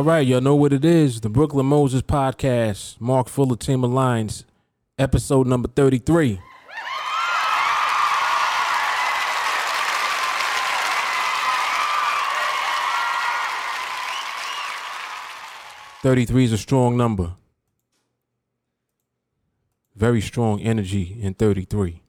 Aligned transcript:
All 0.00 0.06
right, 0.06 0.26
y'all 0.26 0.40
know 0.40 0.54
what 0.54 0.72
it 0.72 0.82
is. 0.82 1.20
The 1.20 1.28
Brooklyn 1.28 1.66
Moses 1.66 2.00
Podcast, 2.00 2.98
Mark 3.02 3.28
Fuller, 3.28 3.54
Team 3.54 3.84
of 3.84 3.90
Lines, 3.90 4.46
episode 4.98 5.46
number 5.46 5.68
33. 5.68 6.40
Thirty-three 16.00 16.44
is 16.44 16.52
a 16.54 16.56
strong 16.56 16.96
number. 16.96 17.34
Very 19.94 20.22
strong 20.22 20.62
energy 20.62 21.18
in 21.20 21.34
thirty-three. 21.34 22.00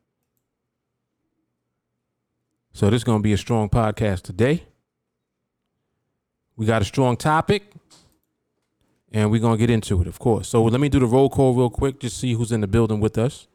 So 2.72 2.90
this 2.90 3.00
is 3.00 3.04
gonna 3.04 3.20
be 3.22 3.34
a 3.34 3.38
strong 3.38 3.68
podcast 3.68 4.22
today. 4.22 4.64
We 6.56 6.66
got 6.66 6.82
a 6.82 6.86
strong 6.86 7.18
topic, 7.18 7.74
and 9.12 9.32
we're 9.32 9.42
gonna 9.42 9.58
get 9.58 9.70
into 9.70 10.02
it, 10.02 10.08
of 10.08 10.20
course. 10.20 10.48
So 10.48 10.64
let 10.64 10.80
me 10.80 10.90
do 10.90 11.00
the 11.00 11.06
roll 11.06 11.30
call 11.30 11.54
real 11.54 11.70
quick, 11.70 12.00
just 12.00 12.18
see 12.18 12.34
who's 12.34 12.52
in 12.52 12.62
the 12.62 12.68
building 12.68 13.00
with 13.00 13.18
us. 13.18 13.48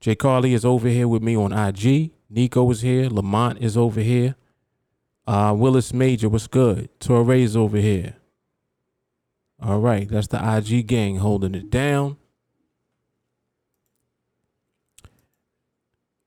Jay 0.00 0.14
Carly 0.14 0.54
is 0.54 0.64
over 0.64 0.88
here 0.88 1.08
with 1.08 1.22
me 1.22 1.36
on 1.36 1.52
IG. 1.52 2.12
Nico 2.30 2.70
is 2.70 2.82
here. 2.82 3.08
Lamont 3.08 3.58
is 3.60 3.76
over 3.76 4.00
here. 4.00 4.36
Uh, 5.26 5.54
Willis 5.56 5.92
Major, 5.92 6.28
what's 6.28 6.46
good? 6.46 6.88
Torre 7.00 7.34
is 7.34 7.56
over 7.56 7.78
here. 7.78 8.16
All 9.60 9.80
right, 9.80 10.08
that's 10.08 10.28
the 10.28 10.38
IG 10.38 10.86
gang 10.86 11.16
holding 11.16 11.54
it 11.54 11.68
down. 11.68 12.16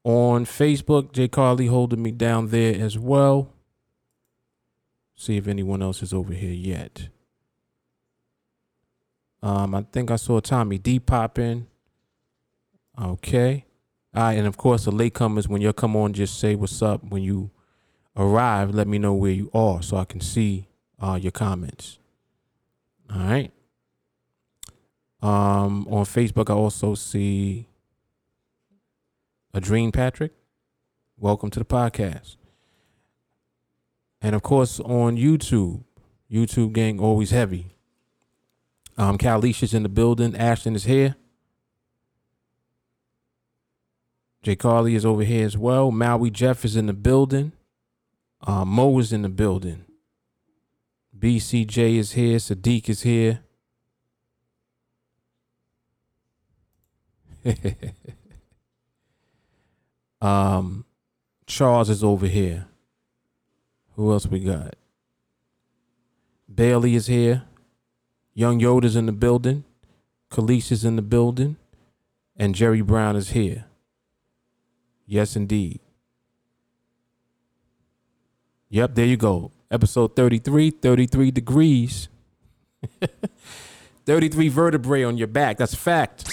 On 0.03 0.45
Facebook, 0.45 1.14
Jay 1.14 1.27
Carly 1.27 1.67
holding 1.67 2.03
me 2.03 2.11
down 2.11 2.48
there 2.48 2.75
as 2.75 2.98
well. 2.98 3.53
See 5.22 5.38
if 5.38 5.47
anyone 5.47 5.83
else 5.83 6.02
is 6.02 6.14
over 6.14 6.33
here 6.33 6.52
yet. 6.52 7.09
Um, 9.44 9.75
I 9.75 9.83
think 9.91 10.09
I 10.09 10.16
saw 10.16 10.39
Tommy 10.39 10.80
D 10.80 10.97
popping. 11.00 11.67
Okay. 13.00 13.66
All 14.16 14.23
right, 14.23 14.33
and 14.33 14.47
of 14.47 14.58
course 14.58 14.86
the 14.86 14.92
latecomers, 14.92 15.47
when 15.47 15.61
you 15.61 15.72
come 15.73 15.95
on, 15.95 16.14
just 16.14 16.39
say 16.39 16.55
what's 16.55 16.81
up. 16.81 17.03
When 17.03 17.22
you 17.22 17.52
arrive, 18.17 18.73
let 18.73 18.88
me 18.88 18.97
know 18.97 19.14
where 19.14 19.30
you 19.30 19.52
are 19.53 19.83
so 19.83 19.97
I 19.97 20.05
can 20.05 20.22
see 20.22 20.67
uh, 20.99 21.19
your 21.22 21.31
comments. 21.31 21.99
All 23.14 23.19
right. 23.19 23.52
Um, 25.22 25.88
on 25.88 26.05
Facebook, 26.05 26.49
I 26.49 26.55
also 26.55 26.95
see 26.95 27.67
a 29.53 29.61
Dream 29.61 29.92
Patrick. 29.92 30.31
Welcome 31.16 31.52
to 31.52 31.59
the 31.59 31.66
podcast. 31.66 32.38
And 34.22 34.36
of 34.36 34.44
course, 34.44 34.80
on 34.80 35.17
YouTube, 35.17 35.83
YouTube 36.31 36.73
gang 36.73 37.00
always 37.00 37.31
heavy. 37.31 37.75
Um, 38.97 39.17
Kalisha's 39.17 39.73
in 39.73 39.83
the 39.83 39.89
building. 39.89 40.36
Ashton 40.36 40.75
is 40.75 40.83
here. 40.83 41.16
Jay 44.43 44.55
Carly 44.55 44.95
is 44.95 45.05
over 45.05 45.23
here 45.23 45.45
as 45.45 45.58
well. 45.58 45.92
Maui 45.92 46.30
Jeff 46.32 46.65
is 46.65 46.76
in 46.76 46.87
the 46.87 46.93
building. 46.93 47.52
Uh, 48.45 48.65
Mo 48.65 48.98
is 48.99 49.14
in 49.14 49.21
the 49.21 49.30
building. 49.30 49.86
BCJ 51.17 51.98
is 51.98 52.14
here. 52.14 52.38
Sadiq 52.38 52.89
is 52.89 53.03
here. 53.03 53.42
um, 60.21 60.86
Charles 61.45 61.89
is 61.89 62.03
over 62.03 62.27
here. 62.27 62.67
Who 63.95 64.11
else 64.11 64.25
we 64.25 64.39
got? 64.39 64.75
Bailey 66.53 66.95
is 66.95 67.07
here. 67.07 67.43
Young 68.33 68.59
Yoda's 68.59 68.95
in 68.95 69.05
the 69.05 69.11
building. 69.11 69.63
Khalees 70.31 70.71
is 70.71 70.85
in 70.85 70.95
the 70.95 71.02
building. 71.02 71.57
And 72.35 72.55
Jerry 72.55 72.81
Brown 72.81 73.15
is 73.15 73.31
here. 73.31 73.65
Yes, 75.05 75.35
indeed. 75.35 75.81
Yep, 78.69 78.95
there 78.95 79.05
you 79.05 79.17
go. 79.17 79.52
Episode 79.69 80.15
33, 80.15 80.71
33 80.71 81.31
degrees. 81.31 82.08
33 84.05 84.47
vertebrae 84.47 85.03
on 85.03 85.17
your 85.17 85.27
back. 85.27 85.58
That's 85.58 85.73
a 85.73 85.77
fact. 85.77 86.25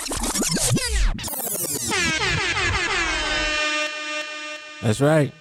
That's 4.80 5.00
right. 5.00 5.32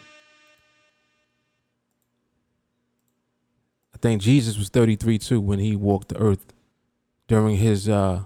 I 3.98 4.00
think 4.00 4.22
Jesus 4.22 4.60
was 4.60 4.70
33 4.70 5.18
too 5.18 5.42
when 5.42 5.58
he 5.58 5.76
walked 5.76 6.10
the 6.10 6.20
earth 6.20 6.54
during 7.28 7.56
his 7.56 7.90
uh 7.90 8.26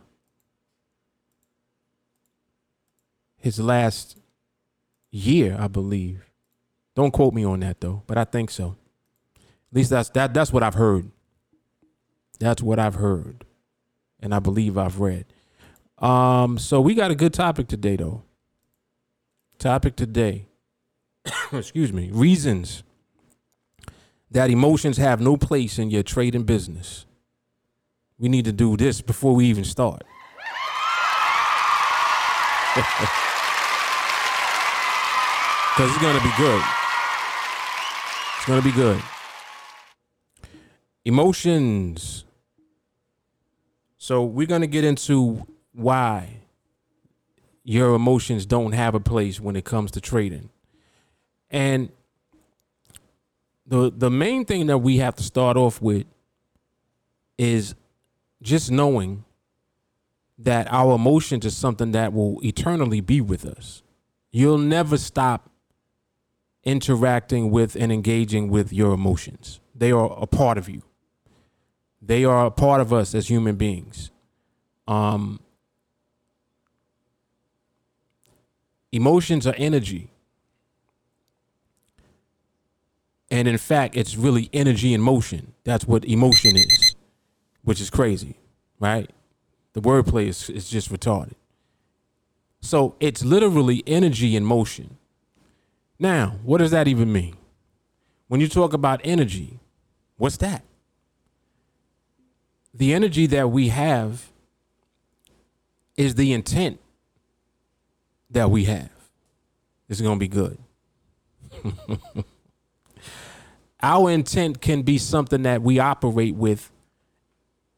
his 3.38 3.58
last 3.58 4.18
year, 5.12 5.56
I 5.58 5.70
believe. 5.70 6.30
Don't 6.94 7.12
quote 7.12 7.34
me 7.34 7.46
on 7.46 7.62
that 7.62 7.80
though, 7.80 8.04
but 8.06 8.18
I 8.18 8.26
think 8.26 8.52
so. 8.52 8.76
At 9.38 9.78
least 9.78 9.92
that's 9.92 10.09
that 10.09 10.34
that's 10.34 10.52
what 10.52 10.62
I've 10.62 10.74
heard. 10.74 11.09
That's 12.38 12.62
what 12.62 12.78
I've 12.78 12.96
heard. 12.96 13.46
And 14.20 14.36
I 14.36 14.40
believe 14.40 14.78
I've 14.78 15.00
read. 15.00 15.24
Um 16.00 16.58
so 16.58 16.82
we 16.82 16.96
got 16.96 17.12
a 17.12 17.16
good 17.16 17.34
topic 17.34 17.70
today 17.70 17.96
though. 17.96 18.24
Topic 19.58 19.96
today. 19.96 20.48
Excuse 21.53 21.94
me. 21.94 22.09
Reasons 22.12 22.84
that 24.31 24.50
emotions 24.50 24.97
have 24.97 25.22
no 25.22 25.38
place 25.38 25.78
in 25.78 25.90
your 25.90 26.03
trading 26.03 26.44
business. 26.44 27.06
We 28.18 28.30
need 28.30 28.46
to 28.46 28.52
do 28.52 28.78
this 28.78 29.02
before 29.02 29.36
we 29.36 29.46
even 29.46 29.64
start. 29.64 30.03
Because 35.72 35.90
it's 35.90 36.02
going 36.02 36.18
to 36.18 36.24
be 36.24 36.34
good. 36.36 36.64
It's 38.36 38.46
going 38.46 38.62
to 38.62 38.68
be 38.68 38.74
good. 38.74 39.02
Emotions. 41.06 42.25
So 43.97 44.25
we're 44.25 44.47
going 44.47 44.62
to 44.62 44.68
get 44.68 44.84
into 44.84 45.47
why 45.72 46.41
your 47.64 47.96
emotions 47.96 48.46
don't 48.46 48.74
have 48.74 48.96
a 48.96 49.00
place 49.00 49.40
when 49.40 49.56
it 49.56 49.64
comes 49.64 49.91
to 49.91 50.02
trading. 50.02 50.50
And 51.50 51.90
the 53.72 53.90
the 53.90 54.12
main 54.12 54.44
thing 54.44 54.68
that 54.68 54.80
we 54.80 54.98
have 54.98 55.16
to 55.16 55.24
start 55.24 55.56
off 55.56 55.82
with 55.82 56.06
is 57.38 57.74
just 58.42 58.70
knowing 58.70 59.24
that 60.38 60.68
our 60.70 60.96
emotions 60.96 61.46
is 61.46 61.56
something 61.56 61.94
that 61.94 62.12
will 62.12 62.40
eternally 62.44 63.00
be 63.00 63.22
with 63.22 63.46
us. 63.46 63.82
You'll 64.30 64.58
never 64.58 64.98
stop 64.98 65.50
interacting 66.66 67.50
with 67.50 67.78
and 67.78 67.94
engaging 67.94 68.50
with 68.50 68.74
your 68.74 68.92
emotions. 68.94 69.62
They 69.74 69.94
are 69.94 70.18
a 70.22 70.28
part 70.28 70.58
of 70.58 70.68
you. 70.68 70.82
They 72.02 72.26
are 72.26 72.47
a 72.47 72.52
part 72.52 72.82
of 72.82 72.91
us 72.91 73.16
as 73.16 73.29
human 73.29 73.56
beings. 73.56 74.12
Um, 74.85 75.40
emotions 78.91 79.47
are 79.47 79.56
energy. 79.58 80.10
And 83.32 83.48
in 83.48 83.58
fact, 83.58 83.96
it's 83.96 84.18
really 84.18 84.50
energy 84.52 84.94
in 84.94 85.00
motion. 85.00 85.54
That's 85.64 85.88
what 85.88 86.04
emotion 86.04 86.58
is, 86.58 86.96
which 87.64 87.80
is 87.80 87.90
crazy, 87.90 88.36
right? 88.78 89.10
The 89.72 89.82
wordplay 89.82 90.28
is, 90.28 90.50
is 90.50 90.70
just 90.70 90.92
retarded. 90.92 91.36
So 92.60 92.96
it's 93.00 93.24
literally 93.24 93.84
energy 93.88 94.36
in 94.36 94.44
motion. 94.44 94.98
Now, 95.98 96.36
what 96.44 96.58
does 96.58 96.72
that 96.72 96.90
even 96.90 97.12
mean? 97.14 97.38
When 98.28 98.42
you 98.42 98.50
talk 98.50 98.74
about 98.74 99.00
energy, 99.04 99.60
what's 100.18 100.38
that? 100.38 100.64
The 102.74 102.94
energy 102.94 103.28
that 103.28 103.50
we 103.50 103.70
have 103.70 104.30
is 105.96 106.16
the 106.16 106.34
intent 106.34 106.80
that 108.30 108.52
we 108.52 108.66
have. 108.66 108.90
It's 109.88 110.02
going 110.02 110.18
to 110.18 110.20
be 110.20 110.28
good. 110.28 110.58
Our 113.84 114.12
intent 114.12 114.62
can 114.62 114.84
be 114.84 114.98
something 114.98 115.44
that 115.44 115.62
we 115.62 115.80
operate 115.80 116.36
with 116.36 116.72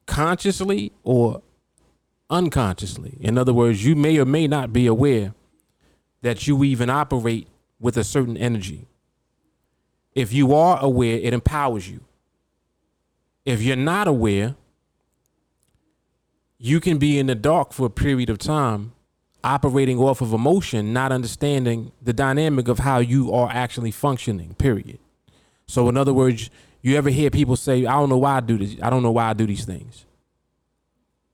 consciously 0.06 0.92
or 1.02 1.42
unconsciously. 2.28 3.16
In 3.20 3.38
other 3.38 3.54
words, 3.54 3.84
you 3.84 3.96
may 3.96 4.18
or 4.18 4.24
may 4.24 4.46
not 4.46 4.72
be 4.72 4.86
aware 4.86 5.34
that 6.22 6.46
you 6.46 6.62
even 6.64 6.90
operate 6.90 7.48
with 7.80 7.96
a 7.96 8.04
certain 8.04 8.36
energy. 8.36 8.86
If 10.14 10.32
you 10.32 10.54
are 10.54 10.78
aware, 10.80 11.18
it 11.18 11.32
empowers 11.32 11.88
you. 11.88 12.00
If 13.44 13.62
you're 13.62 13.76
not 13.76 14.08
aware, 14.08 14.56
you 16.58 16.80
can 16.80 16.98
be 16.98 17.18
in 17.18 17.26
the 17.26 17.34
dark 17.34 17.72
for 17.72 17.86
a 17.86 17.90
period 17.90 18.30
of 18.30 18.38
time, 18.38 18.92
operating 19.42 19.98
off 19.98 20.22
of 20.22 20.32
emotion, 20.32 20.92
not 20.92 21.12
understanding 21.12 21.92
the 22.00 22.12
dynamic 22.12 22.68
of 22.68 22.78
how 22.78 22.98
you 22.98 23.32
are 23.32 23.50
actually 23.50 23.90
functioning, 23.90 24.54
period. 24.54 24.98
So, 25.66 25.88
in 25.88 25.96
other 25.96 26.12
words, 26.12 26.50
You 26.84 26.98
ever 26.98 27.08
hear 27.08 27.30
people 27.30 27.56
say, 27.56 27.86
I 27.86 27.92
don't 27.92 28.10
know 28.10 28.18
why 28.18 28.36
I 28.36 28.40
do 28.40 28.58
this. 28.58 28.76
I 28.82 28.90
don't 28.90 29.02
know 29.02 29.10
why 29.10 29.30
I 29.30 29.32
do 29.32 29.46
these 29.46 29.64
things. 29.64 30.04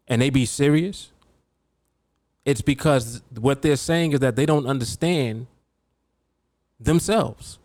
And 0.06 0.23
they 0.23 0.31
be 0.31 0.47
serious. 0.47 1.11
It's 2.44 2.61
because 2.61 3.21
what 3.37 3.61
they're 3.61 3.75
saying 3.75 4.12
is 4.12 4.21
that 4.21 4.37
they 4.37 4.47
don't 4.47 4.67
understand 4.67 5.49
themselves. 6.79 7.59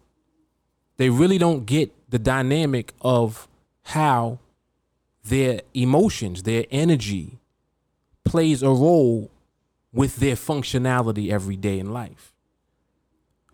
They 0.97 1.11
really 1.11 1.37
don't 1.37 1.67
get 1.67 1.93
the 2.09 2.17
dynamic 2.17 2.91
of 3.01 3.47
how 3.83 4.39
their 5.23 5.61
emotions, 5.75 6.41
their 6.41 6.65
energy 6.71 7.37
plays 8.23 8.63
a 8.63 8.69
role 8.69 9.29
with 9.93 10.15
their 10.15 10.35
functionality 10.35 11.29
every 11.29 11.55
day 11.55 11.77
in 11.77 11.93
life. 11.93 12.33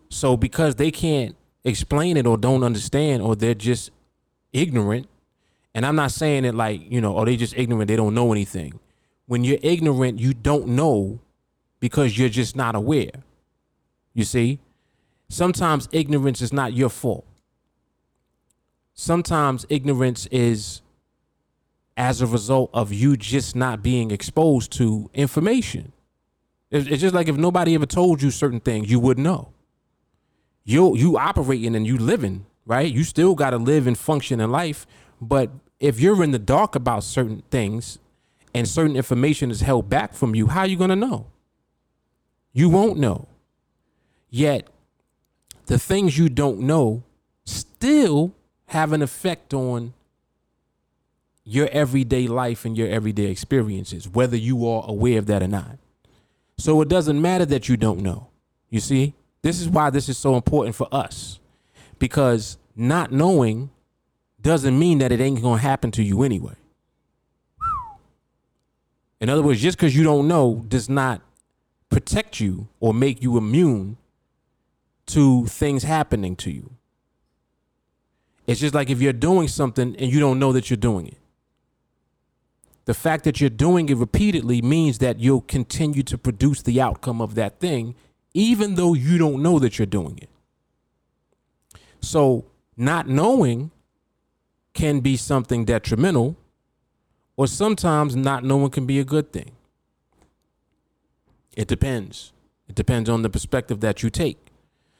So 0.07 0.37
because 0.37 0.75
they 0.75 0.89
can't 0.89 1.35
explain 1.63 2.17
it 2.17 2.25
or 2.25 2.37
don't 2.37 2.63
understand 2.63 3.21
or 3.21 3.35
they're 3.35 3.53
just 3.53 3.91
ignorant, 4.53 5.07
and 5.73 5.85
I'm 5.85 5.95
not 5.95 6.11
saying 6.11 6.45
it 6.45 6.55
like, 6.55 6.91
you 6.91 7.01
know, 7.01 7.13
or 7.13 7.25
they 7.25 7.37
just 7.37 7.57
ignorant, 7.57 7.87
they 7.87 7.95
don't 7.95 8.13
know 8.13 8.31
anything. 8.31 8.79
When 9.27 9.43
you're 9.43 9.59
ignorant, 9.61 10.19
you 10.19 10.33
don't 10.33 10.67
know 10.67 11.19
because 11.79 12.17
you're 12.17 12.29
just 12.29 12.55
not 12.55 12.75
aware. 12.75 13.11
You 14.13 14.23
see? 14.23 14.59
Sometimes 15.29 15.87
ignorance 15.93 16.41
is 16.41 16.51
not 16.51 16.73
your 16.73 16.89
fault. 16.89 17.25
Sometimes 18.93 19.65
ignorance 19.69 20.27
is 20.27 20.81
as 21.95 22.21
a 22.21 22.27
result 22.27 22.69
of 22.73 22.91
you 22.91 23.15
just 23.15 23.55
not 23.55 23.81
being 23.81 24.11
exposed 24.11 24.71
to 24.73 25.09
information. 25.13 25.93
It's 26.69 27.01
just 27.01 27.15
like 27.15 27.27
if 27.27 27.37
nobody 27.37 27.75
ever 27.75 27.85
told 27.85 28.21
you 28.21 28.31
certain 28.31 28.59
things, 28.59 28.89
you 28.89 28.99
wouldn't 28.99 29.23
know. 29.23 29.50
You 30.63 30.95
you 30.95 31.17
operating 31.17 31.75
and 31.75 31.85
you 31.85 31.97
living, 31.97 32.45
right? 32.65 32.91
You 32.91 33.03
still 33.03 33.35
got 33.35 33.51
to 33.51 33.57
live 33.57 33.87
and 33.87 33.97
function 33.97 34.39
in 34.39 34.51
life, 34.51 34.85
but 35.19 35.51
if 35.79 35.99
you're 35.99 36.23
in 36.23 36.31
the 36.31 36.39
dark 36.39 36.75
about 36.75 37.03
certain 37.03 37.43
things 37.49 37.97
and 38.53 38.67
certain 38.67 38.95
information 38.95 39.49
is 39.49 39.61
held 39.61 39.89
back 39.89 40.13
from 40.13 40.35
you, 40.35 40.47
how 40.47 40.61
are 40.61 40.67
you 40.67 40.77
going 40.77 40.89
to 40.89 40.95
know? 40.95 41.27
You 42.53 42.69
won't 42.69 42.99
know. 42.99 43.27
Yet 44.29 44.67
the 45.65 45.79
things 45.79 46.17
you 46.17 46.29
don't 46.29 46.59
know 46.59 47.03
still 47.45 48.35
have 48.67 48.93
an 48.93 49.01
effect 49.01 49.53
on 49.53 49.93
your 51.43 51.67
everyday 51.69 52.27
life 52.27 52.65
and 52.65 52.77
your 52.77 52.87
everyday 52.87 53.25
experiences, 53.25 54.07
whether 54.07 54.37
you 54.37 54.67
are 54.67 54.85
aware 54.87 55.17
of 55.17 55.25
that 55.25 55.41
or 55.41 55.47
not. 55.47 55.77
So 56.57 56.79
it 56.81 56.87
doesn't 56.87 57.19
matter 57.19 57.45
that 57.47 57.67
you 57.67 57.75
don't 57.75 58.01
know. 58.01 58.27
You 58.69 58.79
see, 58.79 59.15
this 59.43 59.59
is 59.59 59.69
why 59.69 59.89
this 59.89 60.09
is 60.09 60.17
so 60.17 60.35
important 60.35 60.75
for 60.75 60.87
us 60.91 61.39
because 61.99 62.57
not 62.75 63.11
knowing 63.11 63.69
doesn't 64.41 64.77
mean 64.77 64.99
that 64.99 65.11
it 65.11 65.19
ain't 65.19 65.41
going 65.41 65.57
to 65.59 65.61
happen 65.61 65.91
to 65.91 66.03
you 66.03 66.23
anyway. 66.23 66.55
In 69.19 69.29
other 69.29 69.43
words, 69.43 69.61
just 69.61 69.77
because 69.77 69.95
you 69.95 70.03
don't 70.03 70.27
know 70.27 70.65
does 70.67 70.89
not 70.89 71.21
protect 71.89 72.39
you 72.39 72.67
or 72.79 72.93
make 72.93 73.21
you 73.21 73.37
immune 73.37 73.97
to 75.07 75.45
things 75.45 75.83
happening 75.83 76.35
to 76.37 76.49
you. 76.49 76.71
It's 78.47 78.59
just 78.59 78.73
like 78.73 78.89
if 78.89 79.01
you're 79.01 79.13
doing 79.13 79.47
something 79.47 79.95
and 79.97 80.11
you 80.11 80.19
don't 80.19 80.39
know 80.39 80.51
that 80.53 80.69
you're 80.69 80.77
doing 80.77 81.07
it 81.07 81.17
the 82.85 82.93
fact 82.93 83.23
that 83.23 83.39
you're 83.39 83.49
doing 83.49 83.89
it 83.89 83.97
repeatedly 83.97 84.61
means 84.61 84.97
that 84.97 85.19
you'll 85.19 85.41
continue 85.41 86.03
to 86.03 86.17
produce 86.17 86.61
the 86.61 86.81
outcome 86.81 87.21
of 87.21 87.35
that 87.35 87.59
thing, 87.59 87.95
even 88.33 88.75
though 88.75 88.93
you 88.93 89.17
don't 89.17 89.41
know 89.41 89.59
that 89.59 89.77
you're 89.77 89.85
doing 89.85 90.17
it. 90.21 90.29
So, 92.01 92.45
not 92.77 93.07
knowing 93.07 93.71
can 94.73 95.01
be 95.01 95.17
something 95.17 95.65
detrimental, 95.65 96.37
or 97.35 97.47
sometimes 97.47 98.15
not 98.15 98.43
knowing 98.43 98.71
can 98.71 98.85
be 98.85 98.99
a 98.99 99.03
good 99.03 99.31
thing. 99.31 99.51
It 101.55 101.67
depends. 101.67 102.31
It 102.67 102.75
depends 102.75 103.09
on 103.09 103.21
the 103.21 103.29
perspective 103.29 103.81
that 103.81 104.01
you 104.01 104.09
take. 104.09 104.47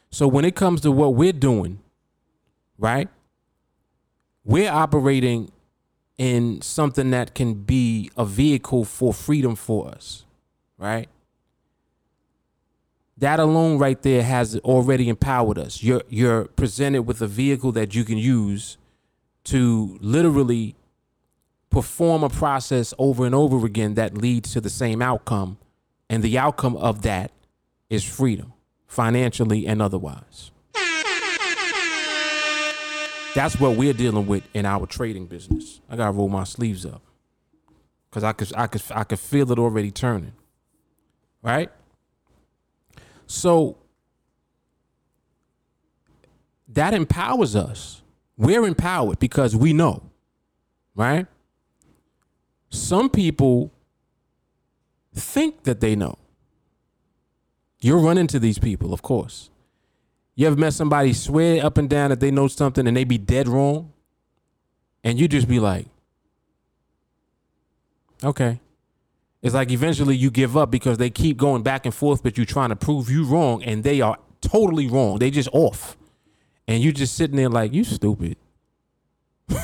So, 0.10 0.28
when 0.28 0.46
it 0.46 0.56
comes 0.56 0.82
to 0.82 0.92
what 0.92 1.16
we're 1.16 1.34
doing, 1.34 1.80
right? 2.78 3.08
We're 4.44 4.72
operating 4.72 5.52
in 6.18 6.62
something 6.62 7.12
that 7.12 7.34
can 7.34 7.54
be 7.54 8.12
a 8.18 8.26
vehicle 8.26 8.86
for 8.86 9.14
freedom 9.14 9.56
for 9.56 9.88
us, 9.88 10.26
right? 10.78 11.10
That 13.22 13.40
alone 13.40 13.78
right 13.78 14.02
there 14.02 14.24
has 14.24 14.58
already 14.58 15.08
empowered 15.08 15.60
us. 15.60 15.84
You're 15.84 16.02
you're 16.10 16.46
presented 16.46 17.04
with 17.04 17.22
a 17.22 17.28
vehicle 17.28 17.72
that 17.74 17.94
you 17.96 18.04
can 18.04 18.18
use 18.18 18.78
to 19.46 19.98
literally 20.02 20.76
perform 21.70 22.24
a 22.24 22.30
process 22.30 22.94
over 22.98 23.26
and 23.26 23.34
over 23.34 23.66
again 23.66 23.94
that 23.94 24.18
leads 24.18 24.52
to 24.54 24.62
the 24.62 24.70
same 24.70 25.02
outcome 25.02 25.58
and 26.10 26.22
the 26.24 26.38
outcome 26.38 26.76
of 26.76 27.04
that 27.04 27.32
is 27.90 28.04
freedom 28.04 28.54
financially 28.88 29.66
and 29.66 29.82
otherwise 29.82 30.52
that's 33.34 33.60
what 33.60 33.78
we're 33.78 33.94
dealing 33.94 34.28
with 34.28 34.44
in 34.54 34.66
our 34.66 34.86
trading 34.86 35.26
business. 35.26 35.80
I 35.90 35.96
gotta 35.96 36.12
roll 36.12 36.30
my 36.30 36.44
sleeves 36.44 36.86
up 36.86 37.02
because 38.10 38.24
I 38.24 38.34
could 38.34 38.52
I 38.56 38.68
could 38.68 38.82
I 38.92 39.04
could 39.04 39.20
feel 39.20 39.52
it 39.52 39.60
already 39.60 39.92
turning. 39.92 40.34
Right. 41.42 41.72
So 43.32 43.78
that 46.68 46.94
empowers 46.94 47.56
us. 47.56 48.02
We're 48.38 48.66
empowered 48.66 49.20
because 49.20 49.56
we 49.56 49.72
know, 49.72 50.04
right? 50.96 51.28
Some 52.70 53.10
people 53.10 53.72
think 55.16 55.64
that 55.64 55.80
they 55.80 55.96
know. 55.96 56.18
You'll 57.80 58.04
run 58.04 58.18
into 58.18 58.38
these 58.38 58.60
people, 58.60 58.94
of 58.94 59.02
course. 59.02 59.50
You 60.36 60.48
ever 60.48 60.58
met 60.58 60.74
somebody 60.74 61.14
swear 61.14 61.66
up 61.66 61.78
and 61.78 61.90
down 61.90 62.10
that 62.10 62.20
they 62.20 62.32
know 62.32 62.50
something 62.50 62.86
and 62.86 62.98
they 62.98 63.06
be 63.06 63.18
dead 63.18 63.48
wrong? 63.48 63.94
And 65.06 65.18
you 65.18 65.30
just 65.30 65.48
be 65.48 65.60
like, 65.60 65.88
okay. 68.24 68.60
It's 69.42 69.56
like 69.56 69.72
eventually 69.72 70.16
you 70.16 70.30
give 70.30 70.56
up 70.56 70.70
because 70.70 70.98
they 70.98 71.10
keep 71.10 71.38
going 71.38 71.64
back 71.64 71.86
and 71.86 71.96
forth, 71.96 72.22
but 72.22 72.38
you're 72.38 72.46
trying 72.46 72.70
to 72.70 72.76
prove 72.76 73.10
you 73.10 73.24
wrong 73.26 73.64
and 73.64 73.84
they 73.84 74.02
are 74.02 74.18
totally 74.40 74.88
wrong. 74.88 75.18
They 75.20 75.32
just 75.32 75.50
off. 75.52 75.98
And 76.68 76.84
you 76.84 76.92
just 76.92 77.16
sitting 77.16 77.38
there 77.38 77.50
like, 77.50 77.74
you 77.74 77.84
stupid. 77.84 78.38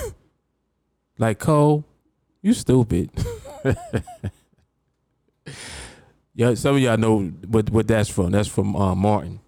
like, 1.17 1.38
Cole, 1.39 1.86
you 2.41 2.53
stupid. 2.53 3.12
yeah, 6.34 6.55
some 6.55 6.75
of 6.75 6.81
y'all 6.81 6.98
know 6.98 7.25
what, 7.48 7.69
what 7.69 7.88
that's 7.88 8.10
from. 8.10 8.31
That's 8.31 8.48
from 8.48 8.75
uh, 8.75 8.96
Martin. 8.96 9.39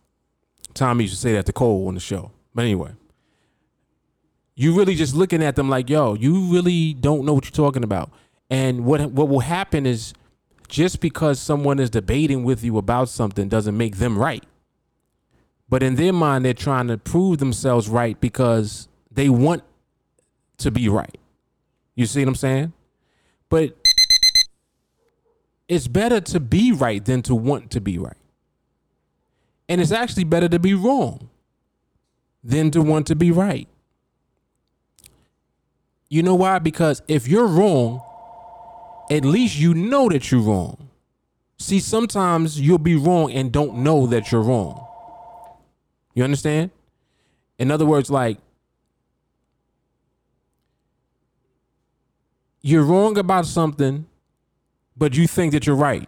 Tommy 0.76 1.06
used 1.06 1.16
to 1.16 1.20
say 1.20 1.34
that 1.34 1.48
to 1.48 1.54
Cole 1.54 1.88
on 1.88 1.96
the 1.96 2.00
show. 2.00 2.32
But 2.54 2.66
anyway, 2.66 2.92
you 4.56 4.78
really 4.78 4.96
just 4.96 5.16
looking 5.16 5.44
at 5.44 5.56
them 5.56 5.70
like, 5.70 5.90
yo, 5.90 6.14
you 6.14 6.52
really 6.52 6.94
don't 6.94 7.26
know 7.26 7.34
what 7.34 7.46
you're 7.46 7.52
talking 7.52 7.84
about. 7.84 8.12
And 8.50 8.86
what 8.86 9.12
what 9.12 9.30
will 9.30 9.42
happen 9.42 9.86
is 9.86 10.14
just 10.70 11.02
because 11.02 11.40
someone 11.40 11.80
is 11.80 11.90
debating 11.90 12.44
with 12.44 12.64
you 12.64 12.78
about 12.78 13.10
something 13.10 13.50
doesn't 13.50 13.76
make 13.76 13.98
them 13.98 14.18
right. 14.18 14.44
But 15.68 15.84
in 15.84 15.96
their 15.96 16.14
mind, 16.14 16.46
they're 16.46 16.54
trying 16.54 16.88
to 16.88 16.98
prove 16.98 17.40
themselves 17.40 17.90
right 17.90 18.20
because 18.20 18.88
they 19.12 19.30
want 19.30 19.64
to 20.60 20.72
be 20.72 20.88
right. 20.88 21.18
You 21.96 22.06
see 22.06 22.22
what 22.22 22.30
I'm 22.30 22.36
saying? 22.36 22.74
But 23.50 23.76
it's 25.68 25.88
better 25.88 26.22
to 26.22 26.40
be 26.40 26.72
right 26.72 27.04
than 27.04 27.22
to 27.24 27.36
want 27.36 27.72
to 27.72 27.82
be 27.82 27.98
right. 27.98 28.18
And 29.68 29.82
it's 29.82 29.92
actually 29.92 30.24
better 30.24 30.50
to 30.50 30.60
be 30.60 30.74
wrong 30.74 31.30
than 32.44 32.72
to 32.72 32.82
want 32.82 33.08
to 33.08 33.16
be 33.16 33.32
right. 33.32 33.68
You 36.10 36.24
know 36.24 36.36
why? 36.36 36.58
Because 36.58 37.04
if 37.08 37.28
you're 37.28 37.48
wrong, 37.48 38.02
at 39.10 39.26
least 39.26 39.58
you 39.58 39.74
know 39.74 40.10
that 40.10 40.32
you're 40.32 40.42
wrong. 40.42 40.90
See, 41.58 41.80
sometimes 41.80 42.60
you'll 42.60 42.78
be 42.78 42.96
wrong 42.96 43.32
and 43.32 43.52
don't 43.52 43.78
know 43.78 44.08
that 44.08 44.32
you're 44.32 44.42
wrong. 44.42 44.86
You 46.14 46.24
understand? 46.24 46.72
In 47.58 47.72
other 47.72 47.86
words, 47.86 48.10
like, 48.10 48.38
you're 52.62 52.84
wrong 52.84 53.18
about 53.18 53.46
something, 53.46 54.06
but 54.96 55.16
you 55.16 55.28
think 55.28 55.54
that 55.54 55.66
you're 55.66 55.76
right. 55.76 56.08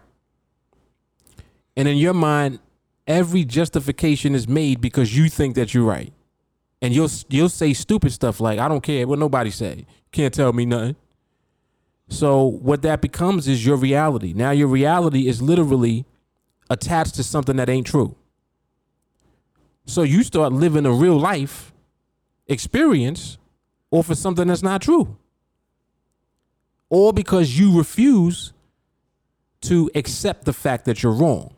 And 1.76 1.88
in 1.88 1.96
your 1.96 2.14
mind, 2.14 2.58
every 3.06 3.44
justification 3.44 4.34
is 4.34 4.46
made 4.46 4.80
because 4.80 5.16
you 5.16 5.28
think 5.28 5.54
that 5.56 5.74
you're 5.74 5.84
right. 5.84 6.12
And 6.80 6.94
you'll 6.94 7.10
you'll 7.28 7.48
say 7.48 7.72
stupid 7.72 8.12
stuff 8.12 8.40
like, 8.40 8.58
I 8.58 8.68
don't 8.68 8.82
care 8.82 9.06
what 9.06 9.18
nobody 9.18 9.50
say. 9.50 9.86
Can't 10.10 10.34
tell 10.34 10.52
me 10.52 10.66
nothing. 10.66 10.96
So 12.12 12.44
what 12.44 12.82
that 12.82 13.00
becomes 13.00 13.48
is 13.48 13.64
your 13.64 13.76
reality. 13.76 14.34
Now 14.34 14.50
your 14.50 14.68
reality 14.68 15.28
is 15.28 15.40
literally 15.40 16.04
attached 16.68 17.14
to 17.14 17.22
something 17.22 17.56
that 17.56 17.70
ain't 17.70 17.86
true. 17.86 18.14
So 19.86 20.02
you 20.02 20.22
start 20.22 20.52
living 20.52 20.84
a 20.84 20.92
real 20.92 21.18
life 21.18 21.72
experience 22.46 23.38
or 23.90 24.04
for 24.04 24.14
something 24.14 24.46
that's 24.46 24.62
not 24.62 24.82
true. 24.82 25.16
Or 26.90 27.14
because 27.14 27.58
you 27.58 27.78
refuse 27.78 28.52
to 29.62 29.90
accept 29.94 30.44
the 30.44 30.52
fact 30.52 30.84
that 30.84 31.02
you're 31.02 31.14
wrong. 31.14 31.54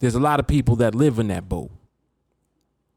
There's 0.00 0.16
a 0.16 0.20
lot 0.20 0.40
of 0.40 0.48
people 0.48 0.76
that 0.76 0.96
live 0.96 1.20
in 1.20 1.28
that 1.28 1.48
boat. 1.48 1.70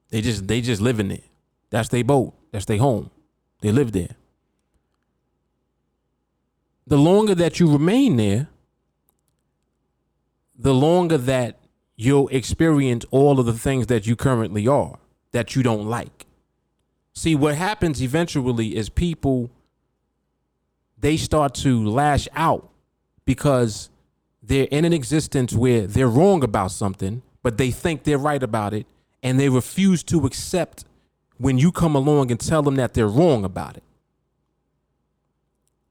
They 0.09 0.21
just 0.21 0.47
they 0.47 0.61
just 0.61 0.81
live 0.81 0.99
in 0.99 1.11
it. 1.11 1.23
That's 1.69 1.89
their 1.89 2.03
boat. 2.03 2.33
That's 2.51 2.65
their 2.65 2.79
home. 2.79 3.11
They 3.61 3.71
live 3.71 3.91
there. 3.91 4.15
The 6.89 6.97
longer 6.97 7.35
that 7.35 7.59
you 7.59 7.71
remain 7.71 8.17
there, 8.17 8.47
the 10.57 10.73
longer 10.73 11.19
that 11.19 11.59
you'll 11.95 12.29
experience 12.29 13.05
all 13.11 13.39
of 13.39 13.45
the 13.45 13.53
things 13.53 13.85
that 13.87 14.07
you 14.07 14.15
currently 14.15 14.67
are 14.67 14.97
that 15.31 15.55
you 15.55 15.61
don't 15.61 15.85
like. 15.85 16.25
See, 17.13 17.35
what 17.35 17.53
happens 17.53 18.01
eventually 18.01 18.75
is 18.75 18.89
people 18.89 19.51
they 20.97 21.15
start 21.15 21.53
to 21.55 21.87
lash 21.87 22.27
out 22.33 22.71
because 23.23 23.91
they're 24.41 24.67
in 24.71 24.83
an 24.83 24.91
existence 24.91 25.53
where 25.53 25.85
they're 25.85 26.07
wrong 26.07 26.43
about 26.43 26.71
something, 26.71 27.21
but 27.43 27.59
they 27.59 27.69
think 27.69 28.03
they're 28.03 28.17
right 28.17 28.41
about 28.41 28.73
it, 28.73 28.87
and 29.21 29.39
they 29.39 29.49
refuse 29.49 30.01
to 30.05 30.25
accept 30.25 30.85
when 31.37 31.59
you 31.59 31.71
come 31.71 31.93
along 31.93 32.31
and 32.31 32.39
tell 32.39 32.63
them 32.63 32.77
that 32.77 32.95
they're 32.95 33.07
wrong 33.07 33.45
about 33.45 33.77
it. 33.77 33.83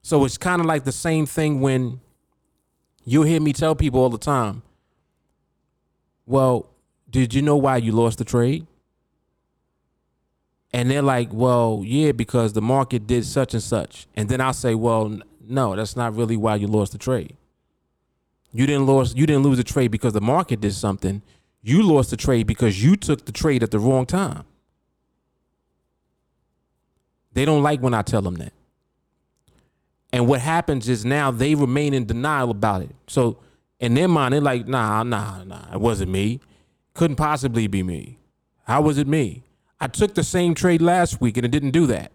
So 0.08 0.24
it's 0.24 0.38
kind 0.38 0.58
of 0.58 0.66
like 0.66 0.84
the 0.84 0.90
same 0.90 1.26
thing 1.26 1.60
when 1.60 2.00
you'll 3.04 3.24
hear 3.24 3.42
me 3.42 3.52
tell 3.52 3.74
people 3.74 4.00
all 4.00 4.08
the 4.08 4.16
time, 4.16 4.62
well, 6.24 6.70
did 7.10 7.34
you 7.34 7.42
know 7.42 7.58
why 7.58 7.76
you 7.76 7.92
lost 7.92 8.16
the 8.16 8.24
trade? 8.24 8.66
And 10.72 10.90
they're 10.90 11.02
like, 11.02 11.28
well, 11.30 11.82
yeah, 11.84 12.12
because 12.12 12.54
the 12.54 12.62
market 12.62 13.06
did 13.06 13.26
such 13.26 13.52
and 13.52 13.62
such. 13.62 14.06
And 14.16 14.30
then 14.30 14.40
I'll 14.40 14.54
say, 14.54 14.74
well, 14.74 15.18
no, 15.46 15.76
that's 15.76 15.94
not 15.94 16.16
really 16.16 16.38
why 16.38 16.54
you 16.54 16.68
lost 16.68 16.92
the 16.92 16.98
trade. 16.98 17.36
You 18.50 18.66
didn't 18.66 18.86
lose 18.86 19.14
you 19.14 19.26
didn't 19.26 19.42
lose 19.42 19.58
the 19.58 19.64
trade 19.64 19.90
because 19.90 20.14
the 20.14 20.22
market 20.22 20.62
did 20.62 20.72
something. 20.72 21.20
You 21.60 21.82
lost 21.82 22.08
the 22.08 22.16
trade 22.16 22.46
because 22.46 22.82
you 22.82 22.96
took 22.96 23.26
the 23.26 23.32
trade 23.32 23.62
at 23.62 23.72
the 23.72 23.78
wrong 23.78 24.06
time. 24.06 24.44
They 27.34 27.44
don't 27.44 27.62
like 27.62 27.82
when 27.82 27.92
I 27.92 28.00
tell 28.00 28.22
them 28.22 28.36
that. 28.36 28.54
And 30.12 30.26
what 30.26 30.40
happens 30.40 30.88
is 30.88 31.04
now 31.04 31.30
they 31.30 31.54
remain 31.54 31.94
in 31.94 32.06
denial 32.06 32.50
about 32.50 32.82
it. 32.82 32.94
So 33.06 33.38
in 33.78 33.94
their 33.94 34.08
mind, 34.08 34.34
they're 34.34 34.40
like, 34.40 34.66
nah, 34.66 35.02
nah, 35.02 35.44
nah, 35.44 35.72
it 35.72 35.80
wasn't 35.80 36.10
me. 36.10 36.40
Couldn't 36.94 37.16
possibly 37.16 37.66
be 37.66 37.82
me. 37.82 38.18
How 38.66 38.80
was 38.80 38.98
it 38.98 39.06
me? 39.06 39.44
I 39.80 39.86
took 39.86 40.14
the 40.14 40.24
same 40.24 40.54
trade 40.54 40.82
last 40.82 41.20
week 41.20 41.36
and 41.36 41.44
it 41.44 41.52
didn't 41.52 41.70
do 41.70 41.86
that. 41.86 42.12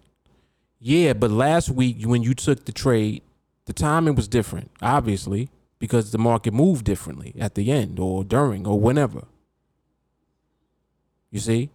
Yeah, 0.79 1.13
but 1.13 1.31
last 1.31 1.69
week 1.69 2.03
when 2.03 2.23
you 2.23 2.33
took 2.33 2.65
the 2.65 2.71
trade, 2.71 3.21
the 3.65 3.73
timing 3.73 4.15
was 4.15 4.27
different, 4.27 4.71
obviously, 4.81 5.49
because 5.79 6.11
the 6.11 6.17
market 6.17 6.53
moved 6.53 6.83
differently 6.83 7.33
at 7.39 7.55
the 7.55 7.71
end 7.71 7.99
or 7.99 8.23
during 8.23 8.67
or 8.67 8.79
whenever. 8.79 9.23
You 11.31 11.39
see? 11.39 11.69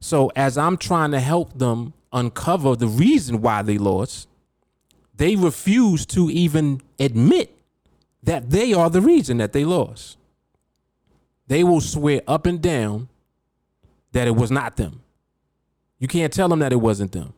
So 0.00 0.30
as 0.36 0.58
I'm 0.58 0.76
trying 0.76 1.12
to 1.12 1.20
help 1.20 1.58
them 1.58 1.94
uncover 2.12 2.76
the 2.76 2.86
reason 2.86 3.40
why 3.40 3.62
they 3.62 3.78
lost, 3.78 4.28
they 5.16 5.36
refuse 5.36 6.04
to 6.06 6.30
even 6.30 6.80
admit 6.98 7.56
that 8.22 8.50
they 8.50 8.72
are 8.72 8.90
the 8.90 9.00
reason 9.00 9.36
that 9.38 9.52
they 9.52 9.64
lost. 9.64 10.16
They 11.46 11.62
will 11.62 11.80
swear 11.80 12.22
up 12.26 12.46
and 12.46 12.60
down 12.60 13.08
that 14.12 14.26
it 14.26 14.34
was 14.34 14.50
not 14.50 14.76
them. 14.76 15.02
You 15.98 16.08
can't 16.08 16.32
tell 16.32 16.48
them 16.48 16.60
that 16.60 16.72
it 16.72 16.76
wasn't 16.76 17.12
them. 17.12 17.34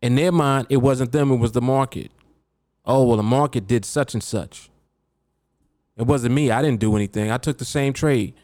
In 0.00 0.14
their 0.14 0.32
mind, 0.32 0.68
it 0.70 0.76
wasn't 0.78 1.12
them, 1.12 1.32
it 1.32 1.36
was 1.36 1.52
the 1.52 1.60
market. 1.60 2.12
Oh, 2.84 3.04
well, 3.04 3.16
the 3.16 3.22
market 3.22 3.66
did 3.66 3.84
such 3.84 4.14
and 4.14 4.22
such. 4.22 4.70
It 5.96 6.06
wasn't 6.06 6.34
me. 6.34 6.50
I 6.50 6.62
didn't 6.62 6.80
do 6.80 6.94
anything. 6.94 7.30
I 7.30 7.38
took 7.38 7.58
the 7.58 7.64
same 7.64 7.92
trade. 7.92 8.34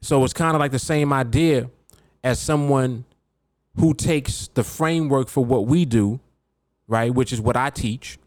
So 0.00 0.22
it's 0.22 0.32
kind 0.32 0.54
of 0.54 0.60
like 0.60 0.70
the 0.70 0.78
same 0.78 1.12
idea 1.12 1.68
as 2.22 2.38
someone 2.38 3.04
who 3.78 3.94
takes 3.94 4.48
the 4.48 4.64
framework 4.64 5.28
for 5.28 5.44
what 5.44 5.66
we 5.66 5.84
do, 5.84 6.20
right, 6.88 7.12
which 7.12 7.32
is 7.32 7.40
what 7.40 7.56
I 7.56 7.70
teach, 7.70 8.18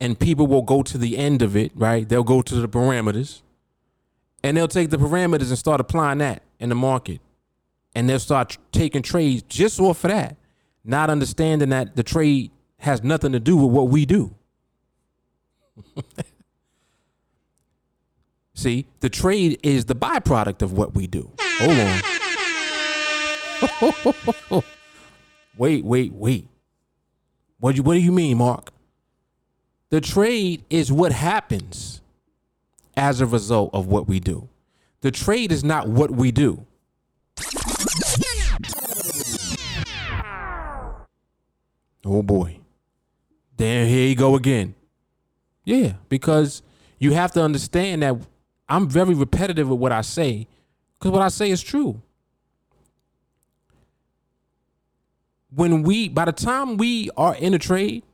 and 0.00 0.18
people 0.18 0.46
will 0.46 0.62
go 0.62 0.82
to 0.82 0.98
the 0.98 1.16
end 1.16 1.42
of 1.42 1.56
it, 1.56 1.70
right? 1.74 2.08
They'll 2.08 2.24
go 2.24 2.42
to 2.42 2.54
the 2.56 2.68
parameters 2.68 3.42
and 4.42 4.56
they'll 4.56 4.66
take 4.66 4.90
the 4.90 4.96
parameters 4.96 5.48
and 5.48 5.58
start 5.58 5.80
applying 5.80 6.18
that 6.18 6.42
in 6.58 6.68
the 6.68 6.74
market. 6.74 7.20
And 7.94 8.08
they'll 8.08 8.18
start 8.18 8.58
taking 8.72 9.02
trades 9.02 9.42
just 9.42 9.78
off 9.78 10.02
of 10.04 10.10
that, 10.10 10.36
not 10.84 11.08
understanding 11.10 11.68
that 11.68 11.94
the 11.94 12.02
trade 12.02 12.50
has 12.78 13.04
nothing 13.04 13.30
to 13.32 13.38
do 13.38 13.56
with 13.56 13.70
what 13.70 13.88
we 13.90 14.04
do. 14.06 14.34
See, 18.54 18.86
the 19.00 19.08
trade 19.08 19.60
is 19.62 19.84
the 19.84 19.94
byproduct 19.94 20.62
of 20.62 20.72
what 20.72 20.94
we 20.94 21.06
do. 21.06 21.30
Hold 21.38 21.78
on. 21.78 22.21
wait, 25.56 25.84
wait, 25.84 26.12
wait. 26.12 26.48
What 27.58 27.72
do 27.72 27.76
you, 27.76 27.82
what 27.82 27.94
do 27.94 28.00
you 28.00 28.12
mean, 28.12 28.38
Mark? 28.38 28.72
The 29.90 30.00
trade 30.00 30.64
is 30.70 30.90
what 30.90 31.12
happens 31.12 32.00
as 32.96 33.20
a 33.20 33.26
result 33.26 33.70
of 33.72 33.86
what 33.86 34.08
we 34.08 34.20
do. 34.20 34.48
The 35.00 35.10
trade 35.10 35.52
is 35.52 35.62
not 35.62 35.88
what 35.88 36.10
we 36.10 36.30
do. 36.30 36.66
Oh 42.04 42.22
boy. 42.22 42.58
Then 43.56 43.86
here 43.88 44.08
you 44.08 44.16
go 44.16 44.34
again. 44.34 44.74
Yeah, 45.64 45.94
because 46.08 46.62
you 46.98 47.12
have 47.12 47.32
to 47.32 47.42
understand 47.42 48.02
that 48.02 48.16
I'm 48.68 48.88
very 48.88 49.14
repetitive 49.14 49.68
with 49.68 49.78
what 49.78 49.92
I 49.92 50.00
say 50.00 50.48
because 50.98 51.12
what 51.12 51.22
I 51.22 51.28
say 51.28 51.50
is 51.50 51.62
true. 51.62 52.00
When 55.54 55.82
we, 55.82 56.08
by 56.08 56.24
the 56.24 56.32
time 56.32 56.76
we 56.76 57.10
are 57.16 57.34
in 57.34 57.54
a 57.54 57.58
trade, 57.58 58.04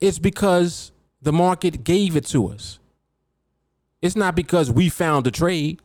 it's 0.00 0.18
because 0.18 0.92
the 1.20 1.32
market 1.32 1.84
gave 1.84 2.16
it 2.16 2.26
to 2.26 2.48
us. 2.48 2.78
It's 4.02 4.16
not 4.16 4.34
because 4.34 4.70
we 4.70 4.88
found 4.88 5.26
a 5.26 5.30
trade. 5.30 5.80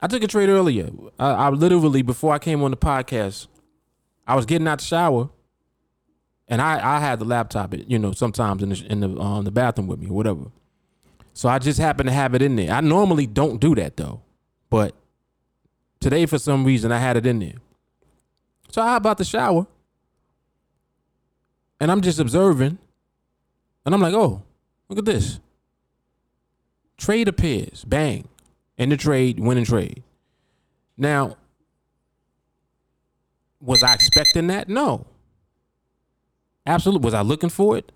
I 0.00 0.06
took 0.06 0.22
a 0.22 0.26
trade 0.26 0.48
earlier. 0.48 0.90
I, 1.18 1.30
I, 1.30 1.48
literally 1.48 2.02
before 2.02 2.34
I 2.34 2.38
came 2.38 2.62
on 2.62 2.70
the 2.70 2.76
podcast, 2.76 3.46
I 4.26 4.34
was 4.36 4.44
getting 4.44 4.68
out 4.68 4.78
the 4.78 4.84
shower, 4.84 5.30
and 6.48 6.60
I 6.60 6.96
I 6.96 7.00
had 7.00 7.18
the 7.20 7.24
laptop, 7.24 7.74
you 7.74 7.98
know, 7.98 8.12
sometimes 8.12 8.62
in 8.62 8.68
the 8.70 8.86
in 8.86 9.00
the 9.00 9.18
uh, 9.18 9.40
the 9.42 9.50
bathroom 9.50 9.86
with 9.86 10.00
me 10.00 10.08
or 10.08 10.12
whatever. 10.12 10.50
So 11.32 11.48
I 11.48 11.58
just 11.58 11.78
happened 11.78 12.08
to 12.08 12.12
have 12.14 12.34
it 12.34 12.42
in 12.42 12.56
there. 12.56 12.72
I 12.72 12.80
normally 12.80 13.26
don't 13.26 13.60
do 13.60 13.74
that 13.76 13.96
though, 13.96 14.22
but 14.68 14.94
today 16.04 16.26
for 16.26 16.38
some 16.38 16.66
reason 16.66 16.92
I 16.92 16.98
had 16.98 17.16
it 17.16 17.24
in 17.24 17.38
there. 17.38 17.54
So 18.70 18.82
I 18.82 18.96
about 18.96 19.16
the 19.16 19.24
shower, 19.24 19.66
and 21.80 21.90
I'm 21.90 22.02
just 22.02 22.20
observing, 22.20 22.76
and 23.86 23.94
I'm 23.94 24.02
like, 24.02 24.12
oh, 24.12 24.42
look 24.90 24.98
at 24.98 25.06
this. 25.06 25.40
Trade 26.98 27.26
appears, 27.26 27.86
bang, 27.86 28.28
in 28.76 28.90
the 28.90 28.98
trade, 28.98 29.40
winning 29.40 29.64
trade. 29.64 30.02
Now, 30.98 31.38
was 33.58 33.82
I 33.82 33.94
expecting 33.94 34.48
that? 34.48 34.68
No. 34.68 35.06
Absolutely. 36.66 37.04
Was 37.04 37.14
I 37.14 37.22
looking 37.22 37.48
for 37.48 37.78
it? 37.78 37.90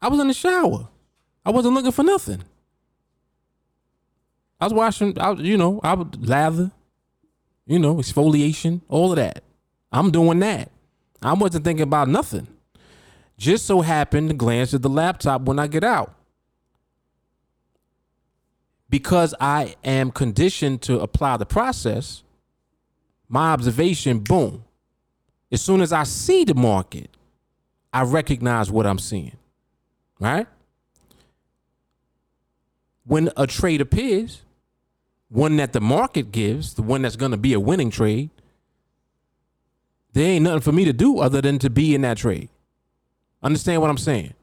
I 0.00 0.08
was 0.08 0.18
in 0.18 0.28
the 0.28 0.34
shower. 0.34 0.88
I 1.44 1.50
wasn't 1.50 1.74
looking 1.74 1.92
for 1.92 2.04
nothing. 2.04 2.42
I 4.58 4.64
was 4.64 4.72
washing, 4.72 5.18
I, 5.18 5.32
you 5.32 5.58
know, 5.58 5.78
I 5.82 5.92
would 5.92 6.26
lather, 6.26 6.72
you 7.66 7.78
know, 7.78 7.96
exfoliation, 7.96 8.80
all 8.88 9.12
of 9.12 9.16
that. 9.16 9.42
I'm 9.92 10.10
doing 10.10 10.38
that. 10.40 10.70
I 11.22 11.32
wasn't 11.34 11.64
thinking 11.64 11.82
about 11.82 12.08
nothing. 12.08 12.46
Just 13.36 13.66
so 13.66 13.80
happened 13.80 14.30
to 14.30 14.34
glance 14.34 14.74
at 14.74 14.82
the 14.82 14.88
laptop 14.88 15.42
when 15.42 15.58
I 15.58 15.66
get 15.66 15.84
out. 15.84 16.14
Because 18.88 19.34
I 19.40 19.76
am 19.84 20.10
conditioned 20.10 20.82
to 20.82 21.00
apply 21.00 21.36
the 21.36 21.46
process, 21.46 22.22
my 23.28 23.52
observation, 23.52 24.18
boom. 24.18 24.64
As 25.52 25.62
soon 25.62 25.80
as 25.80 25.92
I 25.92 26.02
see 26.02 26.44
the 26.44 26.54
market, 26.54 27.10
I 27.92 28.02
recognize 28.02 28.70
what 28.70 28.86
I'm 28.86 28.98
seeing. 28.98 29.36
Right? 30.18 30.46
When 33.04 33.30
a 33.36 33.46
trade 33.46 33.80
appears, 33.80 34.42
one 35.30 35.56
that 35.56 35.72
the 35.72 35.80
market 35.80 36.32
gives, 36.32 36.74
the 36.74 36.82
one 36.82 37.02
that's 37.02 37.16
going 37.16 37.30
to 37.30 37.36
be 37.36 37.52
a 37.52 37.60
winning 37.60 37.90
trade, 37.90 38.30
there 40.12 40.26
ain't 40.26 40.44
nothing 40.44 40.60
for 40.60 40.72
me 40.72 40.84
to 40.84 40.92
do 40.92 41.20
other 41.20 41.40
than 41.40 41.58
to 41.60 41.70
be 41.70 41.94
in 41.94 42.02
that 42.02 42.18
trade. 42.18 42.48
Understand 43.42 43.80
what 43.80 43.90
I'm 43.90 43.98
saying? 43.98 44.34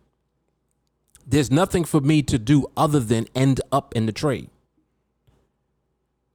There's 1.25 1.51
nothing 1.51 1.83
for 1.83 1.99
me 1.99 2.23
to 2.23 2.39
do 2.39 2.67
other 2.77 3.01
than 3.01 3.27
end 3.35 3.59
up 3.71 3.93
in 3.95 4.05
the 4.05 4.13
trade. 4.13 4.49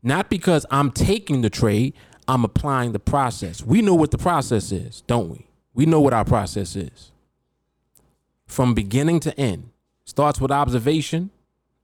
Not 0.03 0.29
because 0.29 0.67
I'm 0.71 0.91
taking 0.91 1.41
the 1.41 1.49
trade, 1.49 1.95
I'm 2.29 2.45
applying 2.45 2.93
the 2.93 2.99
process. 2.99 3.65
We 3.65 3.81
know 3.81 3.95
what 3.95 4.11
the 4.11 4.19
process 4.19 4.71
is, 4.71 5.03
don't 5.07 5.31
we? 5.31 5.47
We 5.73 5.87
know 5.87 6.01
what 6.01 6.13
our 6.13 6.27
process 6.27 6.77
is. 6.77 7.11
From 8.47 8.75
beginning 8.75 9.21
to 9.21 9.39
end, 9.41 9.71
starts 10.05 10.41
with 10.41 10.51
observation, 10.51 11.31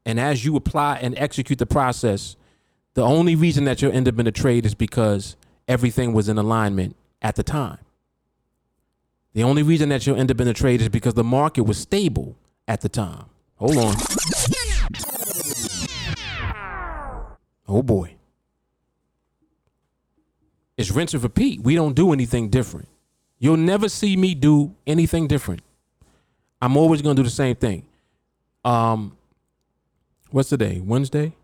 and 0.04 0.20
as 0.20 0.44
you 0.44 0.54
apply 0.54 0.98
and 0.98 1.16
execute 1.16 1.58
the 1.58 1.66
process, 1.66 2.36
the 2.98 3.04
only 3.04 3.36
reason 3.36 3.62
that 3.62 3.80
you'll 3.80 3.92
end 3.92 4.08
up 4.08 4.18
in 4.18 4.26
a 4.26 4.32
trade 4.32 4.66
is 4.66 4.74
because 4.74 5.36
everything 5.68 6.12
was 6.12 6.28
in 6.28 6.36
alignment 6.36 6.96
at 7.22 7.36
the 7.36 7.44
time. 7.44 7.78
The 9.34 9.44
only 9.44 9.62
reason 9.62 9.88
that 9.90 10.04
you'll 10.04 10.18
end 10.18 10.32
up 10.32 10.40
in 10.40 10.48
a 10.48 10.52
trade 10.52 10.80
is 10.80 10.88
because 10.88 11.14
the 11.14 11.22
market 11.22 11.62
was 11.62 11.78
stable 11.78 12.34
at 12.66 12.80
the 12.80 12.88
time. 12.88 13.26
Hold 13.54 13.76
on. 13.76 13.94
Oh 17.68 17.84
boy. 17.84 18.16
It's 20.76 20.90
rinse 20.90 21.14
and 21.14 21.22
repeat. 21.22 21.60
We 21.60 21.76
don't 21.76 21.94
do 21.94 22.12
anything 22.12 22.48
different. 22.48 22.88
You'll 23.38 23.58
never 23.58 23.88
see 23.88 24.16
me 24.16 24.34
do 24.34 24.74
anything 24.88 25.28
different. 25.28 25.62
I'm 26.60 26.76
always 26.76 27.00
gonna 27.00 27.14
do 27.14 27.22
the 27.22 27.30
same 27.30 27.54
thing. 27.54 27.86
Um, 28.64 29.16
what's 30.32 30.50
the 30.50 30.56
day? 30.56 30.80
Wednesday. 30.84 31.34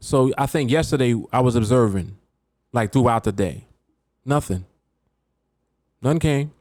So 0.00 0.32
I 0.36 0.46
think 0.46 0.70
yesterday 0.70 1.14
I 1.32 1.40
was 1.40 1.54
observing, 1.54 2.16
like 2.72 2.92
throughout 2.92 3.24
the 3.24 3.32
day, 3.32 3.66
nothing. 4.24 4.64
None 6.02 6.18
came. 6.18 6.52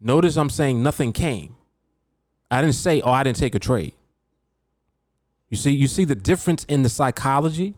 Notice 0.00 0.36
I'm 0.36 0.50
saying 0.50 0.82
nothing 0.82 1.12
came. 1.12 1.56
I 2.50 2.60
didn't 2.60 2.76
say, 2.76 3.00
oh, 3.00 3.10
I 3.10 3.24
didn't 3.24 3.38
take 3.38 3.56
a 3.56 3.58
trade. 3.58 3.94
You 5.50 5.56
see, 5.56 5.72
you 5.72 5.88
see 5.88 6.04
the 6.04 6.14
difference 6.14 6.64
in 6.64 6.82
the 6.82 6.88
psychology? 6.88 7.74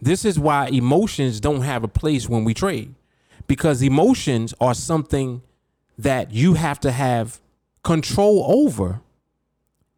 This 0.00 0.24
is 0.24 0.38
why 0.38 0.68
emotions 0.68 1.40
don't 1.40 1.62
have 1.62 1.84
a 1.84 1.88
place 1.88 2.28
when 2.28 2.44
we 2.44 2.54
trade. 2.54 2.94
Because 3.46 3.82
emotions 3.82 4.54
are 4.60 4.74
something 4.74 5.42
that 5.98 6.32
you 6.32 6.54
have 6.54 6.80
to 6.80 6.90
have 6.90 7.40
control 7.82 8.44
over 8.48 9.00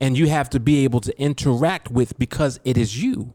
and 0.00 0.17
you 0.17 0.28
have 0.28 0.49
to 0.50 0.61
be 0.61 0.85
able 0.85 1.00
to 1.00 1.21
interact 1.21 1.90
with 1.90 2.19
because 2.19 2.61
it 2.64 2.76
is 2.76 3.02
you. 3.02 3.35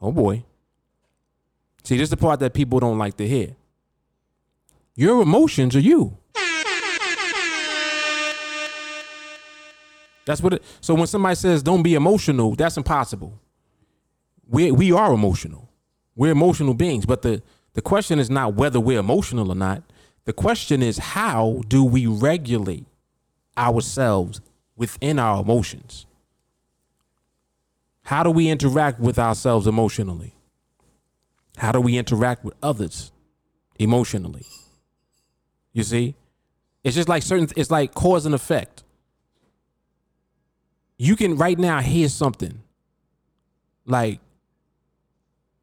Oh 0.00 0.12
boy. 0.12 0.44
See, 1.84 1.96
this 1.96 2.04
is 2.04 2.10
the 2.10 2.16
part 2.16 2.40
that 2.40 2.54
people 2.54 2.80
don't 2.80 2.98
like 2.98 3.16
to 3.16 3.26
hear. 3.26 3.56
Your 4.94 5.22
emotions 5.22 5.74
are 5.74 5.80
you. 5.80 6.16
That's 10.24 10.40
what 10.40 10.54
it 10.54 10.62
so 10.80 10.94
when 10.94 11.06
somebody 11.06 11.34
says 11.34 11.62
don't 11.62 11.82
be 11.82 11.94
emotional, 11.94 12.54
that's 12.54 12.76
impossible. 12.76 13.40
We 14.48 14.70
we 14.70 14.92
are 14.92 15.12
emotional. 15.12 15.68
We're 16.14 16.32
emotional 16.32 16.74
beings, 16.74 17.06
but 17.06 17.22
the 17.22 17.42
the 17.74 17.82
question 17.82 18.18
is 18.18 18.30
not 18.30 18.54
whether 18.54 18.78
we're 18.78 19.00
emotional 19.00 19.50
or 19.50 19.56
not. 19.56 19.82
The 20.24 20.32
question 20.32 20.82
is 20.82 20.98
how 20.98 21.62
do 21.66 21.82
we 21.82 22.06
regulate 22.06 22.86
ourselves 23.56 24.40
within 24.76 25.18
our 25.18 25.42
emotions? 25.42 26.06
How 28.04 28.22
do 28.22 28.30
we 28.30 28.48
interact 28.48 29.00
with 29.00 29.18
ourselves 29.18 29.66
emotionally? 29.66 30.34
How 31.56 31.72
do 31.72 31.80
we 31.80 31.96
interact 31.96 32.44
with 32.44 32.54
others 32.62 33.12
emotionally? 33.78 34.46
You 35.72 35.84
see? 35.84 36.14
It's 36.84 36.96
just 36.96 37.08
like 37.08 37.22
certain 37.22 37.48
it's 37.56 37.70
like 37.70 37.94
cause 37.94 38.26
and 38.26 38.34
effect. 38.34 38.82
You 40.98 41.16
can 41.16 41.36
right 41.36 41.58
now 41.58 41.80
hear 41.80 42.08
something 42.08 42.62
like 43.86 44.20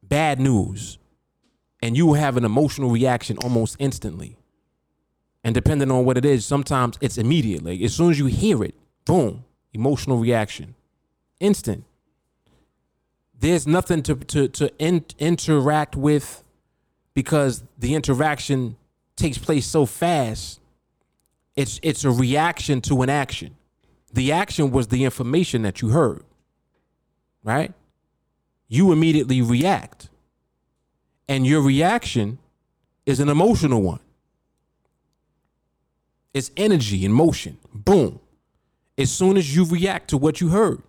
bad 0.02 0.40
news 0.40 0.98
and 1.82 1.96
you 1.96 2.14
have 2.14 2.38
an 2.38 2.46
emotional 2.46 2.90
reaction 2.90 3.38
almost 3.38 3.76
instantly. 3.80 4.39
And 5.44 5.56
depending 5.56 5.90
on 5.90 6.06
what 6.06 6.18
it 6.18 6.26
is, 6.26 6.46
sometimes 6.46 6.98
it's 7.02 7.18
immediately. 7.18 7.84
As 7.84 7.94
soon 7.94 8.12
as 8.12 8.20
you 8.20 8.26
hear 8.26 8.64
it, 8.64 8.76
boom, 9.06 9.46
emotional 9.74 10.18
reaction. 10.18 10.76
Instant. 11.40 11.86
There's 13.38 13.66
nothing 13.66 14.04
to 14.04 14.16
to 14.16 14.50
to 14.50 14.72
in, 14.78 15.06
interact 15.18 15.96
with 15.96 16.44
because 17.14 17.64
the 17.78 17.96
interaction 17.96 18.76
takes 19.16 19.38
place 19.38 19.66
so 19.66 19.86
fast. 19.86 20.60
It's 21.56 21.80
it's 21.82 22.04
a 22.04 22.12
reaction 22.12 22.82
to 22.82 23.02
an 23.02 23.10
action. 23.10 23.56
The 24.12 24.34
action 24.34 24.72
was 24.72 24.88
the 24.88 25.06
information 25.06 25.62
that 25.62 25.82
you 25.82 25.90
heard. 25.90 26.24
Right? 27.44 27.74
You 28.68 28.92
immediately 28.92 29.42
react. 29.42 30.10
And 31.30 31.48
your 31.48 31.62
reaction 31.62 32.40
is 33.06 33.20
an 33.22 33.30
emotional 33.30 33.82
one. 33.82 34.02
It's 36.34 36.52
energy 36.58 37.06
in 37.06 37.12
motion. 37.12 37.58
Boom. 37.74 38.20
As 38.98 39.12
soon 39.12 39.38
as 39.38 39.56
you 39.56 39.66
react 39.66 40.10
to 40.10 40.18
what 40.18 40.42
you 40.42 40.50
heard. 40.50 40.82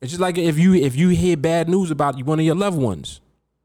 It's 0.00 0.12
just 0.12 0.20
like 0.20 0.38
if 0.38 0.58
you 0.58 0.74
if 0.74 0.94
you 0.94 1.08
hear 1.08 1.36
bad 1.36 1.68
news 1.68 1.90
about 1.90 2.22
one 2.22 2.38
of 2.38 2.44
your 2.44 2.54
loved 2.54 2.78
ones, 2.78 3.20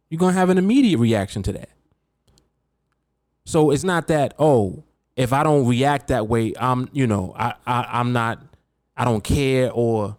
you're 0.10 0.18
gonna 0.18 0.34
have 0.34 0.50
an 0.50 0.58
immediate 0.58 0.98
reaction 0.98 1.44
to 1.44 1.54
that. 1.54 1.70
So 3.46 3.72
it's 3.72 3.84
not 3.84 4.08
that, 4.08 4.34
oh, 4.40 4.84
if 5.16 5.34
I 5.34 5.44
don't 5.44 5.68
react 5.68 6.08
that 6.08 6.28
way, 6.28 6.54
I'm, 6.58 6.90
you 6.92 7.06
know, 7.06 7.34
I, 7.38 7.54
I 7.68 8.00
I'm 8.00 8.14
not 8.14 8.42
I 8.98 9.06
don't 9.06 9.24
care 9.24 9.72
or 9.72 10.18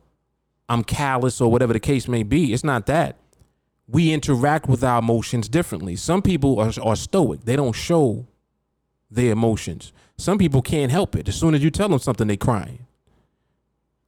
I'm 0.68 0.84
callous 0.84 1.40
or 1.40 1.50
whatever 1.50 1.72
the 1.72 1.80
case 1.80 2.06
may 2.06 2.22
be. 2.22 2.52
It's 2.52 2.64
not 2.64 2.86
that. 2.86 3.16
We 3.88 4.12
interact 4.12 4.68
with 4.68 4.84
our 4.84 5.00
emotions 5.00 5.48
differently. 5.48 5.96
Some 5.96 6.22
people 6.22 6.58
are, 6.60 6.72
are 6.82 6.96
stoic. 6.96 7.44
They 7.44 7.56
don't 7.56 7.74
show 7.74 8.26
their 9.10 9.32
emotions. 9.32 9.92
Some 10.16 10.38
people 10.38 10.62
can't 10.62 10.92
help 10.92 11.16
it. 11.16 11.28
As 11.28 11.34
soon 11.34 11.54
as 11.54 11.62
you 11.62 11.70
tell 11.70 11.88
them 11.88 11.98
something, 11.98 12.26
they 12.26 12.36
crying 12.36 12.86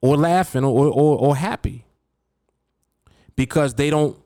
or 0.01 0.17
laughing 0.17 0.65
or, 0.65 0.87
or, 0.87 1.19
or 1.19 1.37
happy 1.37 1.85
because 3.35 3.75
they 3.75 3.91
don't 3.91 4.17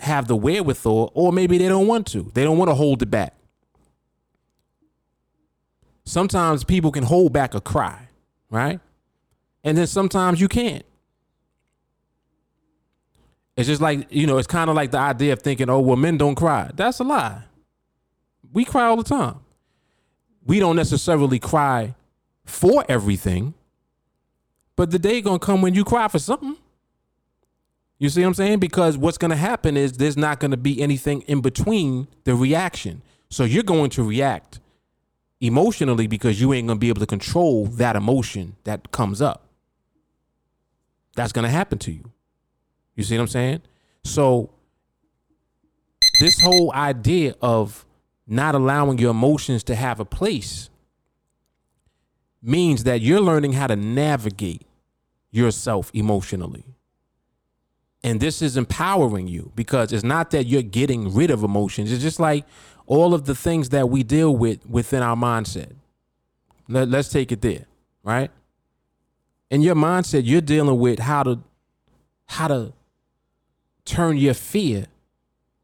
have 0.00 0.26
the 0.26 0.36
wherewithal 0.36 1.12
or 1.14 1.32
maybe 1.32 1.58
they 1.58 1.68
don't 1.68 1.86
want 1.86 2.06
to. 2.08 2.30
They 2.34 2.42
don't 2.42 2.58
want 2.58 2.70
to 2.70 2.74
hold 2.74 3.02
it 3.02 3.10
back. 3.10 3.34
Sometimes 6.04 6.64
people 6.64 6.90
can 6.90 7.04
hold 7.04 7.32
back 7.32 7.54
a 7.54 7.60
cry, 7.60 8.08
right? 8.50 8.80
And 9.62 9.78
then 9.78 9.86
sometimes 9.86 10.40
you 10.40 10.48
can't. 10.48 10.84
It's 13.56 13.68
just 13.68 13.82
like, 13.82 14.06
you 14.10 14.26
know, 14.26 14.38
it's 14.38 14.46
kind 14.46 14.70
of 14.70 14.76
like 14.76 14.90
the 14.90 14.98
idea 14.98 15.34
of 15.34 15.42
thinking, 15.42 15.68
oh, 15.68 15.80
well, 15.80 15.96
men 15.96 16.16
don't 16.16 16.34
cry. 16.34 16.70
That's 16.74 16.98
a 16.98 17.04
lie 17.04 17.42
we 18.52 18.64
cry 18.64 18.84
all 18.84 18.96
the 18.96 19.04
time. 19.04 19.40
We 20.44 20.58
don't 20.58 20.76
necessarily 20.76 21.38
cry 21.38 21.94
for 22.44 22.84
everything, 22.88 23.54
but 24.76 24.90
the 24.90 24.98
day 24.98 25.20
gonna 25.20 25.38
come 25.38 25.62
when 25.62 25.74
you 25.74 25.84
cry 25.84 26.08
for 26.08 26.18
something. 26.18 26.56
You 27.98 28.08
see 28.08 28.22
what 28.22 28.28
I'm 28.28 28.34
saying? 28.34 28.58
Because 28.60 28.96
what's 28.96 29.18
gonna 29.18 29.36
happen 29.36 29.76
is 29.76 29.92
there's 29.92 30.16
not 30.16 30.40
gonna 30.40 30.56
be 30.56 30.80
anything 30.80 31.20
in 31.22 31.40
between 31.40 32.08
the 32.24 32.34
reaction. 32.34 33.02
So 33.28 33.44
you're 33.44 33.62
going 33.62 33.90
to 33.90 34.02
react 34.02 34.58
emotionally 35.40 36.06
because 36.06 36.40
you 36.40 36.52
ain't 36.52 36.66
gonna 36.66 36.80
be 36.80 36.88
able 36.88 37.00
to 37.00 37.06
control 37.06 37.66
that 37.66 37.96
emotion 37.96 38.56
that 38.64 38.90
comes 38.90 39.22
up. 39.22 39.46
That's 41.14 41.32
gonna 41.32 41.50
happen 41.50 41.78
to 41.80 41.92
you. 41.92 42.10
You 42.96 43.04
see 43.04 43.16
what 43.16 43.22
I'm 43.22 43.28
saying? 43.28 43.62
So 44.02 44.50
this 46.20 46.40
whole 46.40 46.72
idea 46.72 47.34
of 47.40 47.84
not 48.30 48.54
allowing 48.54 48.98
your 48.98 49.10
emotions 49.10 49.64
to 49.64 49.74
have 49.74 50.00
a 50.00 50.04
place 50.04 50.70
means 52.42 52.84
that 52.84 53.00
you're 53.00 53.20
learning 53.20 53.52
how 53.52 53.66
to 53.66 53.76
navigate 53.76 54.62
yourself 55.30 55.90
emotionally. 55.92 56.64
And 58.02 58.20
this 58.20 58.40
is 58.40 58.56
empowering 58.56 59.28
you 59.28 59.52
because 59.54 59.92
it's 59.92 60.04
not 60.04 60.30
that 60.30 60.46
you're 60.46 60.62
getting 60.62 61.12
rid 61.12 61.30
of 61.30 61.42
emotions. 61.42 61.92
It's 61.92 62.02
just 62.02 62.18
like 62.18 62.46
all 62.86 63.12
of 63.12 63.26
the 63.26 63.34
things 63.34 63.68
that 63.70 63.90
we 63.90 64.02
deal 64.02 64.34
with 64.34 64.64
within 64.66 65.02
our 65.02 65.16
mindset. 65.16 65.72
Let, 66.68 66.88
let's 66.88 67.08
take 67.08 67.30
it 67.32 67.42
there, 67.42 67.66
right? 68.02 68.30
In 69.50 69.60
your 69.60 69.74
mindset, 69.74 70.22
you're 70.24 70.40
dealing 70.40 70.78
with 70.78 71.00
how 71.00 71.24
to 71.24 71.40
how 72.26 72.46
to 72.46 72.72
turn 73.84 74.16
your 74.16 74.34
fear 74.34 74.86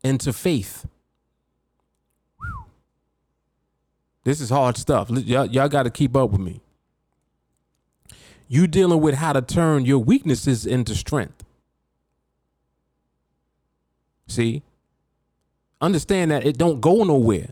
into 0.02 0.32
faith. 0.32 0.84
This 4.26 4.40
is 4.40 4.50
hard 4.50 4.76
stuff. 4.76 5.08
Y'all, 5.08 5.46
y'all 5.46 5.68
got 5.68 5.84
to 5.84 5.90
keep 5.90 6.16
up 6.16 6.32
with 6.32 6.40
me. 6.40 6.60
You 8.48 8.66
dealing 8.66 9.00
with 9.00 9.14
how 9.14 9.32
to 9.32 9.40
turn 9.40 9.84
your 9.84 10.00
weaknesses 10.00 10.66
into 10.66 10.96
strength. 10.96 11.44
See? 14.26 14.64
Understand 15.80 16.32
that 16.32 16.44
it 16.44 16.58
don't 16.58 16.80
go 16.80 17.04
nowhere. 17.04 17.50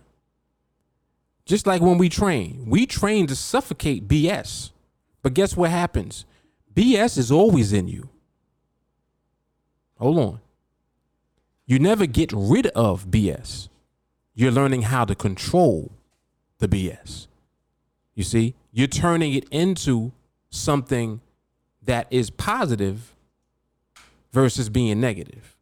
Just 1.46 1.64
like 1.64 1.80
when 1.80 1.96
we 1.96 2.08
train, 2.08 2.64
we 2.66 2.86
train 2.86 3.28
to 3.28 3.36
suffocate 3.36 4.08
BS. 4.08 4.72
But 5.22 5.34
guess 5.34 5.56
what 5.56 5.70
happens? 5.70 6.24
BS 6.74 7.16
is 7.18 7.30
always 7.30 7.72
in 7.72 7.86
you. 7.86 8.08
Hold 10.00 10.18
on. 10.18 10.40
You 11.66 11.78
never 11.78 12.06
get 12.06 12.32
rid 12.32 12.66
of 12.68 13.06
BS. 13.06 13.68
You're 14.34 14.50
learning 14.50 14.82
how 14.82 15.04
to 15.04 15.14
control 15.14 15.92
the 16.68 16.88
BS. 16.90 17.26
You 18.14 18.24
see, 18.24 18.54
you're 18.72 18.86
turning 18.86 19.34
it 19.34 19.48
into 19.50 20.12
something 20.50 21.20
that 21.82 22.06
is 22.10 22.30
positive 22.30 23.14
versus 24.32 24.68
being 24.68 25.00
negative. 25.00 25.56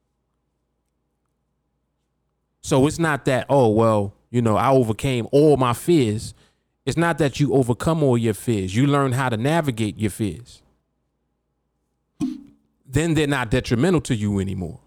So 2.61 2.87
it's 2.87 2.99
not 2.99 3.25
that, 3.25 3.47
oh, 3.49 3.69
well, 3.69 4.15
you 4.31 4.41
know, 4.41 4.57
I 4.57 4.71
overcame 4.71 5.27
all 5.33 5.57
my 5.57 5.73
fears. 5.73 6.35
It's 6.87 6.97
not 6.97 7.19
that 7.19 7.41
you 7.41 7.55
overcome 7.55 8.03
all 8.03 8.17
your 8.17 8.35
fears. 8.35 8.75
You 8.75 8.87
learn 8.87 9.12
how 9.12 9.29
to 9.29 9.37
navigate 9.37 9.99
your 9.99 10.11
fears. 10.11 10.62
Then 12.87 13.15
they're 13.15 13.27
not 13.27 13.51
detrimental 13.51 14.01
to 14.03 14.15
you 14.15 14.38
anymore. 14.38 14.79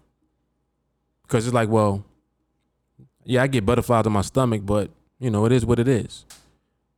Because 1.22 1.46
it's 1.46 1.54
like, 1.54 1.68
well, 1.68 2.04
yeah, 3.24 3.42
I 3.42 3.46
get 3.48 3.66
butterflies 3.66 4.06
in 4.06 4.12
my 4.12 4.22
stomach, 4.22 4.62
but 4.64 4.90
you 5.18 5.30
know, 5.30 5.44
it 5.46 5.52
is 5.52 5.64
what 5.64 5.78
it 5.78 5.88
is. 5.88 6.24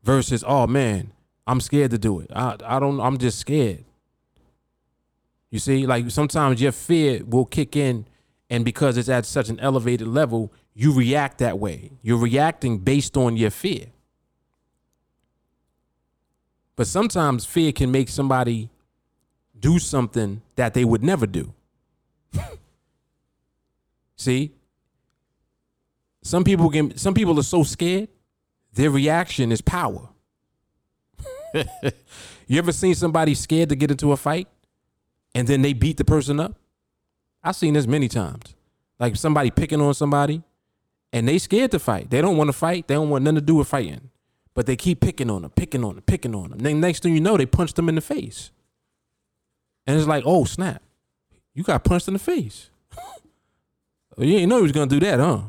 Versus, 0.02 0.44
oh 0.46 0.66
man, 0.66 1.12
I'm 1.46 1.60
scared 1.60 1.90
to 1.92 1.98
do 1.98 2.20
it. 2.20 2.30
I, 2.34 2.56
I 2.64 2.78
don't, 2.78 3.00
I'm 3.00 3.18
just 3.18 3.38
scared. 3.38 3.84
You 5.50 5.58
see, 5.58 5.86
like 5.86 6.10
sometimes 6.10 6.60
your 6.60 6.72
fear 6.72 7.24
will 7.24 7.46
kick 7.46 7.74
in, 7.76 8.06
and 8.50 8.64
because 8.64 8.96
it's 8.96 9.08
at 9.08 9.26
such 9.26 9.48
an 9.48 9.58
elevated 9.60 10.08
level, 10.08 10.52
you 10.74 10.92
react 10.92 11.38
that 11.38 11.58
way. 11.58 11.90
You're 12.02 12.18
reacting 12.18 12.78
based 12.78 13.16
on 13.16 13.36
your 13.36 13.50
fear. 13.50 13.86
But 16.76 16.86
sometimes 16.86 17.44
fear 17.44 17.72
can 17.72 17.90
make 17.90 18.08
somebody 18.08 18.70
do 19.58 19.78
something 19.78 20.42
that 20.54 20.74
they 20.74 20.84
would 20.84 21.02
never 21.02 21.26
do. 21.26 21.52
See? 24.16 24.52
Some 26.28 26.44
people 26.44 26.68
can 26.68 26.94
some 26.98 27.14
people 27.14 27.40
are 27.40 27.42
so 27.42 27.62
scared, 27.62 28.10
their 28.74 28.90
reaction 28.90 29.50
is 29.50 29.62
power. 29.62 30.10
you 31.54 32.58
ever 32.58 32.70
seen 32.70 32.94
somebody 32.94 33.34
scared 33.34 33.70
to 33.70 33.76
get 33.76 33.90
into 33.90 34.12
a 34.12 34.16
fight 34.18 34.46
and 35.34 35.48
then 35.48 35.62
they 35.62 35.72
beat 35.72 35.96
the 35.96 36.04
person 36.04 36.38
up? 36.38 36.54
I've 37.42 37.56
seen 37.56 37.72
this 37.72 37.86
many 37.86 38.08
times. 38.08 38.54
Like 38.98 39.16
somebody 39.16 39.50
picking 39.50 39.80
on 39.80 39.94
somebody 39.94 40.42
and 41.14 41.26
they 41.26 41.38
scared 41.38 41.70
to 41.70 41.78
fight. 41.78 42.10
They 42.10 42.20
don't 42.20 42.36
want 42.36 42.48
to 42.48 42.52
fight. 42.52 42.88
They 42.88 42.94
don't 42.94 43.08
want 43.08 43.24
nothing 43.24 43.36
to 43.36 43.40
do 43.40 43.54
with 43.54 43.68
fighting. 43.68 44.10
But 44.52 44.66
they 44.66 44.76
keep 44.76 45.00
picking 45.00 45.30
on 45.30 45.40
them, 45.40 45.50
picking 45.52 45.82
on 45.82 45.94
them, 45.94 46.04
picking 46.04 46.34
on 46.34 46.50
them. 46.50 46.58
Then 46.58 46.78
next 46.78 47.04
thing 47.04 47.14
you 47.14 47.22
know, 47.22 47.38
they 47.38 47.46
punch 47.46 47.72
them 47.72 47.88
in 47.88 47.94
the 47.94 48.02
face. 48.02 48.50
And 49.86 49.96
it's 49.96 50.06
like, 50.06 50.24
oh 50.26 50.44
snap, 50.44 50.82
you 51.54 51.62
got 51.62 51.84
punched 51.84 52.06
in 52.06 52.12
the 52.12 52.20
face. 52.20 52.68
you 54.18 54.26
didn't 54.26 54.50
know 54.50 54.56
he 54.56 54.62
was 54.64 54.72
gonna 54.72 54.88
do 54.88 55.00
that, 55.00 55.20
huh? 55.20 55.40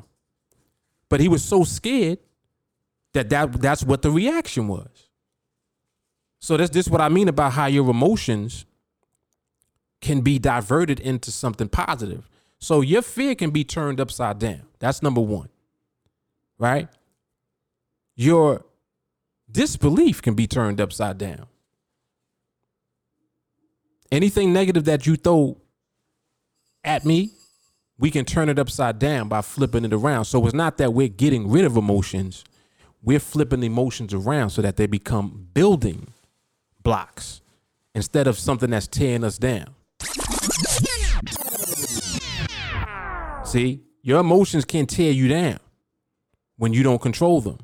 But 1.10 1.20
he 1.20 1.28
was 1.28 1.44
so 1.44 1.64
scared 1.64 2.20
that, 3.14 3.30
that 3.30 3.54
that's 3.62 3.84
what 3.84 4.02
the 4.02 4.12
reaction 4.12 4.68
was. 4.68 5.10
So 6.40 6.56
that's 6.56 6.70
this 6.70 6.88
what 6.88 7.02
I 7.02 7.10
mean 7.10 7.28
about 7.28 7.54
how 7.54 7.66
your 7.66 7.90
emotions 7.90 8.66
can 10.02 10.22
be 10.22 10.40
diverted 10.40 11.00
into 11.00 11.32
something 11.32 11.68
positive. 11.68 12.30
So 12.60 12.82
your 12.82 13.02
fear 13.02 13.36
can 13.36 13.52
be 13.52 13.64
turned 13.64 14.00
upside 14.00 14.40
down. 14.40 14.64
That's 14.80 15.02
number 15.02 15.22
one. 15.22 15.50
Right? 16.58 16.88
Your 18.16 18.66
disbelief 19.52 20.22
can 20.22 20.36
be 20.36 20.48
turned 20.48 20.80
upside 20.80 21.18
down. 21.18 21.48
Anything 24.12 24.54
negative 24.54 24.86
that 24.86 25.06
you 25.06 25.16
throw 25.16 25.58
at 26.84 27.06
me, 27.06 27.32
we 28.00 28.10
can 28.10 28.24
turn 28.24 28.48
it 28.48 28.58
upside 28.58 28.98
down 28.98 29.28
by 29.28 29.42
flipping 29.42 29.84
it 29.84 29.94
around. 29.94 30.26
So 30.26 30.44
it's 30.46 30.56
not 30.56 30.78
that 30.78 30.94
we're 30.94 31.10
getting 31.10 31.50
rid 31.50 31.66
of 31.66 31.76
emotions, 31.76 32.46
we're 33.04 33.20
flipping 33.20 33.62
emotions 33.62 34.14
around 34.14 34.52
so 34.52 34.62
that 34.62 34.78
they 34.78 34.88
become 34.88 35.50
building 35.54 36.08
blocks 36.82 37.42
instead 37.94 38.26
of 38.26 38.40
something 38.40 38.70
that's 38.70 38.88
tearing 38.88 39.24
us 39.24 39.38
down. 39.38 39.76
See, 43.44 43.82
your 44.02 44.22
emotions 44.22 44.64
can 44.64 44.86
tear 44.86 45.12
you 45.12 45.28
down 45.28 45.60
when 46.58 46.74
you 46.74 46.84
don't 46.84 47.02
control 47.02 47.42
them. 47.42 47.58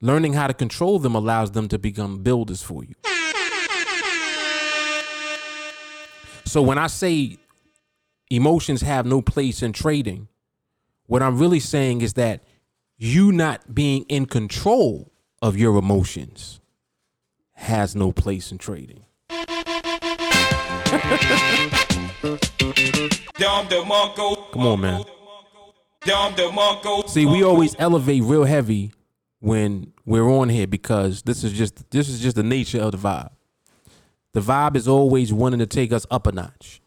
Learning 0.00 0.32
how 0.32 0.46
to 0.46 0.54
control 0.54 0.98
them 0.98 1.14
allows 1.14 1.50
them 1.50 1.68
to 1.68 1.78
become 1.78 2.22
builders 2.22 2.62
for 2.62 2.84
you. 2.84 2.94
So 6.44 6.62
when 6.62 6.78
I 6.78 6.86
say 6.86 7.38
emotions 8.30 8.80
have 8.82 9.04
no 9.04 9.20
place 9.20 9.62
in 9.62 9.72
trading, 9.72 10.28
what 11.06 11.22
I'm 11.22 11.38
really 11.38 11.60
saying 11.60 12.00
is 12.00 12.14
that 12.14 12.44
you 12.96 13.32
not 13.32 13.74
being 13.74 14.04
in 14.08 14.26
control 14.26 15.12
of 15.42 15.56
your 15.56 15.76
emotions 15.76 16.60
has 17.54 17.96
no 17.96 18.12
place 18.12 18.52
in 18.52 18.58
trading. 18.58 19.04
Come 24.52 24.66
on, 24.66 24.80
man. 24.80 25.02
See, 27.08 27.26
we 27.26 27.42
always 27.42 27.76
elevate 27.78 28.22
real 28.22 28.44
heavy 28.44 28.92
when 29.40 29.92
we're 30.04 30.28
on 30.30 30.48
here 30.48 30.66
because 30.66 31.22
this 31.22 31.42
is 31.44 31.52
just 31.52 31.90
this 31.90 32.08
is 32.08 32.20
just 32.20 32.36
the 32.36 32.42
nature 32.42 32.80
of 32.80 32.92
the 32.92 32.98
vibe. 32.98 33.30
The 34.32 34.40
vibe 34.40 34.76
is 34.76 34.86
always 34.86 35.32
wanting 35.32 35.58
to 35.58 35.66
take 35.66 35.92
us 35.92 36.06
up 36.10 36.26
a 36.26 36.32
notch. 36.32 36.80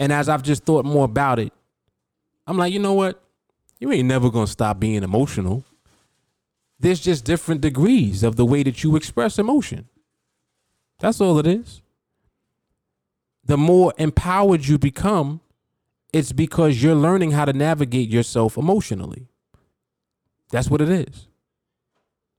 And 0.00 0.12
as 0.12 0.28
I've 0.28 0.42
just 0.42 0.64
thought 0.64 0.84
more 0.84 1.04
about 1.04 1.38
it, 1.38 1.52
I'm 2.46 2.58
like, 2.58 2.72
you 2.72 2.80
know 2.80 2.94
what? 2.94 3.22
You 3.78 3.92
ain't 3.92 4.08
never 4.08 4.30
gonna 4.30 4.48
stop 4.48 4.80
being 4.80 5.04
emotional. 5.04 5.64
There's 6.80 7.00
just 7.00 7.24
different 7.24 7.60
degrees 7.60 8.24
of 8.24 8.34
the 8.34 8.44
way 8.44 8.64
that 8.64 8.82
you 8.82 8.96
express 8.96 9.38
emotion. 9.38 9.88
That's 10.98 11.20
all 11.20 11.38
it 11.38 11.46
is 11.46 11.82
the 13.50 13.56
more 13.56 13.92
empowered 13.98 14.66
you 14.66 14.78
become, 14.78 15.40
it's 16.12 16.30
because 16.30 16.82
you're 16.82 16.94
learning 16.94 17.32
how 17.32 17.44
to 17.44 17.52
navigate 17.52 18.08
yourself 18.08 18.56
emotionally. 18.56 19.26
That's 20.50 20.70
what 20.70 20.80
it 20.80 20.88
is. 20.88 21.26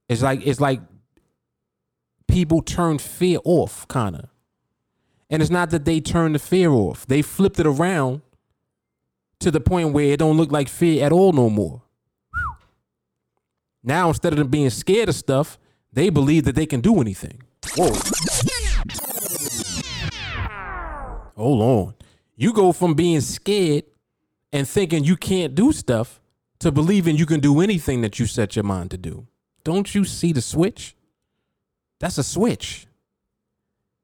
It's 0.08 0.22
like 0.22 0.46
it's 0.46 0.60
like 0.60 0.80
people 2.28 2.62
turn 2.62 2.98
fear 2.98 3.38
off, 3.44 3.86
kind 3.88 4.16
of. 4.16 4.28
And 5.32 5.40
it's 5.40 5.50
not 5.50 5.70
that 5.70 5.86
they 5.86 5.98
turn 5.98 6.34
the 6.34 6.38
fear 6.38 6.70
off. 6.70 7.06
They 7.06 7.22
flipped 7.22 7.58
it 7.58 7.66
around 7.66 8.20
to 9.40 9.50
the 9.50 9.60
point 9.60 9.94
where 9.94 10.04
it 10.04 10.18
don't 10.18 10.36
look 10.36 10.52
like 10.52 10.68
fear 10.68 11.04
at 11.04 11.10
all 11.10 11.32
no 11.32 11.48
more. 11.48 11.80
Now 13.82 14.08
instead 14.08 14.34
of 14.34 14.38
them 14.38 14.48
being 14.48 14.68
scared 14.68 15.08
of 15.08 15.14
stuff, 15.14 15.58
they 15.90 16.10
believe 16.10 16.44
that 16.44 16.54
they 16.54 16.66
can 16.66 16.82
do 16.82 17.00
anything. 17.00 17.42
Whoa. 17.74 17.94
hold 21.34 21.62
on. 21.62 21.94
You 22.36 22.52
go 22.52 22.72
from 22.72 22.92
being 22.92 23.22
scared 23.22 23.84
and 24.52 24.68
thinking 24.68 25.02
you 25.02 25.16
can't 25.16 25.54
do 25.54 25.72
stuff 25.72 26.20
to 26.58 26.70
believing 26.70 27.16
you 27.16 27.24
can 27.24 27.40
do 27.40 27.62
anything 27.62 28.02
that 28.02 28.18
you 28.18 28.26
set 28.26 28.54
your 28.54 28.64
mind 28.64 28.90
to 28.90 28.98
do. 28.98 29.26
Don't 29.64 29.94
you 29.94 30.04
see 30.04 30.34
the 30.34 30.42
switch? 30.42 30.94
That's 32.00 32.18
a 32.18 32.22
switch. 32.22 32.86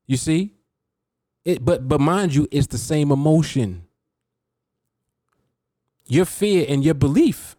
You 0.07 0.17
see? 0.17 0.55
It 1.49 1.65
but 1.65 1.89
but 1.89 1.99
mind 1.99 2.35
you, 2.35 2.47
it's 2.51 2.67
the 2.67 2.77
same 2.77 3.11
emotion. 3.11 3.87
Your 6.07 6.27
fear 6.27 6.67
and 6.69 6.85
your 6.85 6.93
belief 6.93 7.57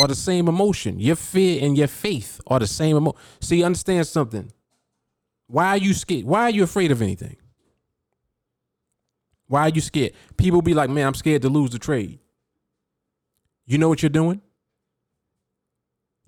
are 0.00 0.06
the 0.06 0.14
same 0.14 0.46
emotion. 0.46 1.00
Your 1.00 1.16
fear 1.16 1.64
and 1.64 1.76
your 1.76 1.88
faith 1.88 2.40
are 2.46 2.60
the 2.60 2.68
same 2.68 2.96
emotion. 2.96 3.18
See, 3.40 3.64
understand 3.64 4.06
something. 4.06 4.52
Why 5.48 5.70
are 5.70 5.78
you 5.78 5.94
scared? 5.94 6.26
Why 6.26 6.42
are 6.42 6.50
you 6.50 6.62
afraid 6.62 6.92
of 6.92 7.02
anything? 7.02 7.36
Why 9.48 9.62
are 9.62 9.70
you 9.70 9.80
scared? 9.80 10.12
People 10.36 10.62
be 10.62 10.72
like, 10.72 10.88
man, 10.88 11.08
I'm 11.08 11.14
scared 11.14 11.42
to 11.42 11.48
lose 11.48 11.70
the 11.70 11.80
trade. 11.80 12.20
You 13.66 13.78
know 13.78 13.88
what 13.88 14.00
you're 14.00 14.10
doing? 14.10 14.42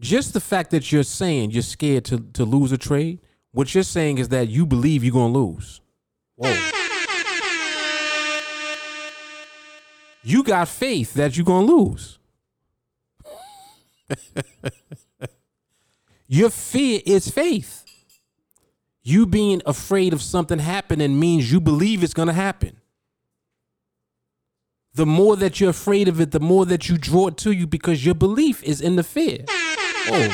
Just 0.00 0.32
the 0.32 0.40
fact 0.40 0.72
that 0.72 0.90
you're 0.90 1.04
saying 1.04 1.52
you're 1.52 1.62
scared 1.62 2.04
to, 2.06 2.18
to 2.32 2.44
lose 2.44 2.72
a 2.72 2.78
trade, 2.78 3.20
what 3.52 3.76
you're 3.76 3.84
saying 3.84 4.18
is 4.18 4.30
that 4.30 4.48
you 4.48 4.66
believe 4.66 5.04
you're 5.04 5.12
going 5.12 5.32
to 5.32 5.38
lose. 5.38 5.80
Whoa. 6.36 6.70
you 10.22 10.42
got 10.42 10.68
faith 10.68 11.14
that 11.14 11.36
you're 11.36 11.44
going 11.44 11.66
to 11.66 11.72
lose. 11.74 12.18
Your 16.26 16.50
fear 16.50 17.00
is 17.04 17.30
faith. 17.30 17.84
You 19.02 19.26
being 19.26 19.60
afraid 19.66 20.12
of 20.12 20.22
something 20.22 20.58
happening 20.58 21.20
means 21.20 21.52
you 21.52 21.60
believe 21.60 22.02
it's 22.02 22.14
going 22.14 22.28
to 22.28 22.34
happen 22.34 22.80
the 24.94 25.06
more 25.06 25.36
that 25.36 25.60
you're 25.60 25.70
afraid 25.70 26.08
of 26.08 26.20
it, 26.20 26.30
the 26.30 26.40
more 26.40 26.64
that 26.66 26.88
you 26.88 26.96
draw 26.96 27.28
it 27.28 27.36
to 27.38 27.50
you 27.50 27.66
because 27.66 28.04
your 28.04 28.14
belief 28.14 28.62
is 28.62 28.80
in 28.80 28.96
the 28.96 29.02
fear. 29.02 29.44
Whoa, 30.08 30.28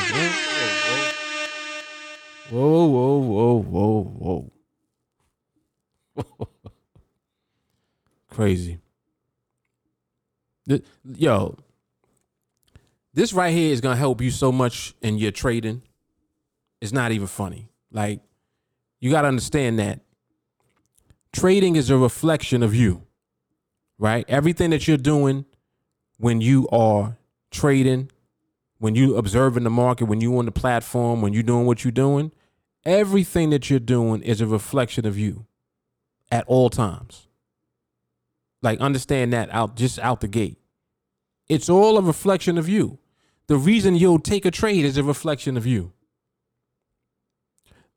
whoa, 2.49 2.85
whoa, 2.87 3.17
whoa, 3.19 3.19
whoa, 3.19 3.55
whoa, 3.57 4.03
whoa, 4.03 4.03
whoa. 4.03 4.51
Crazy. 8.29 8.79
Yo, 11.03 11.57
this 13.13 13.33
right 13.33 13.53
here 13.53 13.73
is 13.73 13.81
gonna 13.81 13.95
help 13.95 14.21
you 14.21 14.31
so 14.31 14.51
much 14.51 14.93
in 15.01 15.17
your 15.17 15.31
trading. 15.31 15.81
It's 16.79 16.93
not 16.93 17.11
even 17.11 17.27
funny. 17.27 17.69
Like, 17.91 18.21
you 18.99 19.11
gotta 19.11 19.27
understand 19.27 19.79
that 19.79 19.99
trading 21.33 21.75
is 21.75 21.89
a 21.89 21.97
reflection 21.97 22.63
of 22.63 22.73
you, 22.73 23.03
right? 23.97 24.23
Everything 24.27 24.69
that 24.69 24.87
you're 24.87 24.97
doing 24.97 25.45
when 26.17 26.39
you 26.39 26.67
are 26.69 27.17
trading, 27.49 28.09
when 28.77 28.95
you 28.95 29.17
observing 29.17 29.63
the 29.63 29.69
market, 29.69 30.05
when 30.05 30.21
you 30.21 30.37
on 30.37 30.45
the 30.45 30.51
platform, 30.51 31.21
when 31.21 31.33
you're 31.33 31.43
doing 31.43 31.65
what 31.65 31.83
you're 31.83 31.91
doing, 31.91 32.31
everything 32.85 33.49
that 33.49 33.69
you're 33.69 33.79
doing 33.79 34.21
is 34.21 34.39
a 34.39 34.47
reflection 34.47 35.05
of 35.05 35.17
you 35.17 35.45
at 36.31 36.45
all 36.47 36.69
times. 36.69 37.27
Like 38.61 38.79
understand 38.79 39.33
that 39.33 39.49
out 39.51 39.75
just 39.75 39.99
out 39.99 40.21
the 40.21 40.27
gate. 40.27 40.57
It's 41.49 41.69
all 41.69 41.97
a 41.97 42.01
reflection 42.01 42.57
of 42.57 42.69
you. 42.69 42.99
The 43.47 43.57
reason 43.57 43.95
you'll 43.95 44.19
take 44.19 44.45
a 44.45 44.51
trade 44.51 44.85
is 44.85 44.97
a 44.97 45.03
reflection 45.03 45.57
of 45.57 45.65
you. 45.65 45.91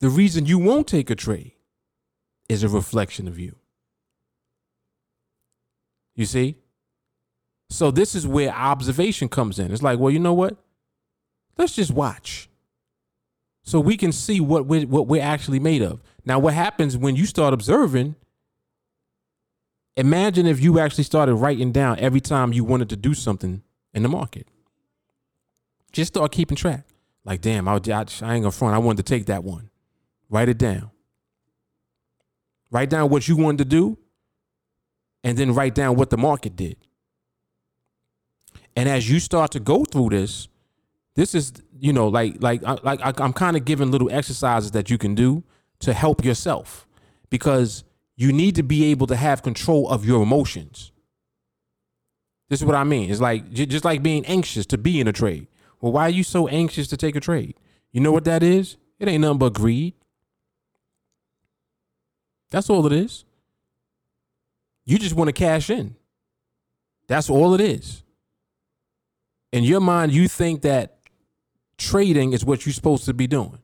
The 0.00 0.08
reason 0.08 0.46
you 0.46 0.58
won't 0.58 0.88
take 0.88 1.10
a 1.10 1.14
trade 1.14 1.52
is 2.48 2.64
a 2.64 2.68
reflection 2.68 3.28
of 3.28 3.38
you. 3.38 3.56
You 6.16 6.26
see? 6.26 6.56
So 7.70 7.90
this 7.90 8.14
is 8.14 8.26
where 8.26 8.50
observation 8.50 9.28
comes 9.28 9.58
in. 9.58 9.72
It's 9.72 9.82
like, 9.82 9.98
well, 9.98 10.10
you 10.10 10.18
know 10.18 10.34
what? 10.34 10.56
Let's 11.56 11.74
just 11.74 11.90
watch. 11.90 12.48
So 13.62 13.80
we 13.80 13.96
can 13.96 14.12
see 14.12 14.40
what 14.40 14.66
we're, 14.66 14.86
what 14.86 15.06
we're 15.06 15.22
actually 15.22 15.58
made 15.58 15.82
of. 15.82 16.02
Now, 16.24 16.38
what 16.38 16.54
happens 16.54 16.96
when 16.96 17.16
you 17.16 17.26
start 17.26 17.54
observing 17.54 18.16
Imagine 19.96 20.46
if 20.46 20.60
you 20.60 20.78
actually 20.80 21.04
started 21.04 21.34
writing 21.36 21.70
down 21.70 21.98
every 22.00 22.20
time 22.20 22.52
you 22.52 22.64
wanted 22.64 22.88
to 22.90 22.96
do 22.96 23.14
something 23.14 23.62
in 23.92 24.02
the 24.02 24.08
market. 24.08 24.48
Just 25.92 26.14
start 26.14 26.32
keeping 26.32 26.56
track. 26.56 26.86
Like, 27.24 27.40
damn, 27.40 27.68
I, 27.68 27.74
I, 27.74 27.78
I 27.78 27.94
ain't 27.94 28.08
gonna 28.20 28.50
front. 28.50 28.74
I 28.74 28.78
wanted 28.78 29.06
to 29.06 29.14
take 29.14 29.26
that 29.26 29.44
one. 29.44 29.70
Write 30.28 30.48
it 30.48 30.58
down. 30.58 30.90
Write 32.70 32.90
down 32.90 33.08
what 33.08 33.28
you 33.28 33.36
wanted 33.36 33.58
to 33.58 33.64
do, 33.66 33.98
and 35.22 35.38
then 35.38 35.54
write 35.54 35.74
down 35.74 35.94
what 35.94 36.10
the 36.10 36.16
market 36.16 36.56
did. 36.56 36.76
And 38.74 38.88
as 38.88 39.08
you 39.08 39.20
start 39.20 39.52
to 39.52 39.60
go 39.60 39.84
through 39.84 40.08
this, 40.10 40.48
this 41.14 41.34
is 41.36 41.52
you 41.78 41.92
know 41.92 42.08
like 42.08 42.42
like 42.42 42.62
like 42.62 43.20
I'm 43.20 43.32
kind 43.32 43.56
of 43.56 43.64
giving 43.64 43.92
little 43.92 44.10
exercises 44.10 44.72
that 44.72 44.90
you 44.90 44.98
can 44.98 45.14
do 45.14 45.44
to 45.80 45.92
help 45.92 46.24
yourself 46.24 46.88
because 47.30 47.84
you 48.16 48.32
need 48.32 48.54
to 48.56 48.62
be 48.62 48.86
able 48.86 49.06
to 49.08 49.16
have 49.16 49.42
control 49.42 49.88
of 49.88 50.04
your 50.04 50.22
emotions. 50.22 50.92
This 52.48 52.60
is 52.60 52.66
what 52.66 52.76
I 52.76 52.84
mean. 52.84 53.10
It's 53.10 53.20
like 53.20 53.50
just 53.52 53.84
like 53.84 54.02
being 54.02 54.24
anxious 54.26 54.66
to 54.66 54.78
be 54.78 55.00
in 55.00 55.08
a 55.08 55.12
trade. 55.12 55.48
Well, 55.80 55.92
why 55.92 56.02
are 56.02 56.10
you 56.10 56.22
so 56.22 56.46
anxious 56.48 56.86
to 56.88 56.96
take 56.96 57.16
a 57.16 57.20
trade? 57.20 57.56
You 57.90 58.00
know 58.00 58.12
what 58.12 58.24
that 58.24 58.42
is? 58.42 58.76
It 58.98 59.08
ain't 59.08 59.22
nothing 59.22 59.38
but 59.38 59.54
greed. 59.54 59.94
That's 62.50 62.70
all 62.70 62.86
it 62.86 62.92
is. 62.92 63.24
You 64.84 64.98
just 64.98 65.14
want 65.14 65.28
to 65.28 65.32
cash 65.32 65.70
in. 65.70 65.96
That's 67.08 67.28
all 67.28 67.54
it 67.54 67.60
is. 67.60 68.02
In 69.52 69.64
your 69.64 69.80
mind, 69.80 70.12
you 70.12 70.28
think 70.28 70.62
that 70.62 70.98
trading 71.76 72.32
is 72.32 72.44
what 72.44 72.64
you're 72.64 72.72
supposed 72.72 73.04
to 73.06 73.14
be 73.14 73.26
doing. 73.26 73.58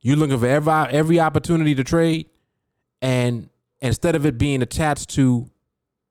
You're 0.00 0.16
looking 0.16 0.38
for 0.38 0.46
every 0.46 0.72
every 0.72 1.20
opportunity 1.20 1.74
to 1.74 1.84
trade. 1.84 2.28
And 3.00 3.48
instead 3.80 4.14
of 4.16 4.26
it 4.26 4.38
being 4.38 4.62
attached 4.62 5.10
to 5.10 5.50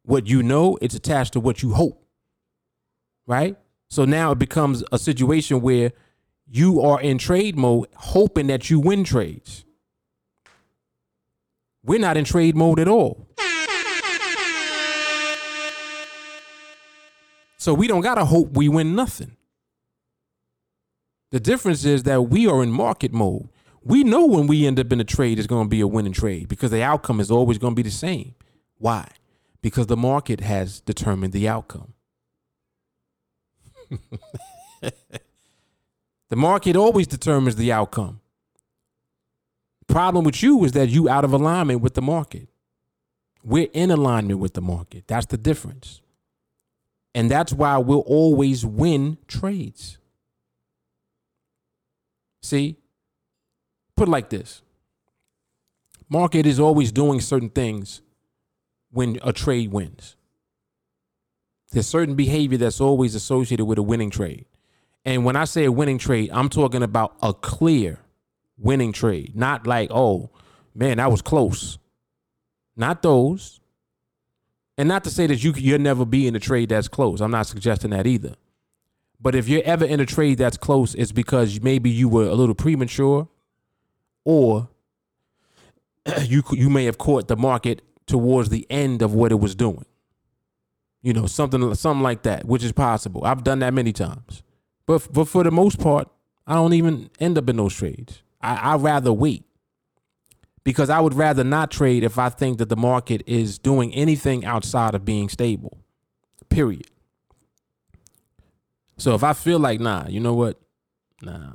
what 0.04 0.28
you 0.28 0.42
know, 0.42 0.78
it's 0.82 0.96
attached 0.96 1.34
to 1.34 1.40
what 1.40 1.62
you 1.62 1.74
hope. 1.74 2.04
Right? 3.26 3.58
So 3.90 4.06
now 4.06 4.32
it 4.32 4.40
becomes 4.40 4.84
a 4.92 4.98
situation 4.98 5.62
where 5.62 5.92
you 6.50 6.82
are 6.82 7.00
in 7.02 7.18
trade 7.18 7.58
mode, 7.58 7.88
hoping 7.96 8.48
that 8.48 8.70
you 8.70 8.80
win 8.80 9.04
trades. 9.04 9.66
We're 11.84 12.00
not 12.00 12.18
in 12.18 12.26
trade 12.26 12.56
mode 12.56 12.80
at 12.80 12.88
all. 12.88 13.28
So 17.58 17.74
we 17.74 17.88
don't 17.88 18.02
got 18.02 18.16
to 18.16 18.26
hope 18.26 18.52
we 18.54 18.70
win 18.70 18.96
nothing. 18.96 19.36
The 21.32 21.40
difference 21.40 21.84
is 21.84 22.04
that 22.04 22.24
we 22.24 22.48
are 22.48 22.64
in 22.64 22.72
market 22.72 23.12
mode 23.12 23.50
we 23.88 24.04
know 24.04 24.26
when 24.26 24.48
we 24.48 24.68
end 24.68 24.80
up 24.80 24.92
in 24.92 25.00
a 25.00 25.06
trade, 25.06 25.40
it's 25.40 25.48
going 25.48 25.66
to 25.66 25.70
be 25.70 25.80
a 25.80 25.88
winning 25.88 26.12
trade 26.12 26.50
because 26.50 26.72
the 26.72 26.84
outcome 26.84 27.22
is 27.22 27.32
always 27.32 27.58
going 27.58 27.72
to 27.72 27.76
be 27.76 27.84
the 27.84 27.90
same. 27.90 28.36
Why? 28.78 29.08
Because 29.62 29.88
the 29.88 29.96
market 29.96 30.42
has 30.42 30.82
determined 30.82 31.32
the 31.32 31.48
outcome. 31.48 31.94
the 34.82 36.36
market 36.36 36.76
always 36.76 37.08
determines 37.08 37.56
the 37.56 37.72
outcome. 37.72 38.20
Problem 39.88 40.26
with 40.26 40.44
you 40.44 40.66
is 40.66 40.74
that 40.74 40.90
you 40.90 41.08
out 41.08 41.24
of 41.24 41.32
alignment 41.32 41.80
with 41.82 41.94
the 41.94 42.02
market. 42.02 42.50
We're 43.42 43.70
in 43.74 43.90
alignment 43.90 44.40
with 44.40 44.54
the 44.54 44.62
market. 44.62 45.06
That's 45.08 45.28
the 45.28 45.38
difference. 45.38 46.02
And 47.16 47.32
that's 47.32 47.54
why 47.54 47.78
we'll 47.78 48.02
always 48.02 48.66
win 48.66 49.18
trades. 49.28 49.98
See, 52.42 52.78
put 53.98 54.08
it 54.08 54.12
like 54.12 54.30
this 54.30 54.62
market 56.10 56.46
is 56.46 56.60
always 56.60 56.92
doing 56.92 57.20
certain 57.20 57.50
things 57.50 58.02
when 58.92 59.20
a 59.24 59.34
trade 59.34 59.72
wins. 59.72 60.16
There's 61.72 61.88
certain 61.88 62.16
behavior 62.16 62.58
that's 62.58 62.80
always 62.80 63.14
associated 63.14 63.66
with 63.66 63.78
a 63.78 63.84
winning 63.84 64.10
trade. 64.10 64.46
And 65.04 65.26
when 65.26 65.36
I 65.36 65.44
say 65.44 65.66
a 65.66 65.72
winning 65.72 65.98
trade, 65.98 66.30
I'm 66.32 66.48
talking 66.48 66.82
about 66.82 67.18
a 67.22 67.34
clear 67.34 68.00
winning 68.58 68.94
trade, 68.94 69.36
not 69.36 69.68
like, 69.68 69.90
oh, 69.92 70.30
man, 70.74 70.98
that 70.98 71.12
was 71.12 71.22
close. 71.22 71.78
Not 72.78 73.02
those. 73.02 73.60
And 74.78 74.88
not 74.88 75.04
to 75.06 75.10
say 75.10 75.28
that 75.28 75.44
you 75.44 75.54
you'll 75.58 75.80
never 75.80 76.06
be 76.06 76.28
in 76.28 76.36
a 76.36 76.40
trade 76.40 76.70
that's 76.70 76.88
close. 76.88 77.20
I'm 77.20 77.32
not 77.32 77.48
suggesting 77.48 77.90
that 77.90 78.08
either. 78.08 78.36
But 79.20 79.36
if 79.36 79.50
you're 79.50 79.64
ever 79.64 79.84
in 79.84 80.00
a 80.00 80.06
trade 80.06 80.38
that's 80.38 80.58
close, 80.58 80.94
it's 80.94 81.12
because 81.12 81.60
maybe 81.62 81.90
you 81.90 82.08
were 82.08 82.28
a 82.28 82.36
little 82.36 82.56
premature 82.56 83.28
or 84.28 84.68
you 86.22 86.44
you 86.52 86.70
may 86.70 86.84
have 86.84 86.98
caught 86.98 87.30
the 87.30 87.38
market 87.38 87.82
towards 88.06 88.50
the 88.50 88.68
end 88.70 89.02
of 89.02 89.14
what 89.14 89.32
it 89.32 89.40
was 89.40 89.56
doing. 89.56 89.86
You 91.02 91.14
know, 91.14 91.28
something 91.28 91.74
something 91.76 92.04
like 92.04 92.24
that, 92.24 92.44
which 92.44 92.64
is 92.64 92.74
possible. 92.74 93.24
I've 93.24 93.46
done 93.46 93.60
that 93.60 93.74
many 93.74 93.94
times. 93.94 94.44
But 94.86 95.08
but 95.14 95.30
for 95.30 95.46
the 95.46 95.52
most 95.52 95.80
part, 95.80 96.10
I 96.46 96.56
don't 96.56 96.74
even 96.74 97.10
end 97.22 97.38
up 97.38 97.48
in 97.50 97.56
those 97.56 97.74
trades. 97.74 98.22
I 98.42 98.56
I 98.56 98.76
rather 98.76 99.14
wait. 99.14 99.46
Because 100.66 100.90
I 100.90 101.00
would 101.00 101.14
rather 101.14 101.46
not 101.46 101.72
trade 101.72 102.04
if 102.04 102.20
I 102.20 102.28
think 102.28 102.58
that 102.58 102.68
the 102.68 102.76
market 102.76 103.24
is 103.26 103.58
doing 103.58 103.94
anything 103.94 104.44
outside 104.44 104.94
of 104.94 105.06
being 105.06 105.30
stable. 105.30 105.78
Period. 106.50 106.88
So 108.98 109.16
if 109.16 109.24
I 109.24 109.32
feel 109.32 109.60
like, 109.60 109.80
nah, 109.80 110.10
you 110.10 110.20
know 110.20 110.34
what? 110.34 110.60
Nah. 111.22 111.54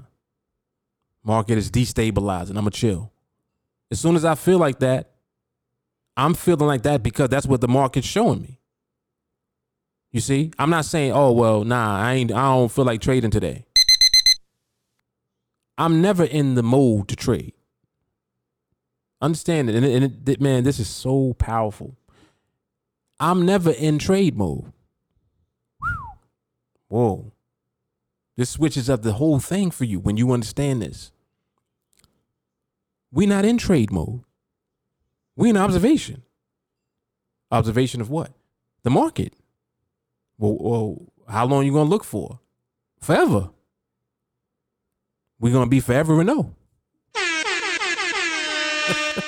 Market 1.24 1.58
is 1.58 1.70
destabilizing. 1.70 2.50
I'm 2.50 2.64
going 2.64 2.70
to 2.70 2.70
chill. 2.70 3.12
As 3.90 4.00
soon 4.00 4.16
as 4.16 4.24
I 4.24 4.35
feel 4.35 4.58
like 4.58 4.80
that, 4.80 5.11
I'm 6.16 6.35
feeling 6.35 6.66
like 6.66 6.82
that 6.82 7.02
because 7.02 7.28
that's 7.28 7.46
what 7.46 7.61
the 7.61 7.68
market's 7.68 8.06
showing 8.06 8.42
me. 8.42 8.58
You 10.11 10.20
see, 10.20 10.52
I'm 10.58 10.68
not 10.70 10.85
saying, 10.85 11.12
oh 11.12 11.32
well, 11.32 11.64
nah, 11.64 11.98
I 11.98 12.14
ain't. 12.14 12.32
I 12.32 12.54
don't 12.54 12.70
feel 12.70 12.85
like 12.85 13.00
trading 13.00 13.30
today. 13.30 13.64
I'm 15.78 16.02
never 16.02 16.24
in 16.24 16.54
the 16.54 16.62
mode 16.62 17.08
to 17.08 17.16
trade. 17.16 17.54
Understand 19.22 19.70
it, 19.70 19.76
and, 19.76 19.87
it, 19.87 20.02
and 20.02 20.28
it, 20.28 20.40
man, 20.40 20.64
this 20.64 20.78
is 20.78 20.88
so 20.88 21.32
powerful. 21.35 21.96
I'm 23.20 23.46
never 23.46 23.70
in 23.70 23.98
trade 23.98 24.37
mode. 24.37 24.72
Whoa. 26.88 27.32
This 28.37 28.50
switches 28.50 28.90
up 28.90 29.02
the 29.02 29.14
whole 29.14 29.38
thing 29.38 29.70
for 29.70 29.85
you 29.85 30.00
when 30.00 30.16
you 30.16 30.32
understand 30.32 30.82
this. 30.82 31.12
We're 33.12 33.29
not 33.29 33.44
in 33.44 33.59
trade 33.59 33.92
mode. 33.92 34.22
We're 35.37 35.51
in 35.51 35.57
observation. 35.57 36.22
Observation 37.51 38.01
of 38.01 38.09
what? 38.09 38.33
The 38.83 38.90
market. 38.90 39.35
Well, 40.38 40.57
well 40.59 41.03
how 41.29 41.46
long 41.46 41.66
you 41.66 41.72
gonna 41.72 41.90
look 41.90 42.05
for? 42.05 42.40
Forever. 43.01 43.51
We're 45.38 45.53
gonna 45.53 45.66
be 45.66 45.81
forever 45.81 46.20
and 46.20 46.27
no. 46.27 46.55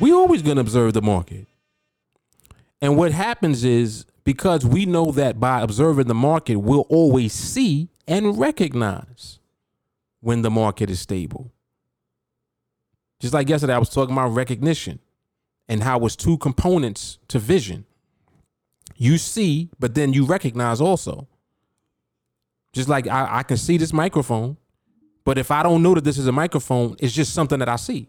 we 0.00 0.12
always 0.12 0.42
gonna 0.42 0.60
observe 0.60 0.92
the 0.92 1.02
market. 1.02 1.46
And 2.82 2.98
what 2.98 3.12
happens 3.12 3.64
is 3.64 4.04
because 4.24 4.66
we 4.66 4.84
know 4.84 5.12
that 5.12 5.40
by 5.40 5.62
observing 5.62 6.08
the 6.08 6.14
market, 6.14 6.56
we'll 6.56 6.86
always 6.90 7.32
see 7.32 7.88
and 8.06 8.38
recognize 8.38 9.38
when 10.20 10.42
the 10.42 10.50
market 10.50 10.90
is 10.90 11.00
stable. 11.00 11.52
Just 13.20 13.34
like 13.34 13.48
yesterday, 13.48 13.74
I 13.74 13.78
was 13.78 13.88
talking 13.88 14.14
about 14.14 14.28
recognition 14.28 14.98
and 15.68 15.82
how 15.82 16.04
it's 16.04 16.16
two 16.16 16.38
components 16.38 17.18
to 17.28 17.38
vision. 17.38 17.84
You 18.96 19.18
see, 19.18 19.70
but 19.78 19.94
then 19.94 20.12
you 20.12 20.24
recognize 20.24 20.80
also. 20.80 21.28
Just 22.72 22.88
like 22.88 23.08
I, 23.08 23.38
I 23.38 23.42
can 23.42 23.56
see 23.56 23.78
this 23.78 23.92
microphone, 23.92 24.56
but 25.24 25.38
if 25.38 25.50
I 25.50 25.62
don't 25.62 25.82
know 25.82 25.94
that 25.94 26.04
this 26.04 26.18
is 26.18 26.26
a 26.26 26.32
microphone, 26.32 26.96
it's 26.98 27.14
just 27.14 27.32
something 27.32 27.58
that 27.58 27.68
I 27.68 27.76
see. 27.76 28.08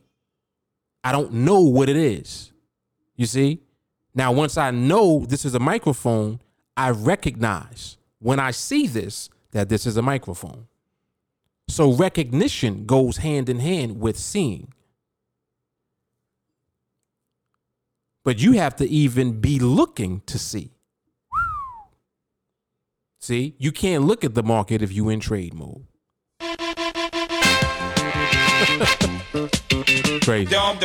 I 1.04 1.12
don't 1.12 1.32
know 1.32 1.62
what 1.62 1.90
it 1.90 1.96
is. 1.96 2.52
You 3.16 3.26
see? 3.26 3.62
Now, 4.14 4.32
once 4.32 4.58
I 4.58 4.72
know 4.72 5.26
this 5.28 5.46
is 5.46 5.56
a 5.56 5.60
microphone, 5.60 6.40
I 6.76 6.90
recognize 6.90 7.98
when 8.20 8.40
I 8.40 8.52
see 8.52 8.88
this 8.88 9.30
that 9.52 9.70
this 9.70 9.86
is 9.86 9.98
a 9.98 10.02
microphone. 10.02 10.68
So 11.70 11.92
recognition 11.92 12.86
goes 12.86 13.18
hand 13.18 13.50
in 13.50 13.60
hand 13.60 14.00
with 14.00 14.18
seeing. 14.18 14.74
But 18.28 18.40
you 18.40 18.52
have 18.52 18.76
to 18.76 18.86
even 18.90 19.40
be 19.40 19.58
looking 19.58 20.20
to 20.26 20.38
see. 20.38 20.74
See, 23.22 23.56
you 23.58 23.72
can't 23.72 24.04
look 24.04 24.26
at 24.26 24.36
the 24.36 24.44
market 24.44 24.82
if 24.82 24.92
you 24.92 25.08
in 25.08 25.22
trade 25.22 25.54
mode. 25.54 25.86
Crazy. 30.24 30.54
All 30.54 30.76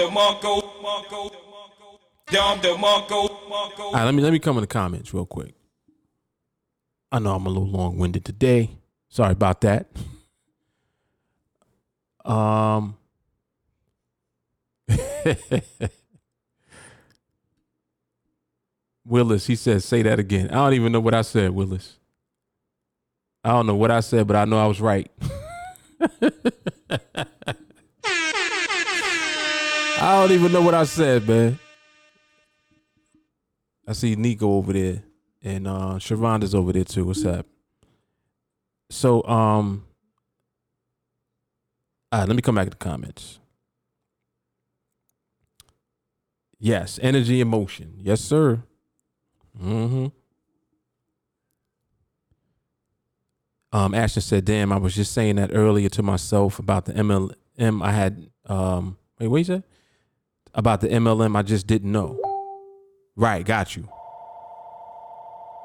right, 3.93 4.05
let 4.05 4.15
me 4.15 4.23
let 4.23 4.33
me 4.33 4.39
come 4.39 4.57
in 4.59 4.61
the 4.61 4.69
comments 4.69 5.13
real 5.13 5.27
quick. 5.27 5.57
I 7.11 7.19
know 7.19 7.35
I'm 7.35 7.45
a 7.45 7.49
little 7.49 7.67
long 7.67 7.99
winded 7.99 8.25
today. 8.25 8.71
Sorry 9.09 9.33
about 9.33 9.63
that. 9.63 9.89
Um. 12.25 12.97
Willis, 19.05 19.47
he 19.47 19.57
says, 19.57 19.85
say 19.85 20.03
that 20.03 20.19
again. 20.19 20.51
I 20.51 20.55
don't 20.55 20.75
even 20.75 20.93
know 20.93 21.01
what 21.01 21.15
I 21.15 21.23
said, 21.23 21.51
Willis. 21.51 21.99
I 23.45 23.51
don't 23.51 23.67
know 23.67 23.75
what 23.75 23.91
I 23.91 24.01
said, 24.01 24.27
but 24.27 24.37
I 24.37 24.45
know 24.45 24.63
I 24.63 24.67
was 24.67 24.81
right. 24.81 25.11
I 30.01 30.21
don't 30.21 30.33
even 30.33 30.53
know 30.53 30.63
what 30.63 30.75
I 30.75 30.85
said, 30.85 31.27
man. 31.29 31.59
I 33.87 33.93
see 33.93 34.15
Nico 34.15 34.53
over 34.53 34.73
there 34.73 35.03
and 35.43 35.67
uh 35.67 35.99
over 36.55 36.73
there 36.73 36.85
too. 36.85 37.05
What's 37.05 37.25
up? 37.25 37.47
So 38.91 39.25
um 39.25 39.85
all 42.13 42.21
right, 42.21 42.29
let 42.29 42.37
me 42.37 42.43
come 42.43 42.55
back 42.55 42.67
to 42.67 42.71
the 42.71 42.77
comments. 42.77 43.39
Yes, 46.59 47.01
energy 47.03 47.41
emotion. 47.41 47.95
Yes, 47.99 48.21
sir. 48.21 48.63
Mm-hmm. 49.61 50.07
Um, 53.73 53.95
Ashton 53.95 54.23
said, 54.23 54.45
"Damn, 54.45 54.73
I 54.73 54.77
was 54.77 54.95
just 54.95 55.13
saying 55.13 55.37
that 55.37 55.51
earlier 55.53 55.89
to 55.91 56.03
myself 56.03 56.59
about 56.59 56.85
the 56.85 56.93
MLM. 56.93 57.83
I 57.83 57.93
had 57.93 58.29
um, 58.47 58.99
wait, 59.19 59.29
what 59.29 59.39
you 59.39 59.45
say? 59.45 59.63
About 60.55 60.83
the 60.83 60.89
MLM, 60.89 61.37
I 61.37 61.43
just 61.43 61.67
didn't 61.67 61.91
know. 61.91 62.21
Right, 63.17 63.45
got 63.45 63.75
you. 63.75 63.89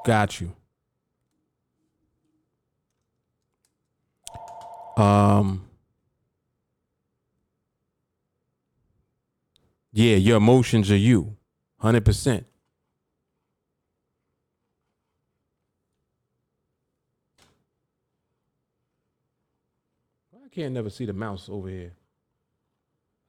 Got 0.04 0.40
you. 0.40 0.54
Um, 4.96 5.68
Yeah, 9.98 10.14
your 10.14 10.36
emotions 10.36 10.92
are 10.92 10.96
you. 10.96 11.36
100%. 11.82 12.44
I 12.44 12.44
can't 20.58 20.74
never 20.74 20.90
see 20.90 21.04
the 21.04 21.12
mouse 21.12 21.48
over 21.48 21.68
here. 21.68 21.92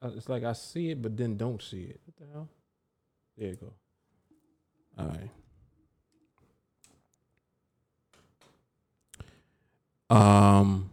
Uh, 0.02 0.10
it's 0.16 0.28
like 0.28 0.42
I 0.42 0.52
see 0.52 0.90
it, 0.90 1.00
but 1.00 1.16
then 1.16 1.36
don't 1.36 1.62
see 1.62 1.82
it. 1.82 2.00
What 2.04 2.16
the 2.16 2.24
hell? 2.32 2.48
There 3.38 3.48
you 3.50 3.54
go. 3.54 3.72
All 4.98 5.14
right. 10.10 10.58
Um, 10.58 10.90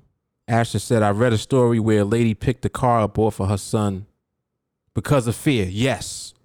Asher 0.48 0.78
said, 0.78 1.02
I 1.02 1.10
read 1.10 1.34
a 1.34 1.40
story 1.40 1.80
where 1.80 2.02
a 2.02 2.06
lady 2.06 2.36
picked 2.36 2.64
a 2.66 2.70
car 2.70 3.02
up 3.02 3.18
off 3.18 3.40
of 3.40 3.50
her 3.50 3.58
son 3.58 4.06
because 4.94 5.26
of 5.26 5.36
fear. 5.36 5.66
Yes. 5.66 6.36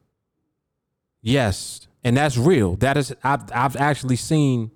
Yes. 1.21 1.87
And 2.03 2.17
that's 2.17 2.39
real. 2.39 2.77
That 2.77 2.97
is 2.97 3.15
I've 3.23 3.43
I've 3.53 3.77
actually 3.77 4.17
seen 4.17 4.71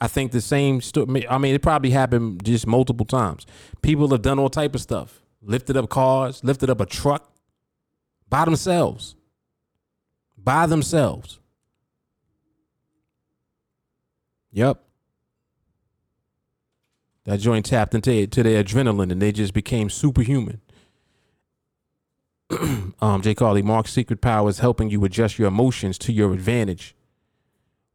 I 0.00 0.08
think 0.08 0.32
the 0.32 0.40
same 0.40 0.80
story. 0.80 1.26
I 1.28 1.38
mean, 1.38 1.54
it 1.54 1.62
probably 1.62 1.90
happened 1.90 2.44
just 2.44 2.66
multiple 2.66 3.06
times. 3.06 3.46
People 3.82 4.08
have 4.08 4.22
done 4.22 4.38
all 4.38 4.50
type 4.50 4.74
of 4.74 4.80
stuff. 4.80 5.22
Lifted 5.40 5.76
up 5.76 5.88
cars, 5.88 6.42
lifted 6.44 6.68
up 6.68 6.80
a 6.80 6.86
truck 6.86 7.32
by 8.28 8.44
themselves. 8.44 9.14
By 10.36 10.66
themselves. 10.66 11.38
Yep. 14.52 14.82
That 17.24 17.40
joint 17.40 17.66
tapped 17.66 17.94
into 17.94 18.26
to 18.26 18.42
their 18.42 18.62
adrenaline 18.62 19.10
and 19.10 19.20
they 19.20 19.32
just 19.32 19.52
became 19.52 19.90
superhuman. 19.90 20.60
um, 23.00 23.22
Jay 23.22 23.34
Carly, 23.34 23.62
Mark's 23.62 23.92
secret 23.92 24.20
power 24.20 24.48
is 24.48 24.60
helping 24.60 24.90
you 24.90 25.04
adjust 25.04 25.38
your 25.38 25.48
emotions 25.48 25.98
to 25.98 26.12
your 26.12 26.32
advantage 26.32 26.95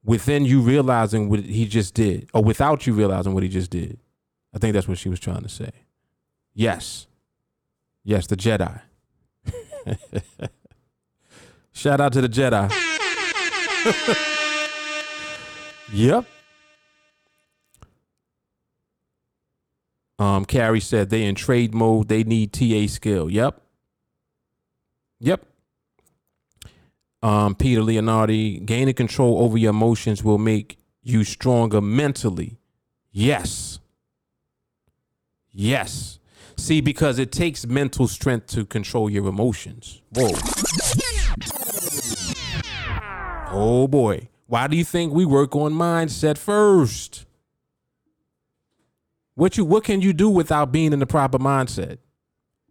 within 0.03 0.45
you 0.45 0.61
realizing 0.61 1.29
what 1.29 1.41
he 1.41 1.67
just 1.67 1.93
did, 1.93 2.29
or 2.33 2.43
without 2.43 2.87
you 2.87 2.93
realizing 2.93 3.33
what 3.33 3.43
he 3.43 3.49
just 3.49 3.71
did. 3.71 3.99
I 4.53 4.59
think 4.59 4.73
that's 4.73 4.87
what 4.87 4.97
she 4.97 5.09
was 5.09 5.19
trying 5.19 5.43
to 5.43 5.49
say. 5.49 5.71
Yes. 6.53 7.07
Yes, 8.03 8.27
the 8.27 8.35
Jedi. 8.35 8.81
Shout 11.71 12.01
out 12.01 12.13
to 12.13 12.21
the 12.21 12.29
Jedi. 12.29 12.69
yep. 15.93 16.25
Um, 20.19 20.45
Carrie 20.45 20.79
said 20.79 21.09
they 21.09 21.23
in 21.23 21.33
trade 21.35 21.73
mode. 21.73 22.07
They 22.07 22.23
need 22.23 22.53
TA 22.53 22.87
skill. 22.87 23.29
Yep. 23.29 23.59
Yep. 25.19 25.45
Um, 27.23 27.55
Peter 27.55 27.81
Leonardi, 27.81 28.65
gaining 28.65 28.95
control 28.95 29.43
over 29.43 29.57
your 29.57 29.69
emotions 29.69 30.23
will 30.23 30.37
make 30.37 30.77
you 31.03 31.23
stronger 31.23 31.81
mentally. 31.81 32.57
Yes. 33.11 33.79
Yes. 35.51 36.19
See, 36.57 36.81
because 36.81 37.19
it 37.19 37.31
takes 37.31 37.65
mental 37.65 38.07
strength 38.07 38.47
to 38.47 38.65
control 38.65 39.09
your 39.09 39.27
emotions. 39.27 40.01
Whoa. 40.15 40.31
Oh 43.53 43.87
boy. 43.87 44.29
Why 44.47 44.67
do 44.67 44.75
you 44.75 44.83
think 44.83 45.13
we 45.13 45.25
work 45.25 45.55
on 45.55 45.73
mindset 45.73 46.37
first? 46.37 47.25
What 49.35 49.57
you 49.57 49.65
what 49.65 49.83
can 49.83 50.01
you 50.01 50.13
do 50.13 50.29
without 50.29 50.71
being 50.71 50.93
in 50.93 50.99
the 50.99 51.05
proper 51.05 51.39
mindset? 51.39 51.97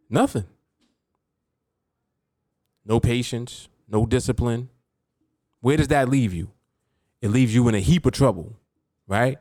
Nothing 0.09 0.45
no 2.91 3.01
patience, 3.01 3.69
no 3.91 4.07
discipline. 4.07 4.69
Where 5.61 5.77
does 5.77 5.89
that 5.89 6.09
leave 6.09 6.33
you? 6.33 6.51
It 7.21 7.31
leaves 7.31 7.55
you 7.55 7.69
in 7.69 7.75
a 7.75 7.81
heap 7.81 8.07
of 8.07 8.13
trouble, 8.13 8.57
right? 9.07 9.39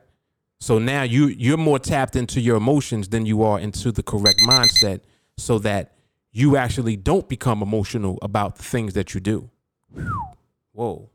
So 0.58 0.78
now 0.78 1.02
you 1.02 1.28
you're 1.28 1.56
more 1.56 1.78
tapped 1.78 2.16
into 2.16 2.40
your 2.40 2.56
emotions 2.56 3.08
than 3.08 3.24
you 3.24 3.42
are 3.42 3.58
into 3.58 3.90
the 3.92 4.02
correct 4.02 4.40
mindset 4.46 5.00
so 5.38 5.58
that 5.60 5.94
you 6.32 6.56
actually 6.56 6.96
don't 6.96 7.28
become 7.28 7.62
emotional 7.62 8.18
about 8.20 8.56
the 8.56 8.62
things 8.62 8.92
that 8.94 9.14
you 9.14 9.20
do. 9.20 9.50
Whoa. 10.72 11.08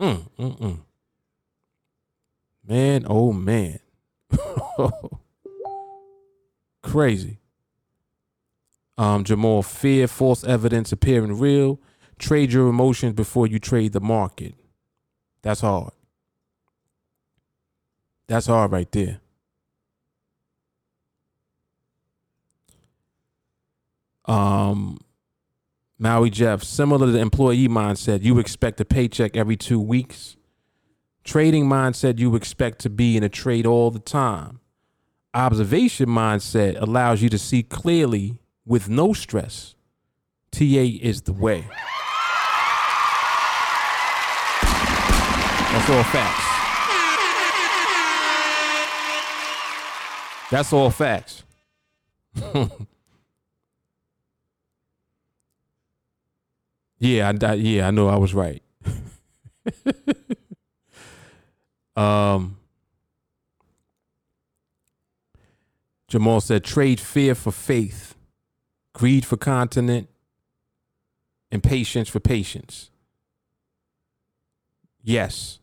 Mm, 0.00 0.28
mm, 0.38 0.58
mm. 0.60 0.78
Man, 2.66 3.04
oh 3.08 3.32
man. 3.32 3.80
Crazy. 6.82 7.38
Um, 8.98 9.24
Jamal, 9.24 9.62
fear, 9.62 10.06
false 10.06 10.44
evidence 10.44 10.92
appearing 10.92 11.38
real. 11.38 11.80
Trade 12.18 12.52
your 12.52 12.68
emotions 12.68 13.14
before 13.14 13.46
you 13.46 13.58
trade 13.58 13.92
the 13.92 14.00
market. 14.00 14.54
That's 15.42 15.60
hard. 15.60 15.92
That's 18.28 18.46
hard 18.46 18.70
right 18.72 18.90
there. 18.92 19.20
Um, 24.24 24.98
Maui 25.98 26.30
Jeff, 26.30 26.62
similar 26.62 27.06
to 27.06 27.12
the 27.12 27.18
employee 27.18 27.68
mindset, 27.68 28.22
you 28.22 28.38
expect 28.38 28.80
a 28.80 28.84
paycheck 28.84 29.36
every 29.36 29.56
two 29.56 29.80
weeks. 29.80 30.36
Trading 31.24 31.66
mindset, 31.66 32.18
you 32.18 32.34
expect 32.34 32.80
to 32.80 32.90
be 32.90 33.16
in 33.16 33.22
a 33.22 33.28
trade 33.28 33.66
all 33.66 33.90
the 33.90 33.98
time. 33.98 34.60
Observation 35.34 36.08
mindset 36.08 36.80
allows 36.80 37.22
you 37.22 37.28
to 37.28 37.38
see 37.38 37.62
clearly 37.62 38.38
with 38.64 38.88
no 38.88 39.12
stress, 39.12 39.74
TA 40.50 40.64
is 40.64 41.22
the 41.22 41.32
way. 41.32 41.66
That's 45.72 45.90
all 45.90 46.04
facts. 46.04 46.48
That's 50.50 50.72
all 50.72 50.90
facts. 50.90 51.44
yeah, 56.98 57.32
I, 57.42 57.54
yeah, 57.54 57.88
I 57.88 57.90
know 57.90 58.08
I 58.08 58.16
was 58.16 58.34
right. 58.34 58.62
um, 61.96 62.58
Jamal 66.06 66.42
said, 66.42 66.64
trade 66.64 67.00
fear 67.00 67.34
for 67.34 67.50
faith, 67.50 68.14
greed 68.92 69.24
for 69.24 69.36
continent, 69.36 70.08
and 71.50 71.62
patience 71.62 72.08
for 72.08 72.20
patience. 72.20 72.90
Yes. 75.02 75.58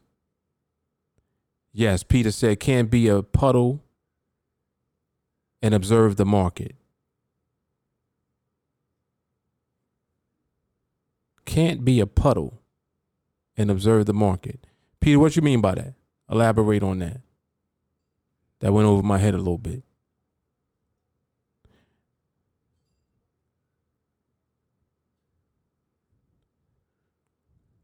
Yes, 1.74 2.04
Peter 2.04 2.32
said, 2.32 2.60
can't 2.60 2.90
be 2.90 3.08
a 3.08 3.24
puddle 3.24 3.82
and 5.62 5.74
observe 5.74 6.16
the 6.16 6.26
market. 6.26 6.76
Can't 11.46 11.84
be 11.84 12.00
a 12.00 12.06
puddle 12.06 12.62
and 13.58 13.72
observe 13.72 14.06
the 14.06 14.14
market. 14.14 14.68
Peter, 15.00 15.20
what 15.20 15.36
you 15.36 15.42
mean 15.42 15.62
by 15.62 15.76
that? 15.76 15.94
Elaborate 16.30 16.84
on 16.84 17.00
that. 17.00 17.22
That 18.60 18.74
went 18.74 18.88
over 18.88 19.02
my 19.02 19.18
head 19.18 19.34
a 19.34 19.38
little 19.38 19.58
bit. 19.58 19.84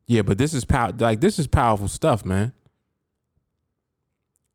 Yeah, 0.07 0.21
but 0.21 0.37
this 0.37 0.53
is 0.53 0.65
power. 0.65 0.91
Like 0.97 1.21
this 1.21 1.39
is 1.39 1.47
powerful 1.47 1.87
stuff, 1.87 2.25
man. 2.25 2.53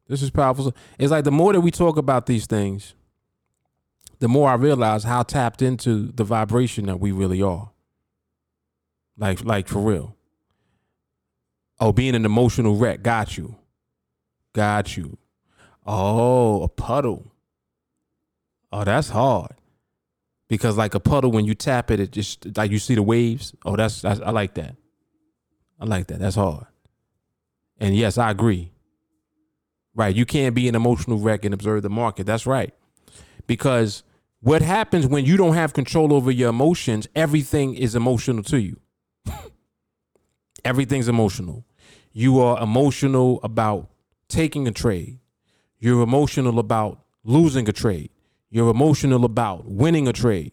This 0.08 0.22
is 0.22 0.30
powerful. 0.30 0.74
It's 0.98 1.10
like 1.10 1.24
the 1.24 1.30
more 1.30 1.52
that 1.52 1.60
we 1.60 1.70
talk 1.70 1.96
about 1.96 2.26
these 2.26 2.46
things, 2.46 2.94
the 4.18 4.28
more 4.28 4.50
I 4.50 4.54
realize 4.54 5.04
how 5.04 5.22
tapped 5.22 5.62
into 5.62 6.12
the 6.12 6.24
vibration 6.24 6.86
that 6.86 7.00
we 7.00 7.12
really 7.12 7.42
are. 7.42 7.70
Like, 9.16 9.44
like 9.44 9.68
for 9.68 9.80
real. 9.80 10.16
Oh, 11.78 11.92
being 11.92 12.14
an 12.14 12.24
emotional 12.24 12.76
wreck. 12.76 13.02
Got 13.02 13.36
you. 13.36 13.56
Got 14.52 14.96
you. 14.96 15.16
Oh, 15.86 16.62
a 16.62 16.68
puddle. 16.68 17.32
Oh, 18.72 18.84
that's 18.84 19.10
hard. 19.10 19.52
Because 20.48 20.76
like 20.76 20.94
a 20.94 21.00
puddle, 21.00 21.30
when 21.30 21.44
you 21.44 21.54
tap 21.54 21.90
it, 21.90 22.00
it 22.00 22.10
just 22.10 22.56
like 22.56 22.70
you 22.70 22.78
see 22.78 22.94
the 22.94 23.02
waves. 23.02 23.54
Oh, 23.64 23.76
that's, 23.76 24.02
that's 24.02 24.20
I 24.20 24.30
like 24.30 24.54
that. 24.54 24.76
I 25.80 25.86
like 25.86 26.08
that. 26.08 26.18
That's 26.20 26.36
hard. 26.36 26.66
And 27.78 27.96
yes, 27.96 28.18
I 28.18 28.30
agree. 28.30 28.70
Right. 29.94 30.14
You 30.14 30.26
can't 30.26 30.54
be 30.54 30.68
an 30.68 30.74
emotional 30.74 31.18
wreck 31.18 31.44
and 31.44 31.54
observe 31.54 31.82
the 31.82 31.90
market. 31.90 32.26
That's 32.26 32.46
right. 32.46 32.74
Because 33.46 34.02
what 34.40 34.62
happens 34.62 35.06
when 35.06 35.24
you 35.24 35.36
don't 35.36 35.54
have 35.54 35.72
control 35.72 36.12
over 36.12 36.30
your 36.30 36.50
emotions, 36.50 37.08
everything 37.16 37.74
is 37.74 37.94
emotional 37.94 38.42
to 38.44 38.60
you. 38.60 38.78
Everything's 40.64 41.08
emotional. 41.08 41.64
You 42.12 42.40
are 42.40 42.62
emotional 42.62 43.40
about 43.42 43.90
taking 44.28 44.68
a 44.68 44.72
trade. 44.72 45.18
You're 45.78 46.02
emotional 46.02 46.58
about 46.58 47.00
losing 47.24 47.68
a 47.68 47.72
trade. 47.72 48.10
You're 48.50 48.70
emotional 48.70 49.24
about 49.24 49.66
winning 49.66 50.06
a 50.08 50.12
trade. 50.12 50.52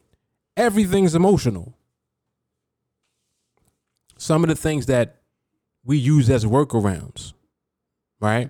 Everything's 0.56 1.16
emotional. 1.16 1.78
Some 4.18 4.44
of 4.44 4.50
the 4.50 4.56
things 4.56 4.88
that 4.88 5.22
we 5.84 5.98
use 5.98 6.30
as 6.30 6.44
workarounds, 6.44 7.34
right? 8.20 8.50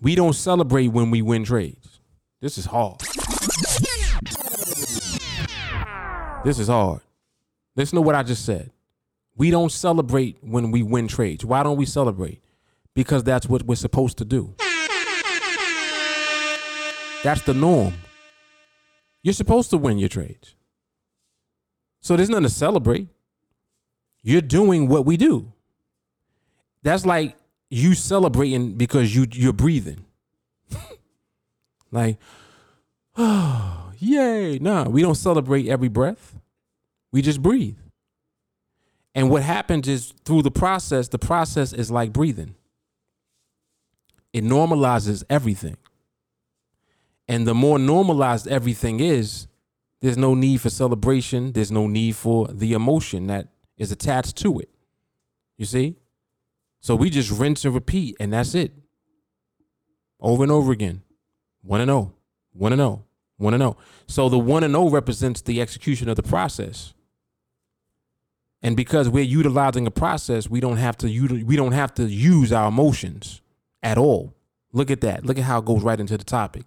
We 0.00 0.14
don't 0.14 0.34
celebrate 0.34 0.88
when 0.88 1.10
we 1.10 1.22
win 1.22 1.44
trades. 1.44 2.00
This 2.40 2.58
is 2.58 2.66
hard. 2.66 3.00
This 6.44 6.58
is 6.58 6.68
hard. 6.68 7.00
Listen 7.74 7.96
to 7.96 8.02
what 8.02 8.14
I 8.14 8.22
just 8.22 8.44
said. 8.44 8.70
We 9.36 9.50
don't 9.50 9.72
celebrate 9.72 10.38
when 10.40 10.70
we 10.70 10.82
win 10.82 11.08
trades. 11.08 11.44
Why 11.44 11.62
don't 11.62 11.76
we 11.76 11.86
celebrate? 11.86 12.42
Because 12.94 13.24
that's 13.24 13.48
what 13.48 13.64
we're 13.64 13.74
supposed 13.74 14.18
to 14.18 14.24
do. 14.24 14.54
That's 17.22 17.42
the 17.42 17.54
norm. 17.54 17.94
You're 19.22 19.34
supposed 19.34 19.70
to 19.70 19.76
win 19.76 19.98
your 19.98 20.08
trades. 20.08 20.54
So 22.00 22.16
there's 22.16 22.30
nothing 22.30 22.44
to 22.44 22.50
celebrate. 22.50 23.08
You're 24.26 24.40
doing 24.40 24.88
what 24.88 25.06
we 25.06 25.16
do. 25.16 25.52
That's 26.82 27.06
like 27.06 27.36
you 27.70 27.94
celebrating 27.94 28.72
because 28.72 29.14
you 29.14 29.24
you're 29.30 29.52
breathing. 29.52 30.04
like, 31.92 32.18
oh, 33.16 33.92
yay. 33.98 34.58
Nah, 34.58 34.88
we 34.88 35.02
don't 35.02 35.14
celebrate 35.14 35.68
every 35.68 35.86
breath. 35.86 36.40
We 37.12 37.22
just 37.22 37.40
breathe. 37.40 37.78
And 39.14 39.30
what 39.30 39.44
happens 39.44 39.86
is 39.86 40.12
through 40.24 40.42
the 40.42 40.50
process, 40.50 41.06
the 41.06 41.20
process 41.20 41.72
is 41.72 41.92
like 41.92 42.12
breathing. 42.12 42.56
It 44.32 44.42
normalizes 44.42 45.22
everything. 45.30 45.76
And 47.28 47.46
the 47.46 47.54
more 47.54 47.78
normalized 47.78 48.48
everything 48.48 48.98
is, 48.98 49.46
there's 50.00 50.18
no 50.18 50.34
need 50.34 50.60
for 50.60 50.68
celebration. 50.68 51.52
There's 51.52 51.70
no 51.70 51.86
need 51.86 52.16
for 52.16 52.48
the 52.48 52.72
emotion 52.72 53.28
that 53.28 53.50
is 53.76 53.92
attached 53.92 54.36
to 54.36 54.58
it. 54.58 54.70
You 55.56 55.64
see? 55.64 55.96
So 56.80 56.94
we 56.94 57.10
just 57.10 57.30
rinse 57.30 57.64
and 57.64 57.74
repeat, 57.74 58.16
and 58.20 58.32
that's 58.32 58.54
it. 58.54 58.72
Over 60.20 60.42
and 60.42 60.52
over 60.52 60.72
again. 60.72 61.02
One 61.62 61.80
and 61.80 61.90
oh. 61.90 62.12
One 62.52 62.72
and 62.72 62.80
oh. 62.80 63.04
One 63.38 63.54
and 63.54 63.62
oh. 63.62 63.76
So 64.06 64.28
the 64.28 64.38
one 64.38 64.64
and 64.64 64.74
oh 64.76 64.88
represents 64.88 65.40
the 65.40 65.60
execution 65.60 66.08
of 66.08 66.16
the 66.16 66.22
process. 66.22 66.94
And 68.62 68.76
because 68.76 69.08
we're 69.08 69.24
utilizing 69.24 69.86
a 69.86 69.90
process, 69.90 70.48
we 70.48 70.60
don't 70.60 70.78
have 70.78 70.96
to 70.98 71.06
we 71.44 71.56
don't 71.56 71.72
have 71.72 71.92
to 71.94 72.04
use 72.04 72.52
our 72.52 72.68
emotions 72.68 73.42
at 73.82 73.98
all. 73.98 74.34
Look 74.72 74.90
at 74.90 75.00
that. 75.02 75.24
Look 75.24 75.38
at 75.38 75.44
how 75.44 75.58
it 75.58 75.64
goes 75.64 75.82
right 75.82 76.00
into 76.00 76.16
the 76.16 76.24
topic. 76.24 76.64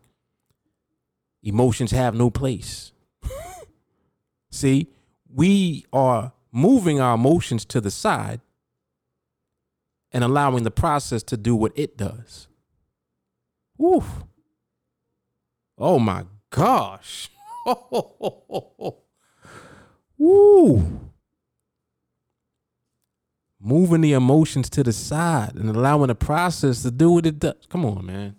Emotions 1.43 1.91
have 1.91 2.13
no 2.13 2.29
place. 2.29 2.91
See, 4.51 4.87
we 5.33 5.85
are 5.91 6.33
moving 6.51 6.99
our 6.99 7.15
emotions 7.15 7.65
to 7.65 7.81
the 7.81 7.91
side 7.91 8.41
and 10.11 10.23
allowing 10.23 10.63
the 10.63 10.71
process 10.71 11.23
to 11.23 11.37
do 11.37 11.55
what 11.55 11.71
it 11.75 11.97
does. 11.97 12.47
Woo. 13.77 14.03
Oh 15.77 15.99
my 15.99 16.25
gosh. 16.49 17.29
Woo 20.17 21.09
moving 23.59 24.01
the 24.01 24.13
emotions 24.13 24.69
to 24.69 24.83
the 24.83 24.93
side 24.93 25.55
and 25.55 25.69
allowing 25.69 26.07
the 26.07 26.15
process 26.15 26.81
to 26.83 26.91
do 26.91 27.11
what 27.11 27.25
it 27.25 27.39
does. 27.39 27.65
Come 27.67 27.85
on, 27.85 28.05
man. 28.05 28.35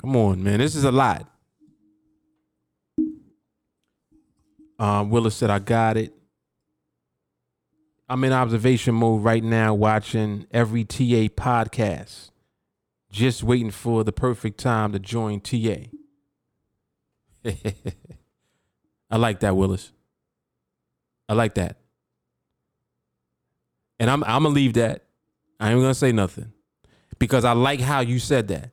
Come 0.00 0.16
on, 0.16 0.42
man. 0.42 0.58
This 0.58 0.74
is 0.74 0.84
a 0.84 0.92
lot. 0.92 1.26
Um, 4.78 5.10
Willis 5.10 5.34
said, 5.34 5.50
I 5.50 5.58
got 5.58 5.96
it. 5.96 6.14
I'm 8.08 8.24
in 8.24 8.32
observation 8.32 8.94
mode 8.94 9.22
right 9.22 9.44
now, 9.44 9.74
watching 9.74 10.46
every 10.50 10.84
TA 10.84 11.28
podcast, 11.28 12.30
just 13.10 13.42
waiting 13.42 13.70
for 13.70 14.02
the 14.02 14.12
perfect 14.12 14.58
time 14.58 14.92
to 14.92 14.98
join 14.98 15.40
TA. 15.40 15.88
I 19.10 19.16
like 19.16 19.40
that, 19.40 19.56
Willis. 19.56 19.92
I 21.28 21.34
like 21.34 21.54
that. 21.54 21.76
And 24.00 24.10
I'm 24.10 24.24
I'm 24.24 24.44
gonna 24.44 24.54
leave 24.54 24.74
that. 24.74 25.04
I 25.60 25.70
ain't 25.70 25.80
gonna 25.80 25.94
say 25.94 26.12
nothing. 26.12 26.52
Because 27.18 27.44
I 27.44 27.52
like 27.52 27.80
how 27.80 28.00
you 28.00 28.18
said 28.18 28.48
that. 28.48 28.70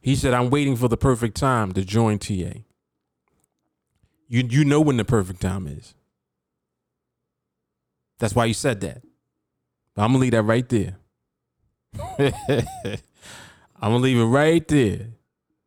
He 0.00 0.14
said, 0.14 0.34
I'm 0.34 0.50
waiting 0.50 0.76
for 0.76 0.86
the 0.88 0.98
perfect 0.98 1.34
time 1.36 1.72
to 1.72 1.84
join 1.84 2.18
TA. 2.18 2.60
You 4.28 4.46
you 4.48 4.64
know 4.64 4.80
when 4.80 4.96
the 4.96 5.04
perfect 5.04 5.40
time 5.40 5.66
is. 5.66 5.94
That's 8.20 8.34
why 8.34 8.46
you 8.46 8.54
said 8.54 8.80
that. 8.82 9.02
I'm 9.96 10.08
gonna 10.12 10.18
leave 10.18 10.32
that 10.32 10.42
right 10.42 10.68
there. 10.68 10.96
I'm 12.18 12.32
gonna 13.92 13.98
leave 13.98 14.18
it 14.18 14.24
right 14.24 14.66
there. 14.68 15.08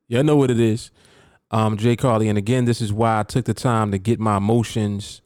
Y'all 0.08 0.24
know 0.24 0.38
what 0.38 0.52
it 0.52 0.60
is. 0.60 0.92
Um, 1.52 1.78
Jay 1.78 1.96
Carly, 1.96 2.30
and 2.30 2.38
again, 2.38 2.66
this 2.66 2.82
is 2.82 2.94
why 2.94 3.20
I 3.20 3.24
took 3.24 3.46
the 3.46 3.54
time 3.56 3.92
to 3.92 4.00
get 4.00 4.20
my 4.20 4.38
emotions 4.38 5.22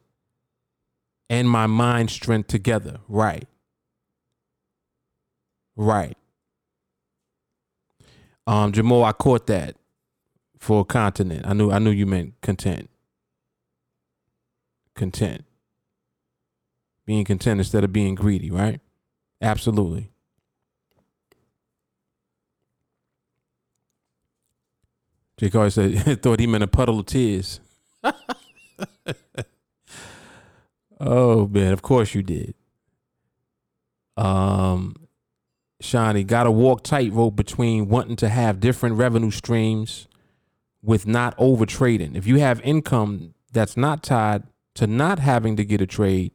and 1.29 1.49
my 1.49 1.67
mind 1.67 2.11
strength 2.11 2.47
together. 2.47 2.99
Right. 3.09 3.47
Right. 5.77 6.17
Um, 8.47 8.71
Jamal, 8.73 9.03
I 9.05 9.13
caught 9.13 9.47
that. 9.47 9.75
for 10.59 10.81
a 10.81 10.85
continent. 10.85 11.45
I 11.47 11.53
knew 11.53 11.71
I 11.71 11.79
knew 11.79 11.91
you 11.91 12.05
meant 12.05 12.35
content. 12.41 12.89
Content. 14.95 15.45
Being 17.11 17.25
content 17.25 17.59
instead 17.59 17.83
of 17.83 17.91
being 17.91 18.15
greedy, 18.15 18.49
right? 18.49 18.79
Absolutely. 19.41 20.09
J. 25.35 25.49
Carter 25.49 25.71
said, 25.71 26.21
thought 26.23 26.39
he 26.39 26.47
meant 26.47 26.63
a 26.63 26.67
puddle 26.67 27.01
of 27.01 27.07
tears. 27.07 27.59
oh 31.01 31.49
man, 31.49 31.73
of 31.73 31.81
course 31.81 32.15
you 32.15 32.23
did. 32.23 32.53
Um 34.15 34.95
Shawnee, 35.81 36.23
gotta 36.23 36.49
walk 36.49 36.81
tightrope 36.81 37.35
between 37.35 37.89
wanting 37.89 38.15
to 38.15 38.29
have 38.29 38.61
different 38.61 38.95
revenue 38.95 39.31
streams 39.31 40.07
with 40.81 41.05
not 41.05 41.35
over 41.37 41.65
trading. 41.65 42.15
If 42.15 42.25
you 42.25 42.39
have 42.39 42.61
income 42.61 43.33
that's 43.51 43.75
not 43.75 44.01
tied 44.01 44.43
to 44.75 44.87
not 44.87 45.19
having 45.19 45.57
to 45.57 45.65
get 45.65 45.81
a 45.81 45.85
trade, 45.85 46.31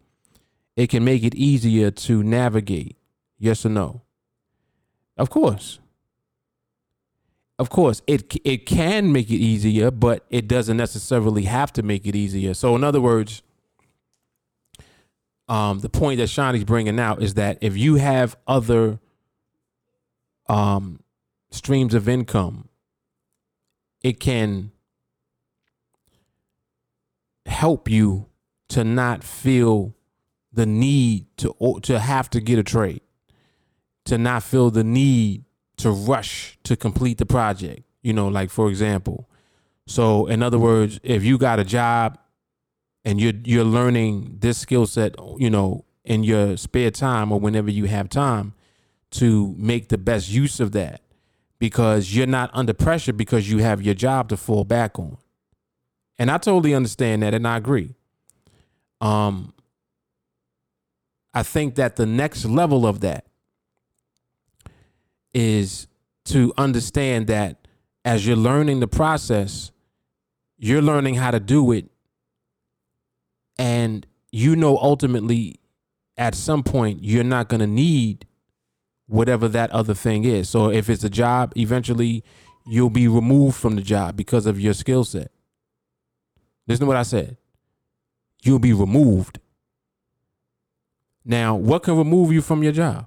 it 0.77 0.89
can 0.89 1.05
make 1.05 1.24
it 1.24 1.35
easier 1.35 1.91
to 1.91 2.22
navigate. 2.22 2.97
Yes 3.39 3.64
or 3.64 3.70
no? 3.70 4.03
Of 5.16 5.31
course. 5.31 5.81
Of 7.59 7.70
course, 7.70 8.03
it 8.07 8.37
it 8.45 8.66
can 8.66 9.12
make 9.12 9.31
it 9.31 9.39
easier, 9.39 9.91
but 9.91 10.27
it 10.29 10.47
doesn't 10.47 10.77
necessarily 10.77 11.45
have 11.45 11.72
to 11.72 11.83
make 11.83 12.07
it 12.07 12.14
easier. 12.14 12.53
So, 12.53 12.77
in 12.77 12.85
other 12.85 13.01
words, 13.01 13.43
um, 15.49 15.79
the 15.79 15.89
point 15.89 16.18
that 16.18 16.29
Shawnee's 16.29 16.64
bringing 16.64 17.01
out 17.01 17.22
is 17.22 17.33
that 17.35 17.57
if 17.62 17.74
you 17.74 17.95
have 17.95 18.37
other 18.47 18.99
um, 20.51 21.01
streams 21.51 21.95
of 21.95 22.11
income, 22.11 22.68
it 24.03 24.20
can 24.20 24.70
help 27.47 27.89
you 27.89 28.27
to 28.68 28.85
not 28.85 29.24
feel 29.24 29.95
the 30.57 30.66
need 30.66 31.26
to 31.36 31.54
to 31.82 31.98
have 32.00 32.28
to 32.30 32.40
get 32.40 32.59
a 32.59 32.62
trade, 32.62 33.02
to 34.07 34.18
not 34.18 34.42
feel 34.42 34.70
the 34.70 34.82
need 34.82 35.44
to 35.76 35.90
rush 35.90 36.59
to 36.64 36.76
complete 36.76 37.18
the 37.18 37.26
project. 37.26 37.82
You 38.02 38.12
know, 38.14 38.28
like 38.28 38.50
for 38.50 38.68
example, 38.68 39.28
so 39.86 40.26
in 40.26 40.42
other 40.42 40.59
words, 40.59 40.98
if 41.02 41.22
you 41.24 41.38
got 41.38 41.59
a 41.59 41.64
job 41.64 42.18
and 43.04 43.20
you're 43.20 43.34
you're 43.44 43.64
learning 43.64 44.38
this 44.40 44.59
skill 44.59 44.86
set, 44.86 45.14
you 45.38 45.50
know, 45.50 45.84
in 46.04 46.24
your 46.24 46.57
spare 46.57 46.90
time 46.90 47.30
or 47.30 47.38
whenever 47.38 47.70
you 47.70 47.84
have 47.84 48.09
time 48.09 48.54
to 49.11 49.54
make 49.59 49.88
the 49.88 49.98
best 49.98 50.30
use 50.30 50.59
of 50.59 50.72
that 50.72 51.02
because 51.59 52.14
you're 52.14 52.26
not 52.26 52.50
under 52.54 52.72
pressure 52.72 53.12
because 53.12 53.50
you 53.50 53.59
have 53.59 53.82
your 53.82 53.94
job 53.94 54.28
to 54.30 54.36
fall 54.36 54.64
back 54.64 54.98
on. 54.98 55.18
And 56.18 56.30
I 56.30 56.38
totally 56.38 56.74
understand 56.74 57.22
that 57.22 57.34
and 57.34 57.46
I 57.46 57.59
agree. 57.59 57.94
Um 59.02 59.52
I 61.37 61.43
think 61.43 61.74
that 61.74 61.97
the 61.97 62.07
next 62.07 62.47
level 62.47 62.87
of 62.87 63.01
that 63.01 63.26
is 65.34 65.87
to 66.24 66.55
understand 66.57 67.26
that 67.26 67.68
as 68.07 68.26
you're 68.26 68.39
learning 68.39 68.80
the 68.80 68.89
process, 68.89 69.70
you're 70.57 70.80
learning 70.80 71.16
how 71.16 71.30
to 71.30 71.39
do 71.39 71.72
it. 71.72 71.91
And 73.59 74.07
you 74.32 74.57
know, 74.57 74.78
ultimately, 74.78 75.61
at 76.16 76.34
some 76.34 76.62
point, 76.62 77.05
you're 77.05 77.22
not 77.22 77.51
going 77.51 77.61
to 77.61 77.66
need 77.66 78.26
whatever 79.07 79.47
that 79.47 79.70
other 79.72 79.93
thing 79.93 80.24
is. 80.24 80.49
So 80.49 80.70
if 80.70 80.89
it's 80.89 81.05
a 81.05 81.11
job, 81.11 81.53
eventually 81.55 82.24
you'll 82.64 82.89
be 82.89 83.09
removed 83.09 83.59
from 83.59 83.76
the 83.76 83.82
job 83.82 84.16
because 84.16 84.47
of 84.47 84.59
your 84.59 84.72
skill 84.72 85.05
set. 85.05 85.30
Listen 86.66 86.84
to 86.84 86.87
what 86.87 86.97
I 86.97 87.03
said. 87.03 87.37
You'll 88.43 88.59
be 88.59 88.72
removed. 88.72 89.39
Now, 91.27 91.57
what 91.57 91.83
can 91.83 91.99
remove 91.99 92.33
you 92.33 92.41
from 92.41 92.62
your 92.62 92.72
job? 92.72 93.07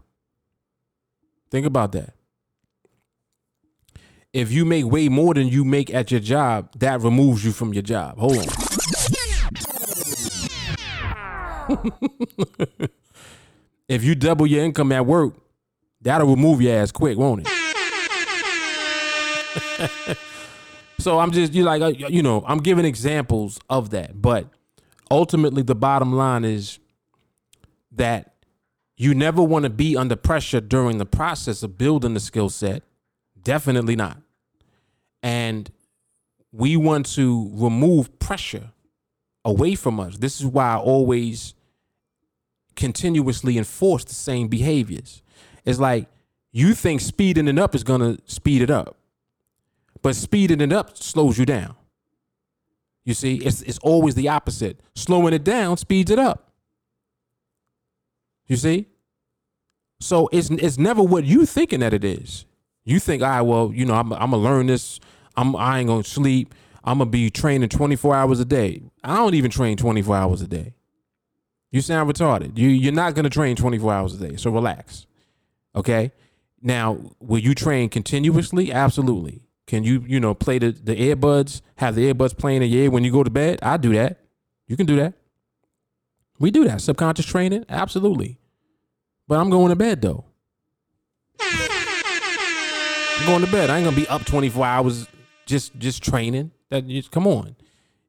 Think 1.50 1.66
about 1.66 1.94
that 1.94 2.14
if 4.34 4.52
you 4.52 4.66
make 4.66 4.86
way 4.86 5.10
more 5.10 5.34
than 5.34 5.48
you 5.48 5.66
make 5.66 5.94
at 5.94 6.12
your 6.12 6.20
job, 6.20 6.70
that 6.78 7.02
removes 7.02 7.44
you 7.44 7.52
from 7.52 7.74
your 7.74 7.82
job. 7.82 8.18
Hold 8.20 8.38
on. 8.38 8.46
if 13.88 14.04
you 14.04 14.16
double 14.16 14.46
your 14.46 14.64
income 14.64 14.92
at 14.92 15.06
work, 15.06 15.34
that'll 16.02 16.28
remove 16.28 16.62
your 16.62 16.76
ass 16.76 16.92
quick, 16.92 17.18
won't 17.18 17.48
it? 17.48 17.50
so 21.00 21.20
I'm 21.20 21.32
just 21.32 21.54
you 21.54 21.64
like 21.64 21.82
uh, 21.82 21.88
you 21.88 22.22
know 22.22 22.44
I'm 22.46 22.60
giving 22.60 22.86
examples 22.86 23.60
of 23.70 23.90
that, 23.92 24.22
but 24.22 24.48
ultimately 25.10 25.64
the 25.64 25.76
bottom 25.76 26.14
line 26.14 26.44
is 26.44 26.80
that 27.92 28.36
you 28.98 29.14
never 29.14 29.42
want 29.42 29.64
to 29.64 29.70
be 29.70 29.96
under 29.96 30.16
pressure 30.16 30.62
during 30.62 30.98
the 30.98 31.06
process 31.06 31.64
of 31.64 31.78
building 31.78 32.14
the 32.14 32.20
skill 32.20 32.50
set 32.50 32.84
Definitely 33.44 33.96
not. 33.96 34.22
And 35.24 35.72
we 36.52 36.78
want 36.78 37.06
to 37.08 37.50
remove 37.54 38.20
pressure 38.20 38.72
away 39.46 39.76
from 39.76 40.00
us. 40.00 40.18
This 40.18 40.40
is 40.40 40.46
why 40.46 40.74
I 40.74 40.78
always 40.78 41.54
continuously 42.76 43.58
enforce 43.58 44.04
the 44.06 44.14
same 44.14 44.48
behaviors. 44.48 45.22
It's 45.66 45.80
like 45.80 46.08
you 46.52 46.74
think 46.74 47.02
speeding 47.02 47.48
it 47.48 47.60
up 47.60 47.76
is 47.76 47.84
going 47.84 48.02
to 48.02 48.22
speed 48.26 48.62
it 48.62 48.70
up, 48.70 48.98
but 50.02 50.16
speeding 50.16 50.62
it 50.62 50.72
up 50.72 50.98
slows 50.98 51.38
you 51.38 51.46
down. 51.46 51.76
You 53.06 53.14
see, 53.14 53.38
it's, 53.38 53.62
it's 53.64 53.80
always 53.80 54.16
the 54.16 54.30
opposite. 54.30 54.80
Slowing 54.96 55.34
it 55.34 55.44
down 55.44 55.78
speeds 55.78 56.12
it 56.12 56.20
up. 56.20 56.49
You 58.50 58.58
see? 58.58 58.88
So 60.02 60.28
it's, 60.34 60.50
it's 60.50 60.78
never 60.78 61.02
what 61.02 61.24
you 61.24 61.45
thinking 61.45 61.80
that 61.80 61.93
it 61.93 62.04
is. 62.04 62.45
You 62.84 63.00
think, 63.00 63.22
all 63.22 63.30
right, 63.30 63.41
well, 63.41 63.72
you 63.74 63.86
know, 63.86 63.93
I'm, 63.93 64.12
I'm 64.14 64.32
gonna 64.32 64.38
learn 64.38 64.68
this. 64.68 65.00
I'm 65.38 65.56
I 65.56 65.80
ain't 65.80 65.88
gonna 65.88 66.04
sleep. 66.04 66.56
I'm 66.84 66.97
gonna 66.97 67.10
be 67.10 67.30
training 67.30 67.70
24 67.70 68.16
hours 68.16 68.39
a 68.39 68.45
day. 68.45 68.82
I 69.04 69.16
don't 69.18 69.36
even 69.36 69.52
train 69.52 69.78
24 69.78 70.16
hours 70.16 70.41
a 70.41 70.47
day. 70.47 70.74
You 71.72 71.82
sound 71.82 72.12
retarded. 72.12 72.58
You 72.58 72.70
you're 72.70 72.91
not 72.91 73.14
gonna 73.14 73.30
train 73.30 73.56
24 73.56 73.93
hours 73.93 74.20
a 74.20 74.30
day. 74.30 74.36
So 74.38 74.50
relax. 74.50 75.06
Okay. 75.76 76.12
Now, 76.62 76.97
will 77.20 77.39
you 77.39 77.54
train 77.54 77.89
continuously? 77.89 78.72
Absolutely. 78.72 79.43
Can 79.68 79.84
you, 79.84 80.04
you 80.08 80.20
know, 80.20 80.34
play 80.34 80.58
the, 80.58 80.72
the 80.72 80.95
earbuds, 80.95 81.62
have 81.76 81.93
the 81.93 82.12
earbuds 82.12 82.36
playing 82.36 82.64
in 82.64 82.70
your 82.70 82.86
ear 82.86 82.91
when 82.91 83.04
you 83.04 83.12
go 83.12 83.24
to 83.24 83.30
bed? 83.30 83.60
I 83.62 83.78
do 83.78 83.93
that. 83.93 84.18
You 84.68 84.76
can 84.76 84.88
do 84.88 84.95
that. 84.95 85.14
We 86.39 86.50
do 86.50 86.64
that. 86.66 86.82
Subconscious 86.82 87.28
training? 87.28 87.66
Absolutely. 87.70 88.39
But 89.30 89.40
I'm 89.40 89.52
going 89.52 89.70
to 89.70 89.76
bed 89.76 90.02
though. 90.02 90.26
I'm 91.40 93.26
going 93.28 93.46
to 93.46 93.52
bed. 93.52 93.70
I 93.70 93.78
ain't 93.78 93.86
gonna 93.86 93.96
be 93.96 94.08
up 94.08 94.26
24 94.26 94.66
hours 94.66 95.08
just 95.46 95.78
just 95.78 96.02
training. 96.02 96.52
That 96.72 96.88
just 96.88 97.12
come 97.12 97.28
on. 97.28 97.56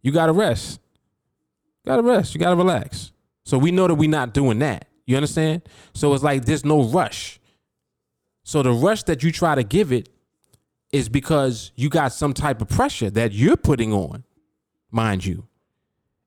You 0.02 0.12
gotta 0.12 0.32
rest. 0.32 0.80
You 1.84 1.90
gotta 1.90 2.02
rest. 2.02 2.34
You 2.34 2.40
gotta 2.40 2.56
relax. 2.56 3.12
So 3.44 3.58
we 3.58 3.70
know 3.70 3.86
that 3.86 3.96
we're 3.96 4.08
not 4.08 4.32
doing 4.32 4.60
that. 4.60 4.88
You 5.04 5.16
understand? 5.16 5.62
So 5.92 6.14
it's 6.14 6.22
like 6.22 6.46
there's 6.46 6.64
no 6.64 6.84
rush. 6.84 7.38
So 8.42 8.62
the 8.62 8.72
rush 8.72 9.02
that 9.02 9.22
you 9.22 9.30
try 9.30 9.54
to 9.54 9.62
give 9.62 9.92
it 9.92 10.08
is 10.90 11.10
because 11.10 11.70
you 11.76 11.90
got 11.90 12.14
some 12.14 12.32
type 12.32 12.62
of 12.62 12.68
pressure 12.68 13.10
that 13.10 13.32
you're 13.32 13.58
putting 13.58 13.92
on, 13.92 14.24
mind 14.90 15.26
you. 15.26 15.46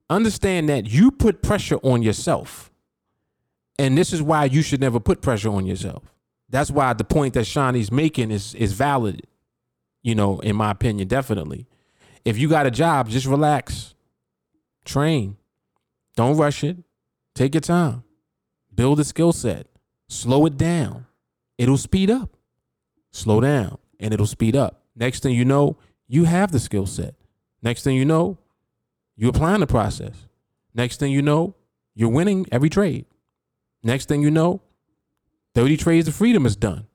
Understand 0.09 0.69
that 0.69 0.85
you 0.85 1.09
put 1.09 1.41
pressure 1.41 1.77
on 1.77 2.03
yourself. 2.03 2.69
And 3.79 3.97
this 3.97 4.13
is 4.13 4.21
why 4.21 4.45
you 4.45 4.61
should 4.61 4.81
never 4.81 4.99
put 4.99 5.21
pressure 5.21 5.49
on 5.49 5.65
yourself 5.65 6.03
that's 6.53 6.69
why 6.69 6.93
the 6.93 7.03
point 7.03 7.33
that 7.33 7.47
Shawnee's 7.47 7.91
making 7.91 8.29
is 8.29 8.53
is 8.53 8.73
valid. 8.73 9.25
You 10.03 10.13
know, 10.13 10.39
in 10.41 10.55
my 10.55 10.69
opinion, 10.69 11.07
definitely. 11.07 11.65
If 12.23 12.37
you 12.37 12.47
got 12.47 12.67
a 12.67 12.71
job, 12.71 13.09
just 13.09 13.25
relax, 13.25 13.95
train, 14.85 15.37
don't 16.15 16.37
rush 16.37 16.63
it, 16.63 16.77
take 17.33 17.55
your 17.55 17.61
time, 17.61 18.03
build 18.73 18.99
a 18.99 19.03
skill 19.03 19.31
set, 19.33 19.65
slow 20.07 20.45
it 20.45 20.55
down. 20.55 21.07
It'll 21.57 21.77
speed 21.77 22.11
up. 22.11 22.37
Slow 23.11 23.41
down, 23.41 23.77
and 23.99 24.13
it'll 24.13 24.27
speed 24.27 24.55
up. 24.55 24.83
Next 24.95 25.23
thing 25.23 25.35
you 25.35 25.45
know, 25.45 25.77
you 26.07 26.25
have 26.25 26.51
the 26.51 26.59
skill 26.59 26.85
set. 26.85 27.15
Next 27.63 27.83
thing 27.83 27.95
you 27.95 28.05
know, 28.05 28.37
you're 29.15 29.29
applying 29.31 29.61
the 29.61 29.67
process. 29.67 30.27
Next 30.75 30.99
thing 30.99 31.11
you 31.11 31.21
know, 31.21 31.55
you're 31.95 32.09
winning 32.09 32.45
every 32.51 32.69
trade. 32.69 33.05
Next 33.83 34.07
thing 34.07 34.21
you 34.21 34.31
know, 34.31 34.61
30 35.55 35.77
trades 35.77 36.07
of 36.07 36.15
freedom 36.15 36.45
is 36.45 36.55
done. 36.55 36.87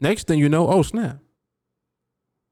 Next 0.00 0.26
thing 0.26 0.38
you 0.38 0.48
know, 0.48 0.68
oh 0.68 0.82
snap. 0.82 1.18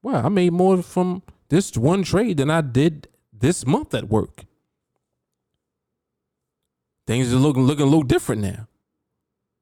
Wow, 0.02 0.24
I 0.24 0.28
made 0.28 0.52
more 0.52 0.82
from 0.82 1.22
this 1.48 1.76
one 1.76 2.02
trade 2.04 2.38
than 2.38 2.50
I 2.50 2.60
did 2.60 3.08
this 3.32 3.66
month 3.66 3.94
at 3.94 4.08
work. 4.08 4.44
Things 7.06 7.32
are 7.32 7.36
looking 7.36 7.64
looking 7.64 7.82
a 7.84 7.88
little 7.88 8.02
different 8.02 8.42
now. 8.42 8.68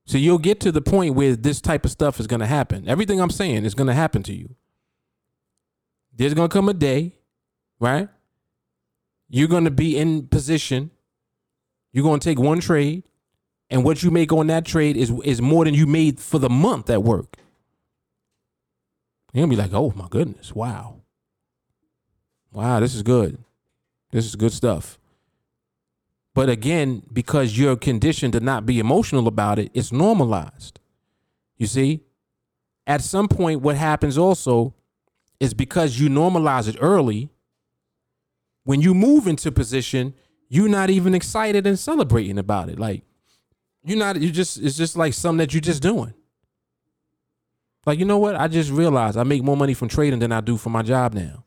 So 0.07 0.19
you'll 0.19 0.39
get 0.39 0.61
to 0.61 0.73
the 0.73 0.83
point 0.83 1.15
where 1.15 1.37
this 1.37 1.61
type 1.61 1.85
of 1.85 1.91
stuff 1.93 2.21
is 2.21 2.27
going 2.27 2.41
to 2.41 2.47
happen. 2.47 2.89
Everything 2.89 3.21
I'm 3.21 3.31
saying 3.31 3.65
is 3.65 3.75
going 3.75 3.87
to 3.89 3.95
happen 3.95 4.23
to 4.25 4.35
you. 4.35 4.57
there's 6.15 6.35
gonna 6.35 6.49
come 6.49 6.69
a 6.69 6.75
day, 6.75 7.15
right? 7.81 8.09
You're 9.29 9.49
gonna 9.49 9.71
be 9.71 9.97
in 9.99 10.29
position. 10.29 10.91
You're 11.93 12.05
gonna 12.05 12.19
take 12.21 12.39
one 12.39 12.61
trade, 12.61 13.05
and 13.73 13.85
what 13.85 14.03
you 14.03 14.11
make 14.11 14.31
on 14.33 14.49
that 14.49 14.67
trade 14.67 14.99
is 14.99 15.11
is 15.25 15.41
more 15.41 15.65
than 15.65 15.73
you 15.73 15.87
made 15.87 16.21
for 16.21 16.39
the 16.39 16.51
month 16.51 16.91
at 16.91 17.03
work. 17.03 17.39
You're 19.33 19.43
gonna 19.43 19.51
be 19.51 19.57
like, 19.57 19.73
oh 19.73 19.95
my 19.97 20.09
goodness, 20.11 20.55
wow. 20.55 21.01
Wow, 22.53 22.81
this 22.81 22.95
is 22.95 23.03
good. 23.03 23.43
This 24.11 24.27
is 24.27 24.37
good 24.37 24.53
stuff. 24.53 24.99
But 26.35 26.51
again, 26.51 27.03
because 27.11 27.59
you're 27.59 27.77
conditioned 27.77 28.35
to 28.35 28.41
not 28.41 28.67
be 28.67 28.79
emotional 28.79 29.27
about 29.27 29.59
it, 29.59 29.71
it's 29.73 29.91
normalized. 29.91 30.79
You 31.57 31.67
see? 31.67 32.01
At 32.87 33.01
some 33.01 33.27
point, 33.27 33.63
what 33.63 33.77
happens 33.77 34.19
also 34.19 34.75
is 35.41 35.55
because 35.55 35.99
you 35.99 36.11
normalize 36.11 36.69
it 36.69 36.77
early, 36.79 37.31
when 38.65 38.83
you 38.83 38.93
move 38.93 39.27
into 39.27 39.51
position, 39.51 40.13
you're 40.49 40.69
not 40.69 40.91
even 40.91 41.15
excited 41.15 41.67
and 41.67 41.79
celebrating 41.79 42.39
about 42.39 42.69
it. 42.69 42.79
Like, 42.79 43.05
you're 43.85 43.99
not, 43.99 44.21
you 44.21 44.31
just, 44.31 44.59
it's 44.59 44.77
just 44.77 44.97
like 44.97 45.15
something 45.15 45.39
that 45.39 45.53
you're 45.53 45.61
just 45.61 45.83
doing. 45.83 46.15
Like, 47.85 47.99
you 47.99 48.05
know 48.05 48.19
what? 48.19 48.37
I 48.37 48.49
just 48.49 48.71
realized 48.71 49.17
I 49.17 49.25
make 49.25 49.43
more 49.43 49.57
money 49.57 49.75
from 49.75 49.89
trading 49.89 50.21
than 50.21 50.33
I 50.33 50.41
do 50.41 50.57
from 50.57 50.73
my 50.73 50.83
job 50.83 51.15
now. 51.15 51.45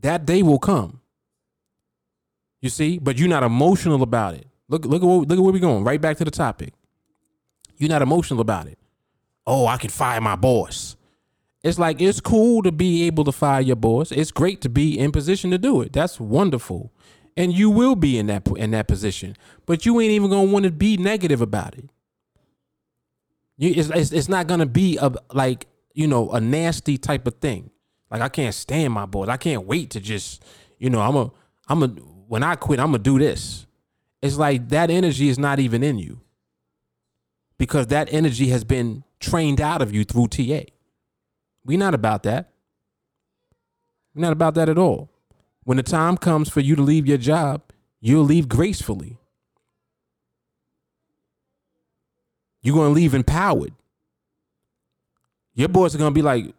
That 0.00 0.26
day 0.26 0.42
will 0.42 0.60
come. 0.60 1.00
You 2.60 2.68
see, 2.70 2.98
but 2.98 3.18
you're 3.18 3.28
not 3.28 3.42
emotional 3.42 4.02
about 4.02 4.34
it. 4.34 4.46
Look, 4.68 4.84
look 4.84 5.02
at 5.02 5.06
what, 5.06 5.28
look 5.28 5.38
at 5.38 5.42
where 5.42 5.52
we're 5.52 5.58
going. 5.58 5.84
Right 5.84 6.00
back 6.00 6.18
to 6.18 6.24
the 6.24 6.30
topic. 6.30 6.74
You're 7.76 7.90
not 7.90 8.02
emotional 8.02 8.40
about 8.40 8.66
it. 8.66 8.78
Oh, 9.46 9.66
I 9.66 9.76
can 9.76 9.90
fire 9.90 10.20
my 10.20 10.36
boss. 10.36 10.96
It's 11.62 11.78
like 11.78 12.00
it's 12.00 12.20
cool 12.20 12.62
to 12.62 12.70
be 12.70 13.04
able 13.04 13.24
to 13.24 13.32
fire 13.32 13.60
your 13.60 13.76
boss. 13.76 14.12
It's 14.12 14.30
great 14.30 14.60
to 14.60 14.68
be 14.68 14.98
in 14.98 15.10
position 15.10 15.50
to 15.50 15.58
do 15.58 15.80
it. 15.80 15.92
That's 15.92 16.20
wonderful, 16.20 16.92
and 17.38 17.56
you 17.56 17.70
will 17.70 17.94
be 17.94 18.18
in 18.18 18.26
that 18.26 18.46
in 18.56 18.72
that 18.72 18.88
position. 18.88 19.36
But 19.64 19.86
you 19.86 19.98
ain't 20.00 20.10
even 20.10 20.28
gonna 20.28 20.50
want 20.50 20.64
to 20.64 20.72
be 20.72 20.96
negative 20.96 21.40
about 21.40 21.78
it. 21.78 21.88
You, 23.56 23.70
it's, 23.76 23.88
it's, 23.90 24.12
it's 24.12 24.28
not 24.28 24.48
gonna 24.48 24.66
be 24.66 24.98
a 25.00 25.12
like 25.32 25.68
you 25.94 26.08
know 26.08 26.30
a 26.30 26.40
nasty 26.40 26.98
type 26.98 27.26
of 27.28 27.36
thing. 27.36 27.70
Like 28.10 28.20
I 28.22 28.28
can't 28.28 28.54
stand 28.54 28.92
my 28.92 29.06
boss. 29.06 29.28
I 29.28 29.36
can't 29.36 29.66
wait 29.66 29.90
to 29.90 30.00
just 30.00 30.44
you 30.78 30.90
know 30.90 31.00
I'm 31.00 31.16
a 31.16 31.30
I'm 31.68 31.82
a 31.84 31.86
when 31.86 32.42
I 32.42 32.56
quit, 32.56 32.80
I'm 32.80 32.88
gonna 32.88 32.98
do 32.98 33.20
this. 33.20 33.66
It's 34.20 34.36
like 34.36 34.68
that 34.70 34.90
energy 34.90 35.28
is 35.28 35.38
not 35.38 35.60
even 35.60 35.84
in 35.84 35.98
you 36.00 36.20
because 37.56 37.86
that 37.86 38.12
energy 38.12 38.48
has 38.48 38.64
been 38.64 39.04
trained 39.20 39.60
out 39.60 39.80
of 39.80 39.94
you 39.94 40.04
through 40.04 40.28
TA. 40.28 40.62
We're 41.64 41.78
not 41.78 41.94
about 41.94 42.24
that. 42.24 42.50
We're 44.12 44.22
not 44.22 44.32
about 44.32 44.56
that 44.56 44.68
at 44.68 44.76
all. 44.76 45.12
When 45.68 45.76
the 45.76 45.82
time 45.82 46.16
comes 46.16 46.48
for 46.48 46.60
you 46.60 46.76
to 46.76 46.82
leave 46.82 47.06
your 47.06 47.18
job, 47.18 47.60
you'll 48.00 48.24
leave 48.24 48.48
gracefully. 48.48 49.18
You're 52.62 52.74
gonna 52.74 52.94
leave 52.94 53.12
empowered. 53.12 53.74
Your 55.54 55.68
boys 55.68 55.94
are 55.94 55.98
gonna 55.98 56.12
be 56.12 56.22
like, 56.22 56.54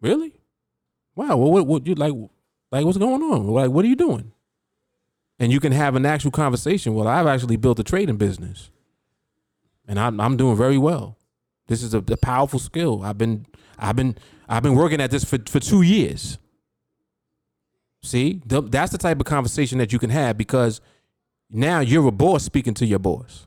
really? 0.00 0.34
Wow, 1.14 1.36
well, 1.36 1.52
what, 1.52 1.66
what 1.68 1.86
you 1.86 1.94
like? 1.94 2.12
Like, 2.72 2.84
what's 2.84 2.98
going 2.98 3.22
on? 3.22 3.46
Like, 3.46 3.70
what 3.70 3.84
are 3.84 3.88
you 3.88 3.96
doing? 3.96 4.32
and 5.40 5.52
you 5.52 5.60
can 5.60 5.72
have 5.72 5.96
an 5.96 6.06
actual 6.06 6.32
conversation. 6.32 6.94
Well, 6.94 7.08
I've 7.08 7.28
actually 7.28 7.56
built 7.56 7.80
a 7.80 7.84
trading 7.84 8.16
business, 8.18 8.70
and 9.88 10.00
I'm 10.00 10.20
I'm 10.20 10.36
doing 10.36 10.56
very 10.56 10.78
well. 10.78 11.16
This 11.68 11.82
is 11.84 11.94
a, 11.94 11.98
a 11.98 12.18
powerful 12.18 12.58
skill. 12.58 13.02
I've 13.04 13.18
been 13.18 13.46
I've 13.78 13.96
been 13.96 14.18
I've 14.48 14.64
been 14.64 14.76
working 14.76 15.00
at 15.00 15.12
this 15.12 15.24
for 15.24 15.38
for 15.48 15.60
two 15.60 15.82
years. 15.82 16.39
See, 18.02 18.40
that's 18.46 18.92
the 18.92 18.98
type 18.98 19.20
of 19.20 19.26
conversation 19.26 19.78
that 19.78 19.92
you 19.92 19.98
can 19.98 20.10
have 20.10 20.38
because 20.38 20.80
now 21.50 21.80
you're 21.80 22.06
a 22.06 22.12
boss 22.12 22.44
speaking 22.44 22.74
to 22.74 22.86
your 22.86 22.98
boss. 22.98 23.46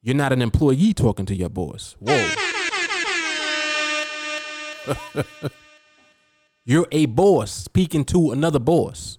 You're 0.00 0.16
not 0.16 0.32
an 0.32 0.42
employee 0.42 0.94
talking 0.94 1.26
to 1.26 1.34
your 1.34 1.48
boss. 1.48 1.96
Whoa. 1.98 2.30
you're 6.64 6.86
a 6.92 7.06
boss 7.06 7.50
speaking 7.50 8.04
to 8.06 8.32
another 8.32 8.58
boss. 8.58 9.18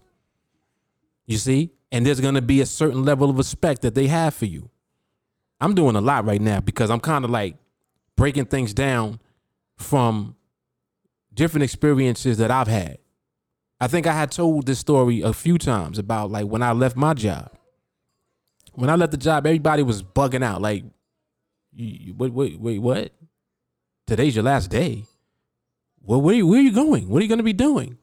You 1.26 1.38
see? 1.38 1.72
And 1.91 2.06
there's 2.06 2.20
going 2.20 2.36
to 2.36 2.41
be 2.41 2.62
a 2.62 2.66
certain 2.66 3.04
level 3.04 3.30
of 3.30 3.38
respect 3.38 3.82
that 3.84 3.96
they 3.96 4.08
have 4.08 4.34
for 4.34 4.46
you. 4.46 4.70
I'm 5.62 5.74
doing 5.74 5.96
a 5.96 6.02
lot 6.02 6.26
right 6.26 6.41
now 6.41 6.60
because 6.60 6.89
I'm 6.89 7.00
kind 7.00 7.24
of 7.24 7.32
like 7.32 7.56
breaking 8.16 8.46
things 8.46 8.74
down 8.74 9.20
from 9.78 10.36
different 11.34 11.64
experiences 11.64 12.38
that 12.38 12.52
I've 12.52 12.68
had. 12.68 12.98
I 13.86 13.88
think 13.88 14.07
I 14.07 14.13
had 14.13 14.31
told 14.31 14.65
this 14.65 14.79
story 14.79 15.21
a 15.21 15.31
few 15.31 15.59
times 15.59 15.99
about 15.99 16.31
like 16.31 16.47
when 16.47 16.63
I 16.63 16.71
left 16.71 16.95
my 16.95 17.13
job. 17.13 17.51
When 18.73 18.89
I 18.89 18.95
left 18.95 19.11
the 19.11 19.17
job, 19.17 19.45
everybody 19.45 19.83
was 19.83 20.01
bugging 20.01 20.43
out. 20.43 20.59
Like, 20.59 20.86
wait, 21.77 22.33
wait, 22.33 22.59
wait, 22.59 22.79
what? 22.79 23.11
Today's 24.07 24.36
your 24.36 24.43
last 24.43 24.71
day. 24.71 25.03
Well, 26.01 26.19
where, 26.19 26.43
where 26.43 26.59
are 26.59 26.63
you 26.63 26.71
going? 26.71 27.07
What 27.07 27.19
are 27.19 27.21
you 27.21 27.27
going 27.27 27.38
to 27.38 27.43
be 27.43 27.53
doing? 27.53 27.99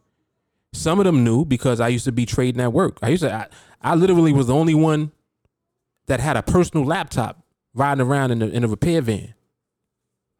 Some 0.72 1.00
of 1.00 1.04
them 1.04 1.24
knew 1.24 1.44
because 1.44 1.80
I 1.80 1.88
used 1.88 2.04
to 2.04 2.12
be 2.12 2.26
trading 2.26 2.62
at 2.62 2.72
work. 2.72 3.00
I 3.02 3.08
used 3.08 3.24
to, 3.24 3.34
I, 3.34 3.48
I 3.80 3.96
literally 3.96 4.32
was 4.32 4.46
the 4.46 4.54
only 4.54 4.76
one 4.76 5.10
that 6.06 6.20
had 6.20 6.36
a 6.36 6.44
personal 6.44 6.86
laptop 6.86 7.42
riding 7.74 8.06
around 8.06 8.30
in 8.30 8.40
a, 8.40 8.46
in 8.46 8.62
a 8.62 8.68
repair 8.68 9.00
van. 9.00 9.34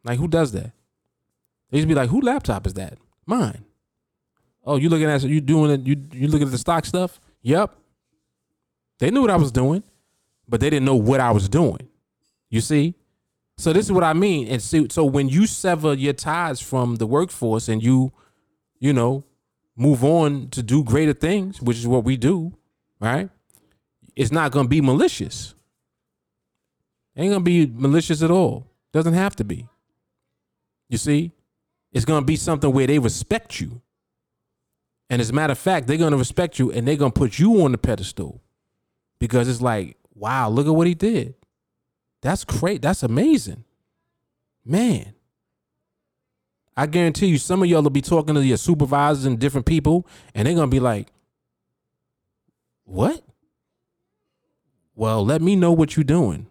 Like, 0.05 0.19
who 0.19 0.29
does 0.29 0.53
that? 0.53 0.71
They 1.69 1.79
used 1.79 1.89
to 1.89 1.93
be 1.93 1.99
like, 1.99 2.11
who 2.11 2.21
laptop 2.21 2.65
is 2.65 2.75
that? 2.75 2.97
Mine. 3.25 3.65
Oh, 4.63 4.77
you 4.77 4.89
looking 4.89 5.07
at 5.07 5.23
you 5.23 5.41
doing 5.41 5.71
it? 5.71 5.81
You 5.81 6.01
you 6.13 6.27
looking 6.27 6.47
at 6.47 6.51
the 6.51 6.57
stock 6.57 6.85
stuff? 6.85 7.19
Yep. 7.41 7.75
They 8.99 9.11
knew 9.11 9.21
what 9.21 9.31
I 9.31 9.35
was 9.35 9.51
doing, 9.51 9.83
but 10.47 10.61
they 10.61 10.69
didn't 10.69 10.85
know 10.85 10.95
what 10.95 11.19
I 11.19 11.31
was 11.31 11.49
doing. 11.49 11.89
You 12.49 12.61
see? 12.61 12.95
So 13.57 13.73
this 13.73 13.85
is 13.85 13.91
what 13.91 14.03
I 14.03 14.13
mean. 14.13 14.47
And 14.47 14.61
so, 14.61 14.87
so 14.89 15.05
when 15.05 15.29
you 15.29 15.45
sever 15.45 15.93
your 15.93 16.13
ties 16.13 16.59
from 16.59 16.95
the 16.95 17.05
workforce 17.05 17.67
and 17.67 17.83
you, 17.83 18.11
you 18.79 18.93
know, 18.93 19.23
move 19.75 20.03
on 20.03 20.49
to 20.49 20.63
do 20.63 20.83
greater 20.83 21.13
things, 21.13 21.61
which 21.61 21.77
is 21.77 21.87
what 21.87 22.03
we 22.03 22.17
do, 22.17 22.53
right? 22.99 23.29
It's 24.15 24.31
not 24.31 24.51
going 24.51 24.65
to 24.65 24.69
be 24.69 24.81
malicious. 24.81 25.55
ain't 27.15 27.31
going 27.31 27.43
to 27.43 27.43
be 27.43 27.65
malicious 27.65 28.21
at 28.21 28.31
all. 28.31 28.67
Doesn't 28.91 29.13
have 29.13 29.35
to 29.37 29.43
be. 29.43 29.67
You 30.89 30.97
see? 30.97 31.31
It's 31.91 32.05
going 32.05 32.21
to 32.21 32.25
be 32.25 32.35
something 32.35 32.71
where 32.71 32.87
they 32.87 32.99
respect 32.99 33.59
you. 33.59 33.81
And 35.13 35.21
as 35.21 35.29
a 35.29 35.33
matter 35.33 35.51
of 35.51 35.59
fact, 35.59 35.85
they're 35.85 35.95
to 36.09 36.17
respect 36.17 36.57
you 36.57 36.71
and 36.71 36.87
they're 36.87 36.97
to 37.11 37.11
put 37.11 37.37
you 37.37 37.61
on 37.63 37.71
the 37.71 37.77
pedestal 37.77 38.41
because 39.19 39.47
it's 39.47 39.61
like, 39.61 39.95
wow, 40.15 40.49
look 40.49 40.65
at 40.65 40.73
what 40.73 40.87
he 40.87 40.95
did. 40.95 41.35
That's 42.23 42.43
great. 42.43 42.81
That's 42.81 43.03
amazing. 43.03 43.63
Man, 44.65 45.13
I 46.75 46.87
guarantee 46.87 47.27
you, 47.27 47.37
some 47.37 47.61
of 47.61 47.69
y'all 47.69 47.83
will 47.83 47.91
be 47.91 48.01
talking 48.01 48.33
to 48.33 48.43
your 48.43 48.57
supervisors 48.57 49.25
and 49.25 49.37
different 49.37 49.67
people, 49.67 50.07
and 50.33 50.47
they're 50.47 50.55
gonna 50.55 50.65
be 50.65 50.79
like, 50.79 51.09
"What? 52.83 53.23
Well, 54.95 55.23
let 55.23 55.43
me 55.43 55.55
know 55.55 55.73
what 55.73 55.95
you're 55.95 56.03
doing. 56.03 56.47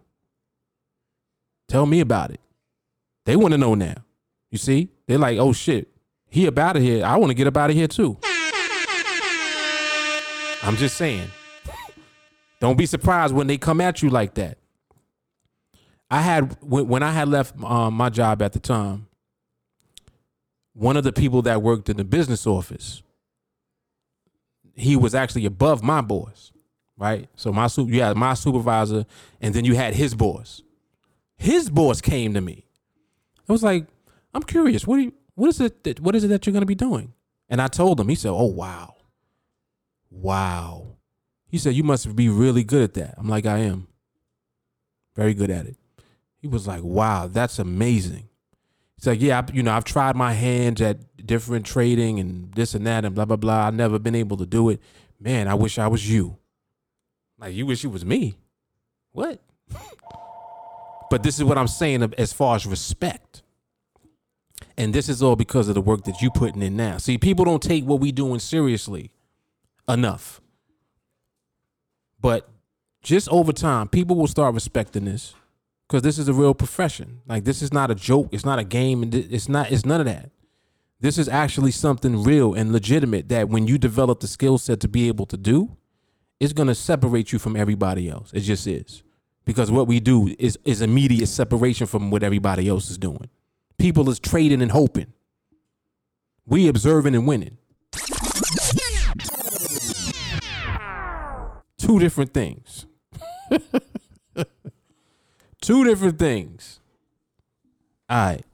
Tell 1.67 1.85
me 1.85 1.99
about 1.99 2.31
it." 2.31 2.39
They 3.25 3.35
want 3.35 3.51
to 3.51 3.57
know 3.57 3.75
now. 3.75 4.05
You 4.51 4.57
see, 4.57 4.87
they're 5.05 5.17
like, 5.17 5.37
"Oh 5.37 5.51
shit, 5.51 5.89
he 6.29 6.47
up 6.47 6.57
out 6.57 6.77
of 6.77 6.81
here. 6.81 7.03
I 7.03 7.17
want 7.17 7.31
to 7.31 7.35
get 7.35 7.47
up 7.47 7.57
out 7.57 7.69
of 7.69 7.75
here 7.75 7.89
too." 7.89 8.17
I'm 10.63 10.75
just 10.77 10.97
saying. 10.97 11.29
Don't 12.59 12.77
be 12.77 12.85
surprised 12.85 13.33
when 13.35 13.47
they 13.47 13.57
come 13.57 13.81
at 13.81 14.01
you 14.01 14.09
like 14.09 14.35
that. 14.35 14.57
I 16.09 16.21
had 16.21 16.57
when 16.61 17.03
I 17.03 17.11
had 17.11 17.27
left 17.27 17.61
um, 17.61 17.95
my 17.95 18.09
job 18.09 18.41
at 18.41 18.53
the 18.53 18.59
time 18.59 19.07
one 20.73 20.97
of 20.97 21.03
the 21.03 21.13
people 21.13 21.41
that 21.43 21.61
worked 21.61 21.89
in 21.89 21.97
the 21.97 22.03
business 22.03 22.45
office, 22.45 23.03
he 24.75 24.95
was 24.95 25.13
actually 25.13 25.45
above 25.45 25.83
my 25.83 26.01
boss, 26.01 26.51
right? 26.97 27.29
So 27.35 27.53
my 27.53 27.69
you 27.77 28.01
had 28.01 28.17
my 28.17 28.33
supervisor, 28.33 29.05
and 29.39 29.53
then 29.53 29.65
you 29.65 29.75
had 29.75 29.93
his 29.93 30.15
boss. 30.15 30.61
His 31.37 31.69
boss 31.69 32.01
came 32.01 32.33
to 32.33 32.41
me. 32.41 32.65
I 33.47 33.51
was 33.51 33.63
like, 33.63 33.85
I'm 34.33 34.43
curious. 34.43 34.87
What 34.87 34.97
do 34.97 35.03
you, 35.03 35.13
what 35.35 35.49
is 35.49 35.61
it? 35.61 35.83
That, 35.83 35.99
what 35.99 36.15
is 36.15 36.23
it 36.23 36.29
that 36.29 36.45
you're 36.45 36.53
going 36.53 36.61
to 36.61 36.67
be 36.67 36.75
doing? 36.75 37.13
And 37.49 37.61
I 37.61 37.67
told 37.67 37.99
him. 37.99 38.07
He 38.09 38.15
said, 38.15 38.31
Oh 38.31 38.45
wow, 38.45 38.92
wow. 40.13 40.97
He 41.47 41.57
said, 41.57 41.73
You 41.73 41.83
must 41.83 42.15
be 42.15 42.29
really 42.29 42.63
good 42.63 42.83
at 42.83 42.93
that. 42.95 43.15
I'm 43.17 43.29
like, 43.29 43.45
I 43.45 43.59
am. 43.59 43.87
Very 45.15 45.33
good 45.33 45.51
at 45.51 45.65
it. 45.65 45.77
He 46.41 46.47
was 46.47 46.67
like, 46.67 46.83
Wow, 46.83 47.27
that's 47.27 47.59
amazing. 47.59 48.29
It's 48.97 49.07
like, 49.07 49.21
yeah, 49.21 49.39
I, 49.39 49.53
you 49.53 49.63
know, 49.63 49.73
I've 49.73 49.83
tried 49.83 50.15
my 50.15 50.33
hands 50.33 50.81
at 50.81 50.97
different 51.25 51.65
trading 51.65 52.19
and 52.19 52.53
this 52.53 52.73
and 52.73 52.87
that 52.87 53.05
and 53.05 53.13
blah 53.13 53.25
blah 53.25 53.35
blah. 53.35 53.67
I've 53.67 53.73
never 53.73 53.99
been 53.99 54.15
able 54.15 54.37
to 54.37 54.45
do 54.45 54.69
it. 54.69 54.81
Man, 55.19 55.47
I 55.47 55.55
wish 55.55 55.77
I 55.77 55.87
was 55.87 56.09
you. 56.09 56.37
Like 57.37 57.53
you 57.53 57.65
wish 57.65 57.83
you 57.83 57.89
was 57.89 58.05
me. 58.05 58.37
What? 59.11 59.41
but 61.09 61.21
this 61.21 61.37
is 61.37 61.43
what 61.43 61.57
I'm 61.57 61.67
saying 61.67 62.13
as 62.17 62.33
far 62.33 62.55
as 62.55 62.65
respect. 62.65 63.43
And 64.77 64.93
this 64.93 65.09
is 65.09 65.21
all 65.21 65.35
because 65.35 65.67
of 65.67 65.75
the 65.75 65.81
work 65.81 66.05
that 66.05 66.21
you're 66.21 66.31
putting 66.31 66.61
in 66.61 66.75
now. 66.75 66.97
See, 66.97 67.17
people 67.17 67.45
don't 67.45 67.61
take 67.61 67.85
what 67.85 67.99
we 67.99 68.11
doing 68.11 68.39
seriously 68.39 69.11
enough. 69.87 70.41
But 72.19 72.49
just 73.01 73.27
over 73.29 73.51
time, 73.51 73.89
people 73.89 74.15
will 74.15 74.27
start 74.27 74.53
respecting 74.53 75.05
this 75.05 75.35
because 75.87 76.01
this 76.01 76.17
is 76.17 76.27
a 76.27 76.33
real 76.33 76.53
profession. 76.53 77.21
Like 77.27 77.43
this 77.43 77.61
is 77.61 77.73
not 77.73 77.91
a 77.91 77.95
joke. 77.95 78.29
It's 78.31 78.45
not 78.45 78.59
a 78.59 78.63
game, 78.63 79.03
and 79.03 79.13
it's 79.13 79.49
not. 79.49 79.71
It's 79.71 79.85
none 79.85 79.99
of 79.99 80.05
that. 80.05 80.31
This 80.99 81.17
is 81.17 81.27
actually 81.27 81.71
something 81.71 82.23
real 82.23 82.53
and 82.53 82.71
legitimate 82.71 83.27
that 83.29 83.49
when 83.49 83.67
you 83.67 83.77
develop 83.77 84.21
the 84.21 84.27
skill 84.27 84.57
set 84.57 84.79
to 84.79 84.87
be 84.87 85.09
able 85.09 85.25
to 85.27 85.37
do, 85.37 85.75
it's 86.39 86.53
gonna 86.53 86.75
separate 86.75 87.33
you 87.33 87.39
from 87.39 87.57
everybody 87.57 88.09
else. 88.09 88.31
It 88.33 88.41
just 88.41 88.65
is 88.67 89.03
because 89.45 89.69
what 89.69 89.87
we 89.87 89.99
do 89.99 90.33
is 90.39 90.57
is 90.63 90.81
immediate 90.81 91.27
separation 91.27 91.87
from 91.87 92.09
what 92.09 92.23
everybody 92.23 92.69
else 92.69 92.89
is 92.89 92.97
doing. 92.97 93.29
People 93.77 94.09
is 94.09 94.19
trading 94.19 94.61
and 94.61 94.71
hoping. 94.71 95.11
We 96.45 96.67
observing 96.69 97.15
and 97.15 97.27
winning. 97.27 97.57
Two 101.83 101.99
different 101.99 102.33
things. 102.33 102.85
Two 105.61 105.83
different 105.83 106.17
things. 106.17 106.79
All 108.09 108.17
right. 108.25 108.45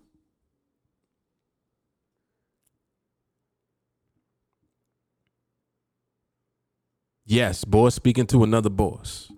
Yes, 7.23 7.63
boss 7.63 7.93
speaking 7.93 8.25
to 8.27 8.43
another 8.43 8.71
boss. 8.71 9.31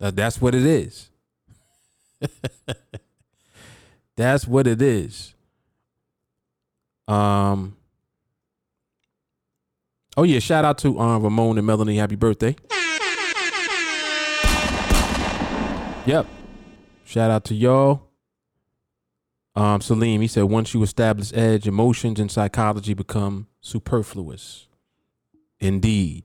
That's 0.00 0.40
what 0.40 0.56
it 0.56 0.66
is. 0.66 1.08
that's 4.16 4.48
what 4.48 4.66
it 4.66 4.82
is. 4.82 5.34
Um. 7.06 7.76
Oh 10.16 10.24
yeah, 10.24 10.40
shout 10.40 10.64
out 10.64 10.78
to 10.78 10.98
um, 10.98 11.22
Ramon 11.22 11.56
and 11.58 11.66
Melanie. 11.66 11.98
Happy 11.98 12.16
birthday. 12.16 12.56
Yep. 16.08 16.26
Shout 17.04 17.30
out 17.30 17.44
to 17.44 17.54
y'all. 17.54 18.08
Um, 19.54 19.82
Salim, 19.82 20.22
he 20.22 20.26
said 20.26 20.44
once 20.44 20.72
you 20.72 20.82
establish 20.82 21.34
edge, 21.34 21.68
emotions 21.68 22.18
and 22.18 22.30
psychology 22.30 22.94
become 22.94 23.46
superfluous. 23.60 24.68
Indeed. 25.60 26.24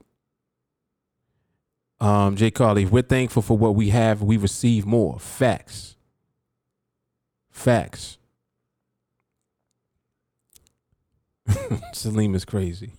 Um, 2.00 2.34
Jay 2.34 2.50
Carly, 2.50 2.86
we're 2.86 3.02
thankful 3.02 3.42
for 3.42 3.58
what 3.58 3.74
we 3.74 3.90
have, 3.90 4.22
we 4.22 4.38
receive 4.38 4.86
more. 4.86 5.18
Facts. 5.18 5.96
Facts. 7.50 8.16
Salim 11.92 12.34
is 12.34 12.46
crazy. 12.46 12.92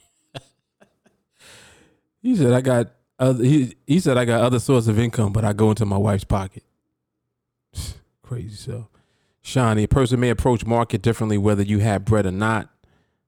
he 2.21 2.35
said 2.35 2.53
I 2.53 2.61
got 2.61 2.91
other 3.17 3.43
he, 3.43 3.75
he 3.87 3.99
said 3.99 4.19
I 4.19 4.25
got 4.25 4.41
other 4.41 4.59
source 4.59 4.87
of 4.87 4.99
income, 4.99 5.33
but 5.33 5.43
I 5.43 5.51
go 5.53 5.71
into 5.71 5.87
my 5.87 5.97
wife's 5.97 6.25
pocket. 6.25 6.61
Crazy 8.25 8.55
so. 8.55 8.87
Shawnee, 9.41 9.83
a 9.83 9.87
person 9.87 10.19
may 10.19 10.31
approach 10.31 10.65
market 10.65 11.03
differently 11.03 11.37
whether 11.37 11.61
you 11.61 11.77
have 11.79 12.05
bread 12.05 12.25
or 12.25 12.31
not. 12.31 12.69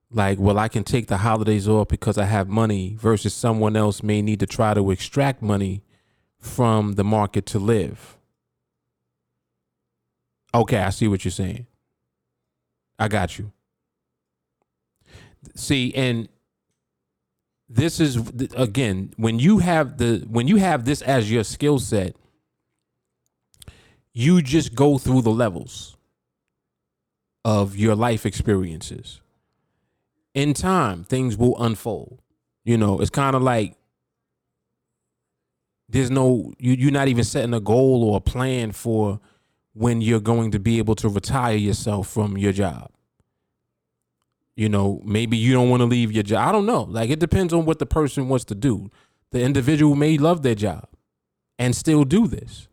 Like, 0.09 0.39
well, 0.39 0.57
I 0.57 0.67
can 0.67 0.83
take 0.83 1.07
the 1.07 1.17
holidays 1.17 1.67
off 1.67 1.89
because 1.89 2.17
I 2.17 2.25
have 2.25 2.47
money 2.47 2.95
versus 2.99 3.33
someone 3.33 3.75
else 3.75 4.01
may 4.01 4.21
need 4.23 4.39
to 4.39 4.47
try 4.47 4.73
to 4.73 4.89
extract 4.89 5.43
money 5.43 5.83
from 6.39 6.93
the 6.93 7.03
market 7.03 7.45
to 7.47 7.59
live. 7.59 8.17
Okay, 10.55 10.79
I 10.79 10.89
see 10.89 11.07
what 11.07 11.23
you're 11.23 11.31
saying. 11.31 11.67
I 12.97 13.07
got 13.07 13.37
you. 13.37 13.51
See, 15.55 15.93
and 15.93 16.29
this 17.69 17.99
is 17.99 18.17
again 18.55 19.13
when 19.17 19.37
you 19.37 19.59
have 19.59 19.97
the 19.97 20.25
when 20.27 20.47
you 20.47 20.55
have 20.55 20.85
this 20.85 21.01
as 21.01 21.29
your 21.29 21.43
skill 21.43 21.77
set 21.77 22.15
you 24.17 24.41
just 24.41 24.73
go 24.73 24.97
through 24.97 25.21
the 25.21 25.29
levels 25.31 25.95
of 27.45 27.75
your 27.75 27.93
life 27.93 28.25
experiences. 28.25 29.21
In 30.33 30.55
time, 30.55 31.03
things 31.03 31.37
will 31.37 31.55
unfold. 31.61 32.19
You 32.65 32.79
know, 32.79 32.99
it's 32.99 33.11
kind 33.11 33.35
of 33.35 33.43
like 33.43 33.75
there's 35.87 36.09
no 36.09 36.51
you 36.57 36.73
you're 36.73 36.91
not 36.91 37.09
even 37.09 37.23
setting 37.23 37.53
a 37.53 37.59
goal 37.59 38.03
or 38.03 38.17
a 38.17 38.19
plan 38.19 38.71
for 38.71 39.19
when 39.73 40.01
you're 40.01 40.19
going 40.19 40.49
to 40.49 40.59
be 40.59 40.79
able 40.79 40.95
to 40.95 41.09
retire 41.09 41.55
yourself 41.55 42.07
from 42.07 42.39
your 42.39 42.51
job. 42.51 42.89
You 44.55 44.67
know, 44.67 44.99
maybe 45.05 45.37
you 45.37 45.53
don't 45.53 45.69
want 45.69 45.81
to 45.81 45.85
leave 45.85 46.11
your 46.11 46.23
job. 46.23 46.49
I 46.49 46.51
don't 46.51 46.65
know. 46.65 46.81
Like 46.81 47.11
it 47.11 47.19
depends 47.19 47.53
on 47.53 47.65
what 47.65 47.77
the 47.77 47.85
person 47.85 48.29
wants 48.29 48.45
to 48.45 48.55
do. 48.55 48.89
The 49.29 49.43
individual 49.43 49.95
may 49.95 50.17
love 50.17 50.41
their 50.41 50.55
job 50.55 50.87
and 51.59 51.75
still 51.75 52.03
do 52.03 52.25
this 52.25 52.66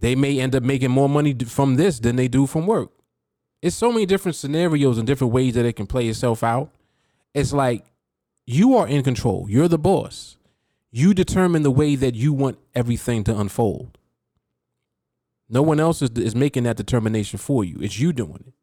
they 0.00 0.14
may 0.14 0.40
end 0.40 0.54
up 0.54 0.62
making 0.62 0.90
more 0.90 1.08
money 1.08 1.34
from 1.34 1.76
this 1.76 2.00
than 2.00 2.16
they 2.16 2.28
do 2.28 2.46
from 2.46 2.66
work. 2.66 2.90
It's 3.62 3.76
so 3.76 3.92
many 3.92 4.06
different 4.06 4.36
scenarios 4.36 4.98
and 4.98 5.06
different 5.06 5.32
ways 5.32 5.54
that 5.54 5.66
it 5.66 5.74
can 5.74 5.86
play 5.86 6.08
itself 6.08 6.42
out. 6.42 6.70
It's 7.34 7.52
like 7.52 7.84
you 8.46 8.76
are 8.76 8.88
in 8.88 9.02
control. 9.02 9.46
You're 9.48 9.68
the 9.68 9.78
boss. 9.78 10.36
You 10.90 11.14
determine 11.14 11.62
the 11.62 11.70
way 11.70 11.94
that 11.94 12.14
you 12.14 12.32
want 12.32 12.58
everything 12.74 13.22
to 13.24 13.38
unfold. 13.38 13.98
No 15.48 15.62
one 15.62 15.78
else 15.78 16.00
is, 16.00 16.10
is 16.10 16.34
making 16.34 16.62
that 16.64 16.76
determination 16.76 17.38
for 17.38 17.64
you. 17.64 17.76
It's 17.80 17.98
you 17.98 18.12
doing 18.12 18.44
it. 18.46 18.54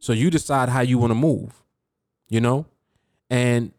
So 0.00 0.12
you 0.12 0.30
decide 0.30 0.70
how 0.70 0.80
you 0.80 0.98
want 0.98 1.10
to 1.10 1.14
move, 1.14 1.62
you 2.28 2.40
know? 2.40 2.66
And 3.28 3.72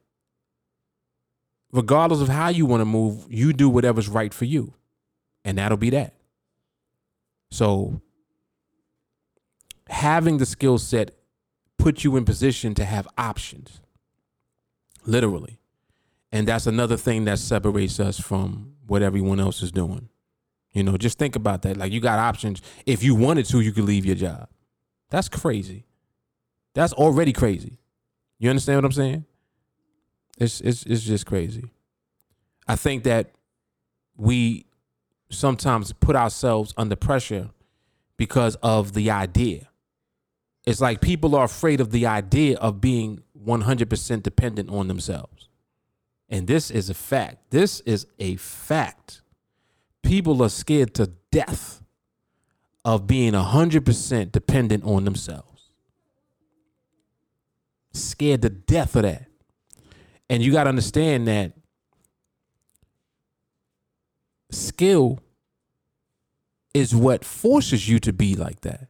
regardless 1.72 2.22
of 2.22 2.30
how 2.30 2.50
you 2.50 2.66
want 2.66 2.82
to 2.82 2.86
move, 2.86 3.26
you 3.30 3.52
do 3.52 3.70
whatever's 3.70 4.08
right 4.08 4.34
for 4.34 4.46
you. 4.46 4.74
And 5.44 5.58
that'll 5.58 5.78
be 5.78 5.90
that. 5.90 6.14
So 7.52 8.02
having 9.90 10.38
the 10.38 10.46
skill 10.46 10.78
set 10.78 11.12
puts 11.78 12.04
you 12.04 12.16
in 12.16 12.26
position 12.26 12.74
to 12.76 12.86
have 12.86 13.08
options. 13.18 13.82
Literally. 15.06 15.60
And 16.32 16.48
that's 16.48 16.66
another 16.66 16.98
thing 16.98 17.26
that 17.26 17.40
separates 17.40 18.00
us 18.00 18.20
from 18.20 18.74
what 18.88 19.02
everyone 19.02 19.40
else 19.40 19.62
is 19.62 19.72
doing. 19.72 20.10
You 20.72 20.84
know, 20.84 20.96
just 20.96 21.18
think 21.18 21.36
about 21.36 21.64
that. 21.64 21.76
Like 21.76 21.92
you 21.92 22.00
got 22.00 22.20
options. 22.20 22.62
If 22.86 23.04
you 23.04 23.14
wanted 23.16 23.46
to, 23.48 23.60
you 23.60 23.74
could 23.74 23.84
leave 23.84 24.06
your 24.06 24.16
job. 24.16 24.48
That's 25.10 25.28
crazy. 25.28 25.86
That's 26.74 26.94
already 26.94 27.34
crazy. 27.34 27.80
You 28.40 28.50
understand 28.50 28.78
what 28.78 28.86
I'm 28.86 28.92
saying? 28.94 29.26
It's 30.38 30.62
it's 30.62 30.84
it's 30.84 31.04
just 31.04 31.26
crazy. 31.26 31.72
I 32.68 32.78
think 32.78 33.04
that 33.04 33.32
we 34.16 34.66
sometimes 35.32 35.94
put 35.94 36.16
ourselves 36.16 36.74
under 36.78 36.96
pressure 36.96 37.50
because 38.18 38.56
of 38.62 38.94
the 38.94 39.10
idea. 39.10 39.70
It's 40.66 40.80
like 40.82 41.02
people 41.02 41.36
are 41.36 41.46
afraid 41.46 41.82
of 41.82 41.92
the 41.92 42.06
idea 42.06 42.58
of 42.58 42.80
being 42.80 43.24
100% 43.46 44.24
dependent 44.24 44.70
on 44.70 44.88
themselves. 44.88 45.50
And 46.30 46.48
this 46.48 46.70
is 46.70 46.90
a 46.90 46.94
fact. 46.94 47.50
This 47.50 47.80
is 47.82 48.06
a 48.20 48.36
fact. 48.36 49.22
People 50.04 50.42
are 50.44 50.50
scared 50.50 50.94
to 50.96 51.12
death 51.32 51.82
of 52.86 53.08
being 53.08 53.34
100% 53.34 54.32
dependent 54.32 54.84
on 54.84 55.04
themselves. 55.06 55.70
Scared 57.94 58.44
to 58.44 58.50
death 58.50 58.96
of 58.96 59.04
that. 59.04 59.26
And 60.30 60.42
you 60.42 60.52
got 60.52 60.64
to 60.64 60.70
understand 60.70 61.28
that 61.28 61.54
skill 64.52 65.20
is 66.74 66.96
what 66.96 67.26
forces 67.26 67.90
you 67.90 68.00
to 68.00 68.14
be 68.14 68.36
like 68.36 68.62
that. 68.62 68.88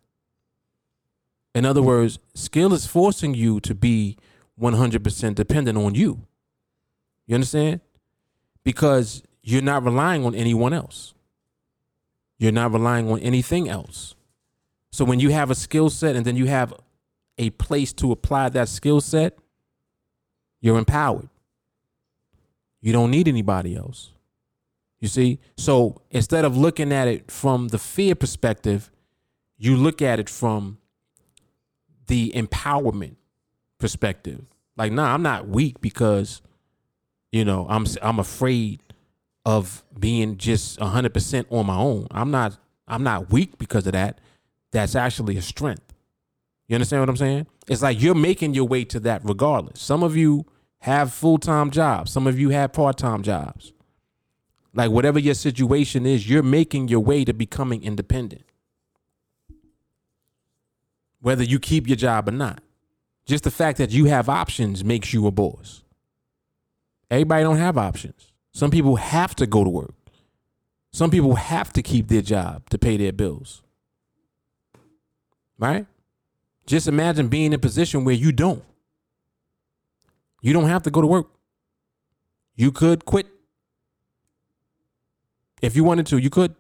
In 1.53 1.66
other 1.66 1.82
words, 1.82 2.20
skill 2.34 2.74
is 2.74 2.86
forcing 2.86 3.34
you 3.34 3.59
to 3.62 3.76
be 3.76 4.18
100% 4.59 5.36
dependent 5.36 5.78
on 5.78 5.95
you. 5.95 6.26
You 7.28 7.36
understand? 7.36 7.82
Because 8.64 9.24
you're 9.43 9.62
not 9.62 9.84
relying 9.84 10.26
on 10.26 10.36
anyone 10.36 10.74
else. 10.74 11.14
You're 12.38 12.51
not 12.51 12.72
relying 12.72 13.12
on 13.12 13.20
anything 13.20 13.70
else. 13.70 14.16
So 14.91 15.05
when 15.05 15.20
you 15.20 15.30
have 15.30 15.49
a 15.49 15.55
skill 15.55 15.89
set 15.89 16.16
and 16.16 16.26
then 16.26 16.36
you 16.36 16.47
have 16.47 16.74
a 17.38 17.49
place 17.51 17.93
to 17.93 18.12
apply 18.12 18.49
that 18.49 18.70
skill 18.70 19.01
set, 19.01 19.38
you're 20.59 20.78
empowered. 20.78 21.30
You 22.82 22.93
don't 22.93 23.12
need 23.12 23.28
anybody 23.28 23.76
else. 23.76 24.12
You 25.02 25.08
see? 25.08 25.39
So 25.58 26.02
instead 26.12 26.45
of 26.45 26.56
looking 26.56 26.93
at 26.93 27.08
it 27.08 27.30
from 27.30 27.70
the 27.70 27.80
fear 27.80 28.16
perspective, 28.16 28.91
you 29.58 29.76
look 29.76 30.02
at 30.02 30.20
it 30.20 30.30
from 30.30 30.78
the 32.08 32.32
empowerment 32.36 33.16
perspective. 33.80 34.45
Like, 34.78 34.91
nah, 34.91 35.14
I'm 35.14 35.24
not 35.24 35.47
weak 35.47 35.82
because, 35.82 36.41
you 37.32 37.43
know, 37.43 37.66
I'm 37.70 37.86
I'm 38.02 38.20
afraid 38.20 38.80
of 39.43 39.84
being 39.99 40.38
just 40.38 40.80
100% 40.80 41.45
on 41.49 41.66
my 41.66 41.78
own. 41.78 42.08
I'm 42.12 42.32
not 42.32 42.58
I'm 42.88 43.04
not 43.04 43.32
weak 43.32 43.58
because 43.58 43.88
of 43.88 43.93
that. 43.93 44.22
That's 44.72 44.95
actually 44.95 45.36
a 45.38 45.41
strength. 45.41 45.93
You 46.68 46.76
understand 46.76 47.02
what 47.02 47.10
I'm 47.10 47.18
saying? 47.18 47.47
It's 47.68 47.82
like 47.82 48.02
you're 48.02 48.16
making 48.16 48.54
your 48.54 48.68
way 48.68 48.86
to 48.86 48.99
that 49.02 49.22
regardless. 49.26 49.82
Some 49.82 50.04
of 50.04 50.16
you 50.16 50.45
have 50.80 51.12
full 51.12 51.38
time 51.38 51.72
jobs, 51.72 52.12
some 52.12 52.28
of 52.28 52.39
you 52.39 52.49
have 52.49 52.72
part 52.72 52.97
time 52.97 53.24
jobs. 53.24 53.74
Like 54.74 54.91
whatever 54.91 55.19
your 55.19 55.34
situation 55.34 56.05
is, 56.05 56.30
you're 56.30 56.43
making 56.43 56.88
your 56.88 57.01
way 57.01 57.26
to 57.26 57.34
becoming 57.34 57.84
independent. 57.84 58.43
Whether 61.22 61.43
you 61.43 61.59
keep 61.59 61.88
your 61.88 61.97
job 61.97 62.30
or 62.30 62.32
not. 62.32 62.63
Just 63.26 63.43
the 63.43 63.51
fact 63.51 63.78
that 63.78 63.91
you 63.91 64.05
have 64.05 64.30
options 64.30 64.84
makes 64.84 65.13
you 65.13 65.28
a 65.28 65.32
boss. 65.32 65.84
Everybody 67.09 67.43
don't 67.43 67.57
have 67.57 67.78
options. 67.78 68.32
Some 68.51 68.72
people 68.72 68.95
have 68.95 69.36
to 69.36 69.45
go 69.45 69.63
to 69.63 69.69
work. 69.69 69.93
Some 70.91 71.11
people 71.11 71.36
have 71.36 71.72
to 71.74 71.82
keep 71.82 72.07
their 72.07 72.22
job 72.22 72.69
to 72.69 72.78
pay 72.78 72.97
their 72.97 73.13
bills. 73.13 73.61
Right? 75.57 75.86
Just 76.65 76.88
imagine 76.88 77.28
being 77.28 77.47
in 77.47 77.53
a 77.53 77.59
position 77.59 78.03
where 78.03 78.15
you 78.15 78.32
don't. 78.32 78.63
You 80.41 80.53
don't 80.53 80.67
have 80.67 80.84
to 80.84 80.91
go 80.91 81.01
to 81.01 81.07
work. 81.07 81.28
You 82.55 82.72
could 82.72 83.05
quit. 83.05 83.28
If 85.62 85.76
you 85.76 85.84
wanted 85.84 86.05
to, 86.07 86.18
you 86.18 86.30
could. 86.30 86.55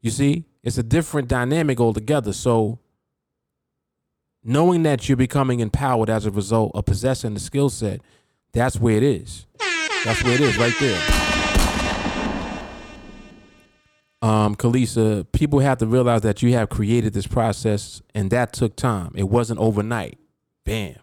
You 0.00 0.10
see, 0.10 0.44
it's 0.62 0.78
a 0.78 0.82
different 0.82 1.28
dynamic 1.28 1.80
altogether. 1.80 2.32
So, 2.32 2.78
knowing 4.44 4.82
that 4.84 5.08
you're 5.08 5.16
becoming 5.16 5.60
empowered 5.60 6.10
as 6.10 6.26
a 6.26 6.30
result 6.30 6.72
of 6.74 6.84
possessing 6.84 7.34
the 7.34 7.40
skill 7.40 7.70
set, 7.70 8.00
that's 8.52 8.78
where 8.78 8.96
it 8.96 9.02
is. 9.02 9.46
That's 10.04 10.22
where 10.22 10.34
it 10.34 10.40
is, 10.40 10.56
right 10.58 10.74
there. 10.78 11.02
Um, 14.22 14.56
Kalisa, 14.56 15.30
people 15.32 15.60
have 15.60 15.78
to 15.78 15.86
realize 15.86 16.22
that 16.22 16.42
you 16.42 16.52
have 16.54 16.68
created 16.68 17.12
this 17.12 17.26
process 17.26 18.02
and 18.14 18.30
that 18.30 18.52
took 18.52 18.74
time. 18.74 19.12
It 19.14 19.24
wasn't 19.24 19.60
overnight. 19.60 20.18
Bam. 20.64 20.96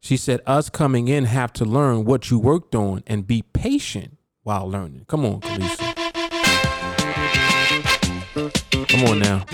She 0.00 0.16
said, 0.16 0.40
us 0.46 0.70
coming 0.70 1.08
in 1.08 1.24
have 1.26 1.52
to 1.54 1.64
learn 1.64 2.04
what 2.04 2.30
you 2.30 2.38
worked 2.38 2.74
on 2.74 3.02
and 3.06 3.26
be 3.26 3.42
patient 3.42 4.16
while 4.42 4.68
learning. 4.68 5.04
Come 5.06 5.26
on, 5.26 5.40
Kalisa. 5.40 5.89
Come 8.90 9.04
on 9.04 9.20
now. 9.20 9.44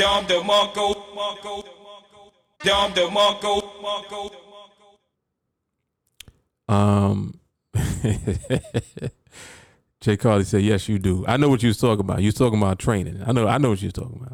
Um, 6.69 7.41
Jay 10.01 10.17
Carly 10.17 10.45
said, 10.45 10.63
"Yes, 10.63 10.89
you 10.89 10.99
do. 10.99 11.25
I 11.29 11.37
know 11.37 11.49
what 11.49 11.63
you 11.63 11.69
was 11.69 11.79
talking 11.79 12.01
about. 12.01 12.21
You 12.21 12.29
was 12.29 12.35
talking 12.35 12.59
about 12.59 12.79
training. 12.79 13.23
I 13.27 13.33
know. 13.33 13.49
I 13.49 13.59
know 13.59 13.71
what 13.71 13.83
you 13.83 13.89
was 13.89 13.95
talking 13.95 14.27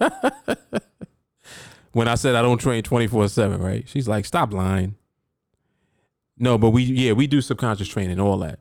about." 0.00 0.62
when 1.92 2.08
I 2.08 2.16
said 2.16 2.34
I 2.34 2.42
don't 2.42 2.58
train 2.58 2.82
twenty 2.82 3.06
four 3.06 3.28
seven, 3.28 3.60
right? 3.62 3.88
She's 3.88 4.08
like, 4.08 4.26
"Stop 4.26 4.52
lying." 4.52 4.96
No, 6.38 6.58
but 6.58 6.70
we 6.70 6.82
yeah 6.84 7.12
we 7.12 7.26
do 7.26 7.40
subconscious 7.40 7.88
training, 7.88 8.20
all 8.20 8.38
that. 8.38 8.60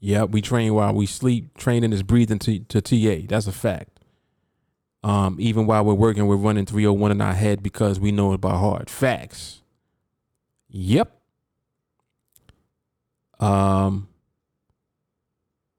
Yep, 0.00 0.30
we 0.30 0.42
train 0.42 0.74
while 0.74 0.94
we 0.94 1.06
sleep. 1.06 1.56
Training 1.58 1.92
is 1.92 2.02
breathing 2.02 2.38
to, 2.40 2.60
to 2.60 2.80
TA. 2.80 3.26
That's 3.28 3.46
a 3.46 3.52
fact. 3.52 3.95
Um, 5.06 5.36
even 5.38 5.66
while 5.66 5.84
we're 5.84 5.94
working, 5.94 6.26
we're 6.26 6.34
running 6.34 6.66
301 6.66 7.12
in 7.12 7.20
our 7.20 7.32
head 7.32 7.62
because 7.62 8.00
we 8.00 8.10
know 8.10 8.32
it 8.32 8.40
by 8.40 8.56
heart. 8.56 8.90
Facts. 8.90 9.62
Yep. 10.68 11.16
Um, 13.38 14.08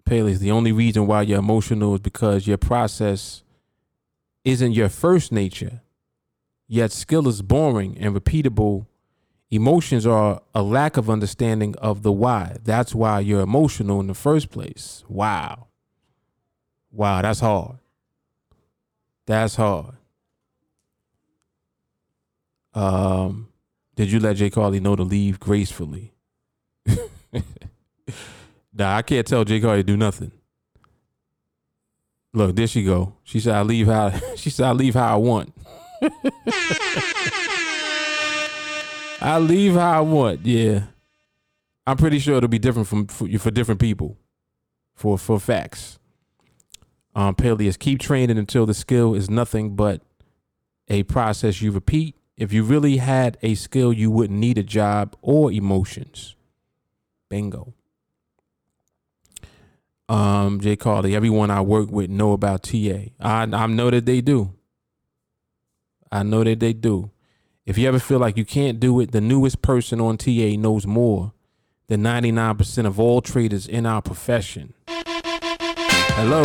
Paley's 0.05 0.39
the 0.39 0.51
only 0.51 0.71
reason 0.71 1.07
why 1.07 1.23
you're 1.23 1.39
emotional 1.39 1.95
is 1.95 1.99
because 1.99 2.47
your 2.47 2.57
process 2.57 3.43
isn't 4.45 4.71
your 4.71 4.87
first 4.87 5.33
nature. 5.33 5.81
Yet 6.69 6.93
skill 6.93 7.27
is 7.27 7.41
boring 7.41 7.97
and 7.97 8.15
repeatable. 8.15 8.85
Emotions 9.51 10.07
are 10.07 10.41
a 10.55 10.61
lack 10.61 10.95
of 10.95 11.09
understanding 11.09 11.75
of 11.79 12.01
the 12.01 12.13
why. 12.13 12.55
That's 12.63 12.95
why 12.95 13.19
you're 13.19 13.41
emotional 13.41 13.99
in 13.99 14.07
the 14.07 14.13
first 14.13 14.51
place. 14.51 15.03
Wow. 15.09 15.67
Wow, 16.93 17.23
that's 17.23 17.41
hard. 17.41 17.79
That's 19.27 19.55
hard. 19.55 19.95
Um, 22.73 23.49
did 23.95 24.11
you 24.11 24.19
let 24.19 24.37
Jay 24.37 24.49
Carly 24.49 24.79
know 24.79 24.95
to 24.95 25.03
leave 25.03 25.39
gracefully? 25.39 26.13
nah, 28.73 28.95
I 28.95 29.01
can't 29.01 29.27
tell 29.27 29.43
Jay 29.43 29.59
Carly 29.59 29.79
to 29.79 29.83
do 29.83 29.97
nothing. 29.97 30.31
Look, 32.33 32.55
there 32.55 32.67
she 32.67 32.83
go. 32.83 33.15
She 33.23 33.39
said 33.39 33.55
I 33.55 33.63
leave 33.63 33.87
how 33.87 34.11
she 34.35 34.49
said 34.49 34.67
I 34.67 34.71
leave 34.71 34.93
how 34.93 35.13
I 35.13 35.17
want. 35.17 35.53
I 39.19 39.39
leave 39.39 39.73
how 39.73 39.97
I 39.97 40.01
want. 40.01 40.45
Yeah. 40.45 40.83
I'm 41.85 41.97
pretty 41.97 42.19
sure 42.19 42.37
it'll 42.37 42.47
be 42.47 42.59
different 42.59 42.87
from 42.87 43.07
for, 43.07 43.27
for 43.39 43.51
different 43.51 43.81
people. 43.81 44.17
For 44.95 45.17
for 45.17 45.39
facts. 45.39 45.99
Um 47.17 47.33
Peleus, 47.33 47.77
keep 47.77 47.99
training 47.99 48.37
until 48.37 48.67
the 48.67 48.75
skill 48.75 49.15
is 49.15 49.27
nothing 49.27 49.75
but 49.75 50.03
a 50.87 51.01
process 51.03 51.63
you 51.63 51.71
repeat. 51.71 52.15
If 52.37 52.53
you 52.53 52.63
really 52.63 52.97
had 52.97 53.39
a 53.41 53.55
skill, 53.55 53.91
you 53.91 54.11
wouldn't 54.11 54.37
need 54.37 54.59
a 54.59 54.63
job 54.63 55.15
or 55.23 55.51
emotions. 55.51 56.35
Bingo. 57.27 57.73
Um, 60.07 60.59
Jay 60.61 60.75
Carly, 60.75 61.15
everyone 61.15 61.49
I 61.49 61.59
work 61.61 61.89
with 61.89 62.11
know 62.11 62.33
about 62.33 62.61
TA. 62.61 63.09
I 63.19 63.47
I 63.51 63.65
know 63.65 63.89
that 63.89 64.05
they 64.05 64.21
do. 64.21 64.53
I 66.11 66.21
know 66.21 66.43
that 66.43 66.59
they 66.59 66.71
do. 66.71 67.09
If 67.65 67.79
you 67.79 67.87
ever 67.87 67.99
feel 67.99 68.19
like 68.19 68.37
you 68.37 68.45
can't 68.45 68.79
do 68.79 68.99
it, 68.99 69.11
the 69.11 69.21
newest 69.21 69.63
person 69.63 69.99
on 69.99 70.17
TA 70.17 70.55
knows 70.55 70.85
more 70.85 71.33
than 71.87 72.03
99% 72.03 72.85
of 72.85 72.99
all 72.99 73.21
traders 73.21 73.67
in 73.67 73.87
our 73.87 74.03
profession. 74.03 74.75
Hello. 76.19 76.41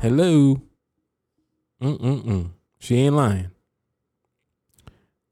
Hello. 0.00 0.62
Mm-mm-mm. 1.82 2.50
She 2.78 2.94
ain't 2.98 3.16
lying. 3.16 3.50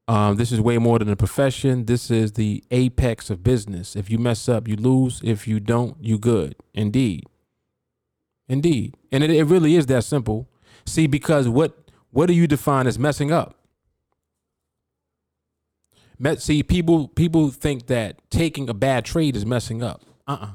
Um, 0.09 0.35
this 0.35 0.51
is 0.51 0.59
way 0.59 0.77
more 0.77 0.99
than 0.99 1.07
a 1.07 1.15
profession. 1.15 1.85
This 1.85 2.11
is 2.11 2.33
the 2.33 2.61
apex 2.69 3.29
of 3.29 3.45
business. 3.45 3.95
If 3.95 4.09
you 4.09 4.17
mess 4.17 4.49
up, 4.49 4.67
you 4.67 4.75
lose. 4.75 5.21
If 5.23 5.47
you 5.47 5.61
don't, 5.61 5.95
you 6.03 6.19
good. 6.19 6.57
Indeed. 6.73 7.23
Indeed. 8.49 8.97
And 9.09 9.23
it, 9.23 9.29
it 9.29 9.45
really 9.45 9.77
is 9.77 9.85
that 9.85 10.03
simple. 10.03 10.49
See, 10.85 11.07
because 11.07 11.47
what 11.47 11.77
what 12.11 12.25
do 12.25 12.33
you 12.33 12.47
define 12.47 12.87
as 12.87 12.99
messing 12.99 13.31
up? 13.31 13.62
See, 16.37 16.63
people 16.63 17.07
people 17.09 17.49
think 17.49 17.87
that 17.87 18.19
taking 18.29 18.69
a 18.69 18.73
bad 18.73 19.05
trade 19.05 19.35
is 19.35 19.45
messing 19.45 19.83
up. 19.83 20.01
Uh-uh. 20.27 20.51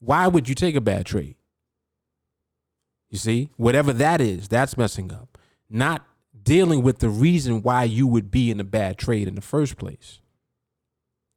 Why 0.00 0.26
would 0.26 0.48
you 0.48 0.54
take 0.54 0.74
a 0.74 0.80
bad 0.80 1.06
trade? 1.06 1.36
You 3.10 3.18
see, 3.18 3.50
whatever 3.56 3.92
that 3.92 4.20
is, 4.20 4.48
that's 4.48 4.76
messing 4.76 5.12
up. 5.12 5.36
Not 5.68 6.06
dealing 6.42 6.82
with 6.82 7.00
the 7.00 7.08
reason 7.08 7.62
why 7.62 7.84
you 7.84 8.06
would 8.06 8.30
be 8.30 8.50
in 8.50 8.60
a 8.60 8.64
bad 8.64 8.98
trade 8.98 9.28
in 9.28 9.34
the 9.34 9.40
first 9.40 9.76
place. 9.76 10.20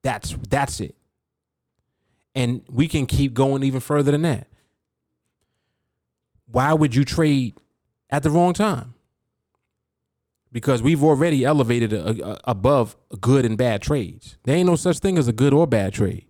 That's 0.02 0.36
that's 0.50 0.80
it. 0.80 0.96
And 2.36 2.64
we 2.70 2.88
can 2.88 3.06
keep 3.06 3.34
going 3.34 3.64
even 3.64 3.80
further 3.80 4.12
than 4.12 4.24
that. 4.24 4.48
Why 6.46 6.74
would 6.74 6.96
you 6.96 7.06
trade 7.06 7.58
at 8.10 8.24
the 8.24 8.30
wrong 8.30 8.54
time? 8.54 8.94
Because 10.54 10.82
we've 10.82 11.04
already 11.04 11.44
elevated 11.44 11.92
a, 11.92 12.26
a, 12.26 12.40
above 12.46 12.96
good 13.20 13.44
and 13.44 13.58
bad 13.58 13.82
trades. 13.82 14.38
There 14.44 14.56
ain't 14.56 14.68
no 14.68 14.78
such 14.78 15.00
thing 15.00 15.18
as 15.18 15.28
a 15.28 15.34
good 15.34 15.54
or 15.54 15.68
bad 15.68 15.94
trade. 15.94 16.28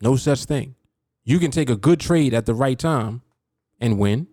No 0.00 0.14
such 0.14 0.44
thing. 0.44 0.76
You 1.24 1.38
can 1.38 1.50
take 1.50 1.70
a 1.70 1.76
good 1.76 1.98
trade 1.98 2.34
at 2.34 2.46
the 2.46 2.54
right 2.54 2.78
time 2.78 3.22
and 3.80 3.98
win. 3.98 4.28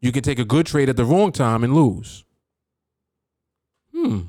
You 0.00 0.12
can 0.12 0.22
take 0.22 0.38
a 0.38 0.44
good 0.44 0.66
trade 0.66 0.88
at 0.88 0.96
the 0.96 1.04
wrong 1.04 1.32
time 1.32 1.64
and 1.64 1.74
lose. 1.74 2.24
Hmm. 3.94 4.20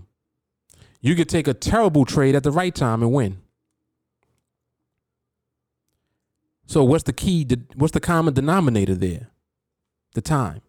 You 1.02 1.16
could 1.16 1.30
take 1.30 1.48
a 1.48 1.54
terrible 1.54 2.06
trade 2.06 2.36
at 2.36 2.44
the 2.44 2.52
right 2.52 2.74
time 2.74 3.04
and 3.04 3.12
win. 3.12 3.40
So 6.66 6.84
what's 6.84 7.04
the 7.04 7.14
key? 7.14 7.46
What's 7.76 7.92
the 7.92 8.00
common 8.00 8.34
denominator 8.34 8.96
there? 8.96 9.32
The 10.14 10.22
time. 10.22 10.62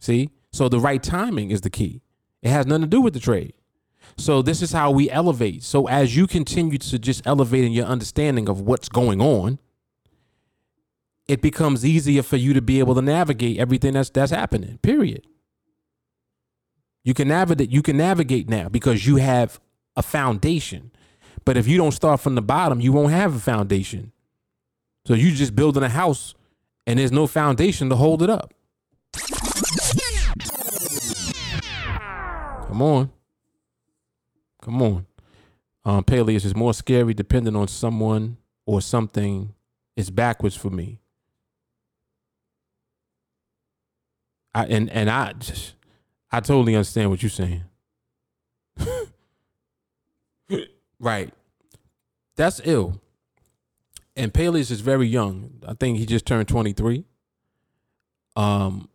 See? 0.00 0.30
So 0.58 0.68
the 0.68 0.80
right 0.80 1.00
timing 1.00 1.52
is 1.52 1.60
the 1.60 1.70
key. 1.70 2.02
It 2.42 2.50
has 2.50 2.66
nothing 2.66 2.82
to 2.82 2.88
do 2.88 3.00
with 3.00 3.14
the 3.14 3.20
trade. 3.20 3.54
So 4.16 4.42
this 4.42 4.60
is 4.60 4.72
how 4.72 4.90
we 4.90 5.08
elevate. 5.08 5.62
So 5.62 5.86
as 5.86 6.16
you 6.16 6.26
continue 6.26 6.78
to 6.78 6.98
just 6.98 7.24
elevate 7.24 7.62
in 7.62 7.70
your 7.70 7.86
understanding 7.86 8.48
of 8.48 8.60
what's 8.60 8.88
going 8.88 9.20
on, 9.20 9.60
it 11.28 11.40
becomes 11.42 11.86
easier 11.86 12.24
for 12.24 12.38
you 12.38 12.54
to 12.54 12.60
be 12.60 12.80
able 12.80 12.96
to 12.96 13.02
navigate 13.02 13.58
everything 13.58 13.92
that's 13.92 14.10
that's 14.10 14.32
happening. 14.32 14.78
Period. 14.78 15.28
You 17.04 17.14
can 17.14 17.28
navigate 17.28 17.70
you 17.70 17.80
can 17.80 17.96
navigate 17.96 18.48
now 18.48 18.68
because 18.68 19.06
you 19.06 19.14
have 19.18 19.60
a 19.94 20.02
foundation. 20.02 20.90
But 21.44 21.56
if 21.56 21.68
you 21.68 21.76
don't 21.76 21.92
start 21.92 22.18
from 22.18 22.34
the 22.34 22.42
bottom, 22.42 22.80
you 22.80 22.90
won't 22.90 23.12
have 23.12 23.32
a 23.36 23.38
foundation. 23.38 24.10
So 25.06 25.14
you're 25.14 25.36
just 25.36 25.54
building 25.54 25.84
a 25.84 25.88
house 25.88 26.34
and 26.84 26.98
there's 26.98 27.12
no 27.12 27.28
foundation 27.28 27.90
to 27.90 27.94
hold 27.94 28.24
it 28.24 28.28
up. 28.28 28.54
Come 32.68 32.82
on. 32.82 33.10
Come 34.60 34.82
on. 34.82 35.06
Um, 35.86 36.04
Peleus 36.04 36.44
is 36.44 36.54
more 36.54 36.74
scary 36.74 37.14
depending 37.14 37.56
on 37.56 37.66
someone 37.66 38.36
or 38.66 38.82
something. 38.82 39.54
It's 39.96 40.10
backwards 40.10 40.54
for 40.54 40.68
me. 40.68 41.00
I 44.54 44.66
and 44.66 44.90
and 44.90 45.08
I 45.08 45.32
just 45.32 45.76
I 46.30 46.40
totally 46.40 46.74
understand 46.76 47.08
what 47.08 47.22
you're 47.22 47.30
saying. 47.30 47.64
right. 51.00 51.32
That's 52.36 52.60
ill. 52.64 53.00
And 54.14 54.34
Peleus 54.34 54.70
is 54.70 54.82
very 54.82 55.06
young. 55.06 55.62
I 55.66 55.72
think 55.72 55.96
he 55.96 56.04
just 56.04 56.26
turned 56.26 56.48
23. 56.48 57.06
Um 58.36 58.90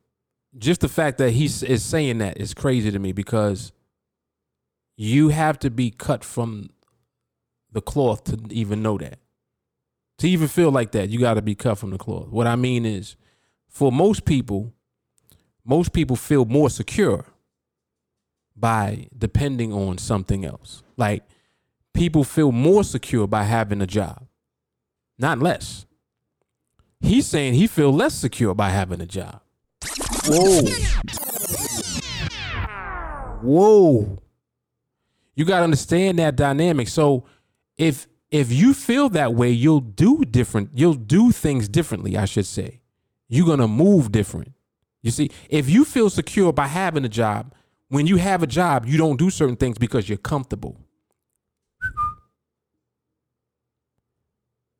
just 0.58 0.82
the 0.82 0.90
fact 0.90 1.18
that 1.18 1.32
he 1.32 1.46
is 1.46 1.84
saying 1.84 2.20
that 2.20 2.38
is 2.38 2.54
crazy 2.54 2.92
to 2.92 3.00
me 3.00 3.12
because 3.12 3.72
you 4.96 5.30
have 5.30 5.58
to 5.60 5.70
be 5.70 5.90
cut 5.90 6.24
from 6.24 6.70
the 7.72 7.82
cloth 7.82 8.24
to 8.26 8.40
even 8.52 8.82
know 8.84 8.98
that. 8.98 9.20
To 10.20 10.30
even 10.30 10.48
feel 10.48 10.72
like 10.72 10.92
that, 10.92 11.10
you 11.10 11.20
got 11.20 11.34
to 11.34 11.42
be 11.42 11.56
cut 11.56 11.78
from 11.78 11.90
the 11.90 11.98
cloth. 11.98 12.30
What 12.30 12.46
I 12.46 12.56
mean 12.56 12.86
is, 12.86 13.16
for 13.68 13.92
most 13.92 14.26
people, 14.26 14.72
most 15.66 15.92
people 15.92 16.16
feel 16.16 16.46
more 16.46 16.70
secure 16.70 17.26
by 18.56 19.08
depending 19.18 19.74
on 19.74 19.98
something 19.98 20.46
else. 20.46 20.84
Like 20.98 21.24
people 21.94 22.24
feel 22.24 22.52
more 22.52 22.84
secure 22.84 23.26
by 23.26 23.44
having 23.44 23.82
a 23.82 23.88
job, 23.88 24.28
not 25.18 25.40
less. 25.40 25.88
He's 27.02 27.26
saying 27.26 27.56
he 27.56 27.68
feel 27.68 27.92
less 27.92 28.14
secure 28.14 28.54
by 28.54 28.70
having 28.70 29.02
a 29.02 29.06
job. 29.06 29.43
Whoa. 30.26 30.62
Whoa. 33.42 34.20
You 35.36 35.46
got 35.46 35.60
to 35.60 35.64
understand 35.64 36.20
that 36.20 36.36
dynamic. 36.36 36.88
So 36.88 37.26
if 37.78 38.08
if 38.32 38.52
you 38.52 38.74
feel 38.74 39.10
that 39.10 39.36
way, 39.36 39.52
you'll 39.52 39.80
do 39.80 40.24
different. 40.26 40.72
You'll 40.74 40.94
do 40.96 41.32
things 41.32 41.68
differently, 41.68 42.18
I 42.18 42.26
should 42.26 42.46
say. 42.46 42.82
You're 43.28 43.46
to 43.58 43.68
move 43.68 44.12
different. 44.12 44.54
You 45.02 45.12
see, 45.12 45.30
if 45.50 45.70
you 45.70 45.86
feel 45.86 46.10
secure 46.10 46.54
by 46.54 46.68
having 46.68 47.04
a 47.06 47.10
job, 47.10 47.54
when 47.90 48.08
you 48.08 48.18
have 48.18 48.42
a 48.42 48.48
job, 48.48 48.86
you 48.88 48.98
don't 48.98 49.18
do 49.18 49.30
certain 49.30 49.56
things 49.56 49.78
because 49.78 50.08
you're 50.08 50.18
comfortable. 50.18 50.80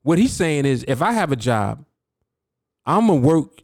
What 0.02 0.18
he's 0.18 0.34
saying 0.34 0.66
is 0.66 0.84
if 0.88 1.02
I 1.02 1.12
have 1.12 1.32
a 1.32 1.36
job, 1.36 1.86
I'm 2.86 3.08
to 3.08 3.14
work 3.14 3.62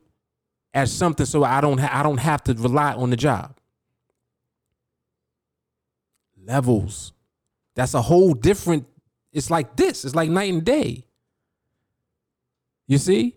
as 0.73 0.91
something 0.91 1.25
so 1.25 1.43
I 1.43 1.61
don't 1.61 1.79
ha- 1.79 1.99
I 1.99 2.03
don't 2.03 2.17
have 2.19 2.43
to 2.45 2.53
rely 2.53 2.93
on 2.93 3.09
the 3.09 3.17
job. 3.17 3.57
Levels. 6.43 7.13
That's 7.75 7.93
a 7.93 8.01
whole 8.01 8.33
different 8.33 8.85
it's 9.31 9.51
like 9.51 9.75
this. 9.75 10.05
It's 10.05 10.15
like 10.15 10.29
night 10.29 10.51
and 10.51 10.63
day. 10.63 11.05
You 12.87 12.97
see? 12.97 13.35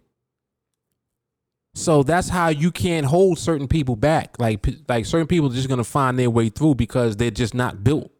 So 1.74 2.03
that's 2.03 2.28
how 2.28 2.49
you 2.49 2.70
can't 2.70 3.07
hold 3.07 3.39
certain 3.39 3.68
people 3.68 3.97
back. 3.97 4.39
Like 4.39 4.66
like 4.89 5.07
certain 5.07 5.26
people 5.26 5.49
just 5.49 5.68
gonna 5.68 5.85
find 5.85 6.18
their 6.18 6.30
way 6.30 6.49
through 6.49 6.74
because 6.74 7.16
they're 7.16 7.30
just 7.30 7.55
not 7.55 7.83
built 7.83 8.11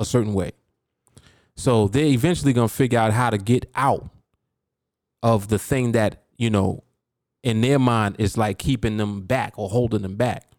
a 0.00 0.04
certain 0.04 0.34
way. 0.34 0.52
So 1.56 1.88
they're 1.88 2.06
eventually 2.06 2.52
gonna 2.52 2.68
figure 2.68 2.98
out 2.98 3.12
how 3.12 3.30
to 3.30 3.38
get 3.38 3.70
out 3.74 4.10
of 5.22 5.48
the 5.48 5.58
thing 5.58 5.92
that 5.92 6.24
you 6.36 6.50
know 6.50 6.82
in 7.46 7.60
their 7.60 7.78
mind 7.78 8.16
is 8.18 8.36
like 8.36 8.58
keeping 8.58 8.96
them 8.96 9.22
back 9.22 9.56
or 9.56 9.70
holding 9.70 10.02
them 10.02 10.16
back. 10.16 10.50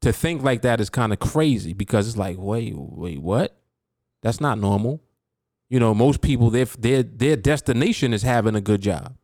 To 0.00 0.12
think 0.12 0.42
like 0.42 0.62
that 0.62 0.80
is 0.80 0.90
kind 0.90 1.12
of 1.12 1.20
crazy 1.20 1.72
because 1.72 2.08
it's 2.08 2.16
like, 2.16 2.36
wait, 2.36 2.74
wait, 2.76 3.22
what? 3.22 3.56
That's 4.20 4.40
not 4.40 4.58
normal. 4.58 5.00
You 5.68 5.78
know, 5.78 5.94
most 5.94 6.20
people 6.20 6.50
their 6.50 6.64
their 6.64 7.04
their 7.04 7.36
destination 7.36 8.12
is 8.12 8.22
having 8.22 8.56
a 8.56 8.60
good 8.60 8.80
job. 8.80 9.14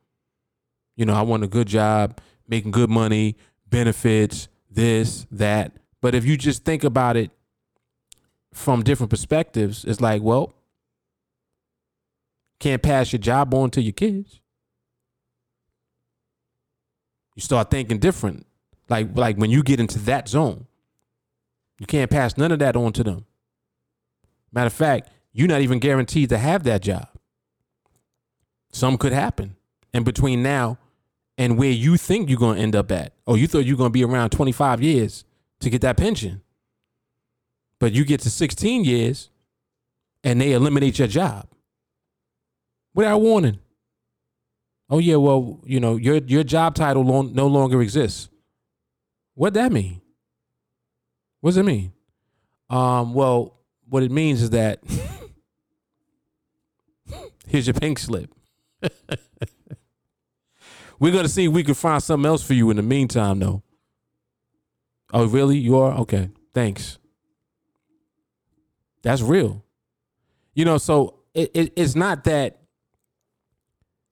You 0.94 1.04
know, 1.06 1.14
I 1.14 1.22
want 1.22 1.42
a 1.42 1.48
good 1.48 1.66
job, 1.66 2.20
making 2.46 2.70
good 2.70 2.90
money, 2.90 3.36
benefits, 3.68 4.46
this, 4.70 5.26
that. 5.32 5.72
But 6.00 6.14
if 6.14 6.24
you 6.24 6.36
just 6.36 6.64
think 6.64 6.84
about 6.84 7.16
it 7.16 7.32
from 8.52 8.84
different 8.84 9.10
perspectives, 9.10 9.84
it's 9.84 10.00
like, 10.00 10.22
well, 10.22 10.54
can't 12.60 12.80
pass 12.80 13.12
your 13.12 13.20
job 13.20 13.52
on 13.54 13.70
to 13.70 13.82
your 13.82 13.92
kids 13.92 14.40
you 17.34 17.42
start 17.42 17.70
thinking 17.70 17.98
different. 17.98 18.46
Like 18.88 19.16
like 19.16 19.36
when 19.36 19.50
you 19.50 19.62
get 19.62 19.80
into 19.80 19.98
that 20.00 20.28
zone, 20.28 20.66
you 21.78 21.86
can't 21.86 22.10
pass 22.10 22.36
none 22.36 22.52
of 22.52 22.58
that 22.60 22.76
on 22.76 22.92
to 22.92 23.04
them. 23.04 23.26
Matter 24.52 24.68
of 24.68 24.72
fact, 24.72 25.10
you're 25.32 25.48
not 25.48 25.62
even 25.62 25.80
guaranteed 25.80 26.28
to 26.28 26.38
have 26.38 26.62
that 26.64 26.82
job. 26.82 27.08
Some 28.72 28.96
could 28.98 29.12
happen. 29.12 29.56
And 29.92 30.04
between 30.04 30.42
now 30.42 30.78
and 31.36 31.58
where 31.58 31.70
you 31.70 31.96
think 31.96 32.28
you're 32.28 32.38
going 32.38 32.56
to 32.56 32.62
end 32.62 32.76
up 32.76 32.90
at, 32.92 33.12
or 33.26 33.36
you 33.36 33.46
thought 33.46 33.64
you're 33.64 33.76
going 33.76 33.90
to 33.90 33.92
be 33.92 34.04
around 34.04 34.30
25 34.30 34.82
years 34.82 35.24
to 35.60 35.70
get 35.70 35.80
that 35.82 35.96
pension. 35.96 36.42
But 37.80 37.92
you 37.92 38.04
get 38.04 38.20
to 38.20 38.30
16 38.30 38.84
years 38.84 39.30
and 40.22 40.40
they 40.40 40.52
eliminate 40.52 40.98
your 40.98 41.08
job 41.08 41.48
without 42.94 43.18
warning. 43.18 43.58
Oh 44.90 44.98
yeah, 44.98 45.16
well, 45.16 45.60
you 45.64 45.80
know, 45.80 45.96
your 45.96 46.16
your 46.16 46.44
job 46.44 46.74
title 46.74 47.04
no 47.04 47.46
longer 47.46 47.80
exists. 47.80 48.28
What 49.34 49.54
that 49.54 49.72
mean? 49.72 50.02
What 51.40 51.50
does 51.50 51.56
it 51.56 51.64
mean? 51.64 51.92
Um, 52.70 53.14
well, 53.14 53.58
what 53.88 54.02
it 54.02 54.10
means 54.10 54.42
is 54.42 54.50
that 54.50 54.80
here's 57.46 57.66
your 57.66 57.74
pink 57.74 57.98
slip. 57.98 58.30
We're 60.98 61.12
gonna 61.12 61.28
see 61.28 61.46
if 61.46 61.52
we 61.52 61.64
can 61.64 61.74
find 61.74 62.02
something 62.02 62.26
else 62.26 62.42
for 62.42 62.54
you 62.54 62.70
in 62.70 62.76
the 62.76 62.82
meantime, 62.82 63.40
though. 63.40 63.62
Oh, 65.12 65.26
really? 65.26 65.58
You 65.58 65.78
are 65.78 65.92
okay. 66.00 66.30
Thanks. 66.52 66.98
That's 69.02 69.22
real. 69.22 69.64
You 70.54 70.64
know, 70.64 70.78
so 70.78 71.20
it, 71.34 71.50
it, 71.54 71.72
it's 71.76 71.94
not 71.94 72.24
that 72.24 72.63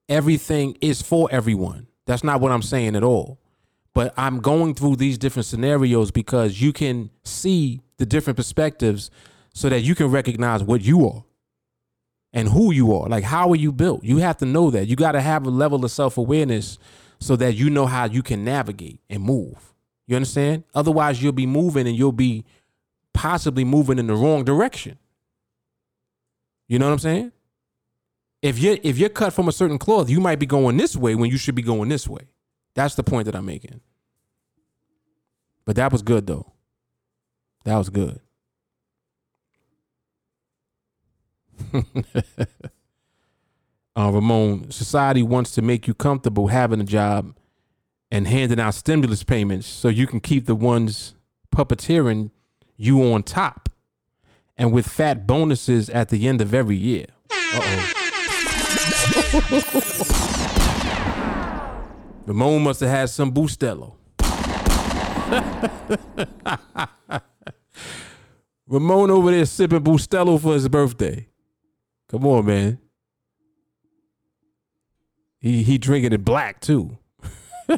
everything 0.09 0.76
is 0.80 1.03
for 1.03 1.28
everyone. 1.30 1.86
That's 2.07 2.24
not 2.24 2.40
what 2.40 2.53
I'm 2.53 2.62
saying 2.62 2.96
at 2.96 3.05
all. 3.05 3.38
But 3.94 4.14
I'm 4.16 4.40
going 4.40 4.74
through 4.74 4.96
these 4.96 5.18
different 5.18 5.46
scenarios 5.46 6.11
because 6.11 6.61
you 6.61 6.72
can 6.72 7.11
see 7.24 7.82
the 7.98 8.07
different 8.07 8.36
perspectives 8.36 9.11
so 9.53 9.68
that 9.68 9.80
you 9.80 9.94
can 9.94 10.07
recognize 10.07 10.62
what 10.62 10.80
you 10.80 11.07
are 11.07 11.24
and 12.32 12.48
who 12.48 12.72
you 12.72 12.94
are. 12.94 13.09
Like, 13.09 13.24
how 13.24 13.50
are 13.50 13.57
you 13.57 13.70
built? 13.70 14.03
You 14.03 14.18
have 14.18 14.38
to 14.38 14.46
know 14.46 14.70
that. 14.70 14.86
You 14.86 14.96
got 14.96 15.12
to 15.12 15.20
have 15.20 15.46
a 15.46 15.50
level 15.50 15.84
of 15.84 15.90
self 15.90 16.16
awareness 16.16 16.78
so 17.20 17.36
that 17.36 17.55
you 17.55 17.70
know 17.70 17.86
how 17.86 18.07
you 18.07 18.22
can 18.22 18.44
navigate 18.44 19.00
and 19.11 19.22
move. 19.22 19.74
You 20.07 20.16
understand? 20.16 20.64
Otherwise, 20.74 21.22
you'll 21.22 21.32
be 21.32 21.46
moving 21.46 21.86
and 21.86 21.96
you'll 21.96 22.12
be 22.12 22.44
possibly 23.12 23.64
moving 23.64 23.98
in 23.98 24.07
the 24.07 24.14
wrong 24.14 24.44
direction. 24.44 24.98
You 26.66 26.78
know 26.78 26.86
what 26.86 26.92
I'm 26.92 26.98
saying? 26.98 27.32
If 28.43 28.59
you're 28.59 28.76
if 28.82 28.99
you're 28.99 29.09
cut 29.09 29.32
from 29.32 29.49
a 29.49 29.53
certain 29.53 29.78
cloth, 29.78 30.11
you 30.11 30.20
might 30.20 30.40
be 30.40 30.47
going 30.47 30.76
this 30.76 30.97
way 30.97 31.14
when 31.14 31.30
you 31.30 31.38
should 31.38 31.55
be 31.55 31.62
going 31.62 31.88
this 31.88 32.09
way. 32.09 32.22
That's 32.74 32.97
the 32.97 33.05
point 33.05 33.26
that 33.26 33.36
I'm 33.36 33.47
making. 33.47 33.80
But 35.64 35.76
that 35.76 35.93
was 35.93 36.03
good 36.03 36.26
though. 36.26 36.53
That 37.64 37.76
was 37.78 37.88
good. 37.88 38.20
uh, 43.97 44.11
Ramon, 44.12 44.72
society 44.72 45.22
wants 45.22 45.53
to 45.53 45.62
make 45.62 45.86
you 45.86 45.95
comfortable 45.95 46.49
having 46.49 46.80
a 46.80 46.84
job 46.84 47.36
and 48.11 48.26
handing 48.26 48.59
out 48.59 48.74
stimulus 48.74 49.22
payments 49.22 49.68
so 49.68 49.88
you 49.88 50.09
can 50.09 50.18
keep 50.18 50.47
the 50.47 50.57
ones 50.57 51.14
puppeteering 51.55 52.30
you 52.76 53.12
on 53.12 53.22
top 53.22 53.68
and 54.57 54.72
with 54.72 54.88
fat 54.88 55.26
bonuses 55.26 55.88
at 55.90 56.09
the 56.09 56.26
end 56.26 56.40
of 56.40 56.53
every 56.53 56.76
year. 56.76 57.07
Uh 57.30 57.61
oh. 57.62 58.01
Ramon 62.26 62.62
must 62.62 62.80
have 62.80 62.90
had 62.90 63.10
some 63.10 63.32
Bustelo. 63.32 63.94
Ramon 68.66 69.10
over 69.10 69.30
there 69.30 69.44
sipping 69.44 69.80
Bustelo 69.80 70.40
for 70.40 70.54
his 70.54 70.68
birthday. 70.68 71.28
Come 72.08 72.26
on, 72.26 72.46
man. 72.46 72.78
He 75.40 75.62
he 75.62 75.76
drinking 75.78 76.12
it 76.12 76.24
black 76.24 76.60
too. 76.60 76.96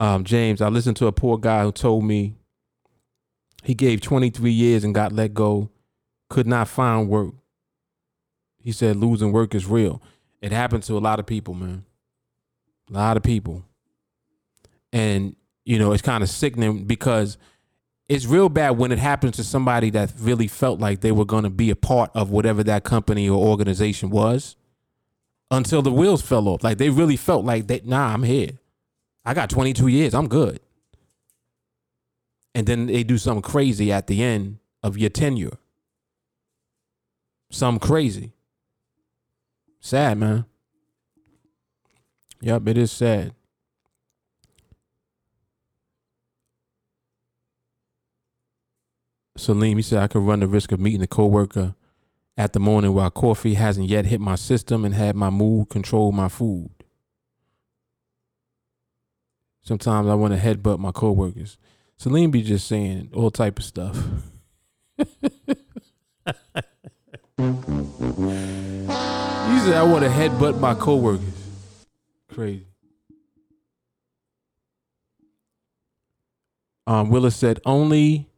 um, 0.00 0.24
James, 0.24 0.62
I 0.62 0.68
listened 0.68 0.96
to 0.98 1.06
a 1.06 1.12
poor 1.12 1.38
guy 1.38 1.64
who 1.64 1.72
told 1.72 2.04
me 2.04 2.34
he 3.62 3.74
gave 3.74 4.00
23 4.00 4.50
years 4.50 4.84
and 4.84 4.94
got 4.94 5.12
let 5.12 5.34
go, 5.34 5.70
could 6.28 6.46
not 6.46 6.68
find 6.68 7.08
work. 7.08 7.34
he 8.58 8.72
said 8.72 8.96
losing 8.96 9.32
work 9.32 9.54
is 9.54 9.66
real. 9.66 10.02
It 10.40 10.52
happened 10.52 10.82
to 10.84 10.96
a 10.96 11.00
lot 11.00 11.18
of 11.18 11.26
people, 11.26 11.54
man. 11.54 11.84
A 12.90 12.92
lot 12.92 13.16
of 13.16 13.22
people. 13.22 13.64
And, 14.92 15.36
you 15.64 15.78
know, 15.78 15.92
it's 15.92 16.02
kind 16.02 16.22
of 16.22 16.28
sickening 16.28 16.84
because 16.84 17.38
it's 18.08 18.26
real 18.26 18.48
bad 18.48 18.70
when 18.70 18.92
it 18.92 18.98
happens 18.98 19.36
to 19.36 19.44
somebody 19.44 19.90
that 19.90 20.12
really 20.18 20.46
felt 20.46 20.78
like 20.80 21.00
they 21.00 21.12
were 21.12 21.24
going 21.24 21.44
to 21.44 21.50
be 21.50 21.70
a 21.70 21.76
part 21.76 22.10
of 22.14 22.30
whatever 22.30 22.62
that 22.64 22.84
company 22.84 23.28
or 23.28 23.36
organization 23.36 24.10
was 24.10 24.56
until 25.50 25.82
the 25.82 25.92
wheels 25.92 26.22
fell 26.22 26.48
off. 26.48 26.62
Like 26.62 26.78
they 26.78 26.90
really 26.90 27.16
felt 27.16 27.44
like 27.44 27.66
that, 27.68 27.86
nah, 27.86 28.12
I'm 28.12 28.22
here. 28.22 28.52
I 29.24 29.34
got 29.34 29.50
22 29.50 29.88
years. 29.88 30.14
I'm 30.14 30.28
good. 30.28 30.60
And 32.54 32.66
then 32.66 32.86
they 32.86 33.02
do 33.02 33.18
something 33.18 33.42
crazy 33.42 33.92
at 33.92 34.06
the 34.06 34.22
end 34.22 34.58
of 34.82 34.96
your 34.96 35.10
tenure. 35.10 35.58
Something 37.50 37.86
crazy. 37.86 38.32
Sad, 39.80 40.18
man. 40.18 40.44
Yep, 42.40 42.68
it 42.68 42.78
is 42.78 42.92
sad. 42.92 43.34
Salim, 49.36 49.76
he 49.76 49.82
said 49.82 50.02
I 50.02 50.08
could 50.08 50.22
run 50.22 50.40
the 50.40 50.46
risk 50.46 50.72
of 50.72 50.80
meeting 50.80 51.02
a 51.02 51.06
coworker 51.06 51.74
at 52.36 52.52
the 52.52 52.60
morning 52.60 52.92
while 52.92 53.10
coffee 53.10 53.54
hasn't 53.54 53.88
yet 53.88 54.06
hit 54.06 54.20
my 54.20 54.34
system 54.34 54.84
and 54.84 54.94
had 54.94 55.16
my 55.16 55.30
mood 55.30 55.68
control 55.68 56.12
my 56.12 56.28
food. 56.28 56.70
Sometimes 59.62 60.08
I 60.08 60.14
want 60.14 60.32
to 60.32 60.40
headbutt 60.40 60.78
my 60.78 60.92
coworkers. 60.92 61.58
Celine 61.96 62.30
be 62.30 62.42
just 62.42 62.66
saying 62.68 63.10
all 63.12 63.30
type 63.30 63.58
of 63.58 63.64
stuff. 63.64 63.98
said 69.66 69.74
I 69.74 69.82
want 69.82 70.04
to 70.04 70.10
headbutt 70.10 70.60
my 70.60 70.74
coworkers. 70.74 71.24
Crazy. 72.32 72.66
Um, 76.86 77.10
Willis 77.10 77.34
said 77.34 77.58
only 77.66 78.28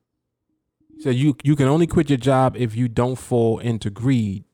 said 1.00 1.16
you 1.16 1.36
you 1.44 1.54
can 1.54 1.68
only 1.68 1.86
quit 1.86 2.08
your 2.08 2.16
job 2.16 2.56
if 2.56 2.74
you 2.74 2.88
don't 2.88 3.16
fall 3.16 3.58
into 3.58 3.90
greed. 3.90 4.44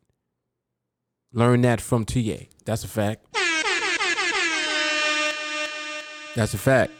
Learn 1.33 1.61
that 1.61 1.81
from 1.81 2.05
TA. 2.05 2.49
That's 2.64 2.83
a 2.83 2.89
fact. 2.89 3.25
That's 6.35 6.55
a 6.55 6.59
fact. 6.59 6.91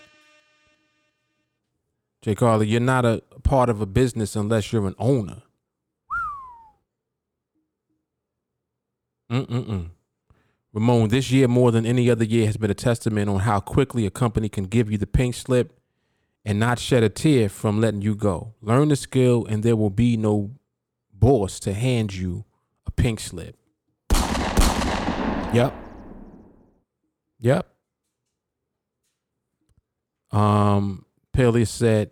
Jay 2.23 2.37
Carly, 2.37 2.69
you're 2.69 2.81
not 2.81 3.05
a 3.05 3.23
part 3.43 3.69
of 3.69 3.81
a 3.81 3.87
business 3.87 4.37
unless 4.37 4.73
you're 4.73 4.87
an 4.87 4.95
owner. 5.01 5.43
Mm-mm-mm. 9.31 9.91
Ramon, 10.73 11.09
this 11.09 11.31
year 11.31 11.47
more 11.47 11.71
than 11.71 11.87
any 11.87 12.11
other 12.11 12.25
year 12.25 12.47
has 12.47 12.57
been 12.57 12.71
a 12.71 12.75
testament 12.75 13.31
on 13.31 13.41
how 13.41 13.61
quickly 13.61 14.07
a 14.07 14.11
company 14.11 14.49
can 14.49 14.65
give 14.65 14.91
you 14.91 14.99
the 14.99 15.07
pink 15.07 15.35
slip 15.37 15.79
and 16.45 16.59
not 16.59 16.79
shed 16.79 17.03
a 17.05 17.09
tear 17.09 17.49
from 17.49 17.81
letting 17.81 18.03
you 18.03 18.17
go. 18.17 18.55
Learn 18.61 18.89
the 18.89 18.97
skill, 18.97 19.47
and 19.47 19.63
there 19.63 19.77
will 19.77 19.89
be 19.91 20.17
no 20.17 20.51
boss 21.13 21.61
to 21.61 21.73
hand 21.73 22.13
you 22.13 22.45
a 22.87 22.91
pink 22.91 23.21
slip. 23.21 23.57
Yep. 25.55 25.73
Yep. 27.39 27.67
Um, 30.33 31.07
Peleus 31.33 31.71
said, 31.71 32.11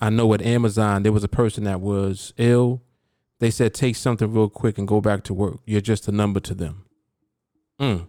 I 0.00 0.10
know 0.10 0.32
at 0.34 0.42
Amazon 0.42 1.02
there 1.02 1.12
was 1.12 1.24
a 1.24 1.28
person 1.28 1.64
that 1.64 1.80
was 1.80 2.32
ill. 2.36 2.83
They 3.44 3.50
said, 3.50 3.74
take 3.74 3.94
something 3.94 4.32
real 4.32 4.48
quick 4.48 4.78
and 4.78 4.88
go 4.88 5.02
back 5.02 5.22
to 5.24 5.34
work. 5.34 5.58
You're 5.66 5.82
just 5.82 6.08
a 6.08 6.12
number 6.12 6.40
to 6.40 6.54
them. 6.54 6.86
Mm. 7.78 8.06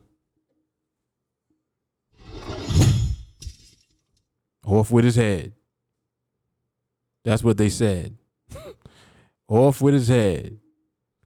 Off 4.65 4.91
with 4.91 5.03
his 5.03 5.17
head. 5.17 5.51
That's 7.25 7.43
what 7.43 7.57
they 7.57 7.67
said. 7.67 8.15
Off 9.49 9.81
with 9.81 9.93
his 9.93 10.07
head. 10.07 10.57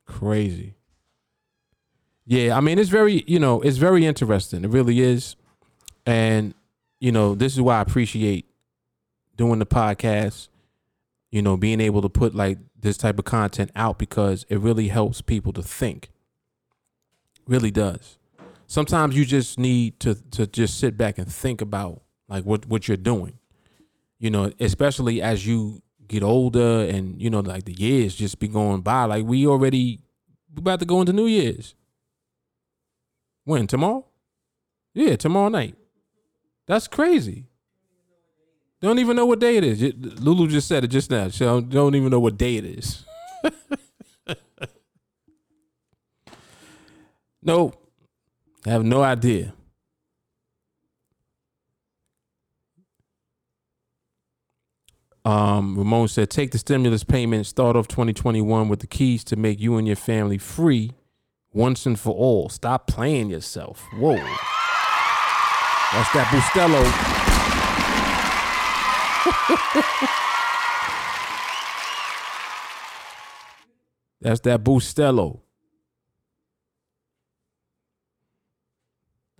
Crazy. 0.08 0.74
Yeah, 2.26 2.58
I 2.58 2.62
mean, 2.62 2.80
it's 2.80 2.90
very, 2.90 3.24
you 3.28 3.38
know, 3.38 3.62
it's 3.62 3.78
very 3.78 4.08
interesting. 4.08 4.64
It 4.64 4.72
really 4.72 5.02
is. 5.02 5.36
And 6.08 6.56
you 7.00 7.12
know, 7.12 7.36
this 7.36 7.54
is 7.54 7.62
why 7.62 7.78
I 7.78 7.82
appreciate 7.82 8.48
doing 9.38 9.60
the 9.60 9.68
podcast, 9.68 10.48
you 11.32 11.42
know, 11.42 11.58
being 11.58 11.80
able 11.80 12.02
to 12.02 12.10
put 12.10 12.34
like 12.34 12.58
this 12.80 12.98
type 12.98 13.20
of 13.20 13.26
content 13.26 13.72
out 13.76 14.00
because 14.00 14.46
it 14.50 14.60
really 14.60 14.88
helps 14.88 15.22
people 15.22 15.54
to 15.54 15.62
think. 15.62 16.10
Really 17.48 17.72
does. 17.72 18.18
Sometimes 18.68 19.16
you 19.16 19.26
just 19.26 19.58
need 19.60 20.00
to 20.02 20.16
to 20.32 20.46
just 20.48 20.80
sit 20.80 20.98
back 20.98 21.18
and 21.18 21.32
think 21.32 21.62
about 21.62 22.02
like 22.28 22.46
what 22.46 22.66
what 22.68 22.88
you're 22.88 22.98
doing. 22.98 23.40
You 24.20 24.30
know, 24.30 24.52
especially 24.60 25.22
as 25.22 25.46
you 25.48 25.82
get 26.08 26.24
older 26.24 26.82
and 26.82 27.22
you 27.22 27.30
know 27.30 27.40
like 27.40 27.66
the 27.66 27.74
years 27.74 28.16
just 28.16 28.40
be 28.40 28.48
going 28.48 28.82
by 28.82 29.06
like 29.06 29.24
we 29.26 29.46
already 29.46 30.00
we 30.54 30.60
about 30.60 30.80
to 30.80 30.86
go 30.86 31.00
into 31.00 31.14
New 31.14 31.28
Year's. 31.28 31.76
When 33.44 33.66
tomorrow? 33.68 34.06
Yeah, 34.94 35.16
tomorrow 35.16 35.50
night. 35.50 35.76
That's 36.68 36.88
crazy. 36.88 37.49
Don't 38.82 39.00
even 39.00 39.16
know 39.16 39.26
what 39.26 39.40
day 39.40 39.58
it 39.58 39.64
is. 39.64 39.82
Lulu 40.22 40.48
just 40.48 40.68
said 40.68 40.84
it 40.84 40.88
just 40.88 41.12
now. 41.12 41.30
She 41.30 41.44
don't, 41.44 41.96
even 41.96 42.10
know 42.10 42.20
what 42.20 42.38
day 42.38 42.56
it 42.56 42.66
is. 42.66 43.04
nope. 47.44 47.76
I 48.66 48.70
have 48.70 48.86
no 48.86 49.04
idea. 49.04 49.54
Um, 55.26 55.78
Ramon 55.78 56.08
said, 56.08 56.30
take 56.30 56.52
the 56.52 56.58
stimulus 56.58 57.04
payment, 57.04 57.46
start 57.46 57.76
off 57.76 57.90
2021 57.90 58.70
with 58.70 58.80
the 58.80 58.88
keys 58.88 59.24
to 59.26 59.36
make 59.36 59.60
you 59.60 59.76
and 59.78 59.86
your 59.86 59.98
family 59.98 60.38
free 60.38 60.94
once 61.54 61.86
and 61.86 62.00
for 62.00 62.16
all. 62.16 62.48
Stop 62.48 62.88
playing 62.88 63.30
yourself. 63.30 63.86
Whoa. 63.94 64.16
That's 65.92 66.14
that 66.14 66.28
Bustelo. 66.32 67.29
That's 74.22 74.42
that 74.42 74.64
Bustelo. 74.64 75.42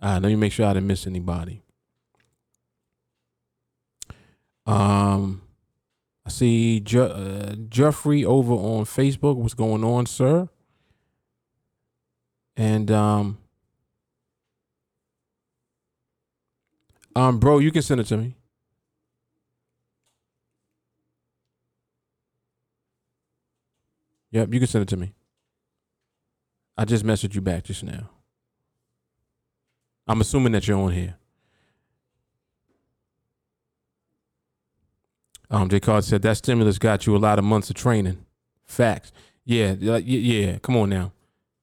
All 0.02 0.14
right, 0.14 0.22
let 0.22 0.30
me 0.30 0.36
make 0.36 0.54
sure 0.54 0.66
I 0.66 0.74
didn't 0.74 0.88
miss 0.88 1.06
anybody. 1.06 1.62
Um, 4.66 5.42
I 6.26 6.30
see 6.30 6.80
Je- 6.80 7.00
uh, 7.00 7.56
Jeffrey 7.70 8.24
over 8.24 8.54
on 8.54 8.86
Facebook. 8.86 9.36
What's 9.36 9.54
going 9.54 9.84
on, 9.84 10.06
sir? 10.06 10.48
And 12.56 12.90
um, 12.92 13.40
Um, 17.16 17.40
bro, 17.40 17.60
you 17.60 17.72
can 17.72 17.82
send 17.82 18.00
it 18.00 18.06
to 18.06 18.18
me. 18.18 18.36
Yep, 24.32 24.54
you 24.54 24.60
can 24.60 24.68
send 24.68 24.84
it 24.84 24.90
to 24.90 24.98
me. 24.98 25.14
I 26.78 26.86
just 26.86 27.06
messaged 27.06 27.36
you 27.36 27.42
back 27.42 27.66
just 27.66 27.84
now. 27.84 28.10
I'm 30.08 30.22
assuming 30.22 30.54
that 30.54 30.68
you're 30.68 30.80
on 30.80 30.92
here. 30.92 31.16
Um, 35.52 35.68
J. 35.68 35.80
Card 35.80 36.04
said 36.04 36.22
that 36.22 36.38
stimulus 36.38 36.78
got 36.78 37.06
you 37.06 37.16
a 37.16 37.18
lot 37.18 37.40
of 37.40 37.46
months 37.46 37.70
of 37.70 37.76
training. 37.76 38.24
Facts. 38.66 39.12
Yeah, 39.46 39.74
yeah. 39.74 40.60
Come 40.60 40.78
on 40.78 40.90
now. 40.90 41.12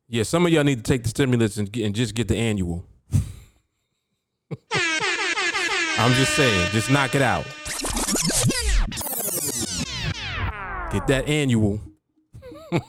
Yeah, 0.09 0.25
some 0.25 0.45
of 0.45 0.53
y'all 0.53 0.65
need 0.65 0.79
to 0.79 0.83
take 0.83 1.03
the 1.03 1.09
stimulus 1.09 1.57
and, 1.57 1.75
and 1.77 1.95
just 1.95 2.15
get 2.15 2.29
the 2.29 2.37
annual. 2.37 2.85
I'm 5.99 6.13
just 6.13 6.35
saying, 6.35 6.71
just 6.73 6.91
knock 6.91 7.15
it 7.15 7.23
out. 7.23 7.45
Get 10.93 11.07
that 11.07 11.25
annual. 11.29 11.81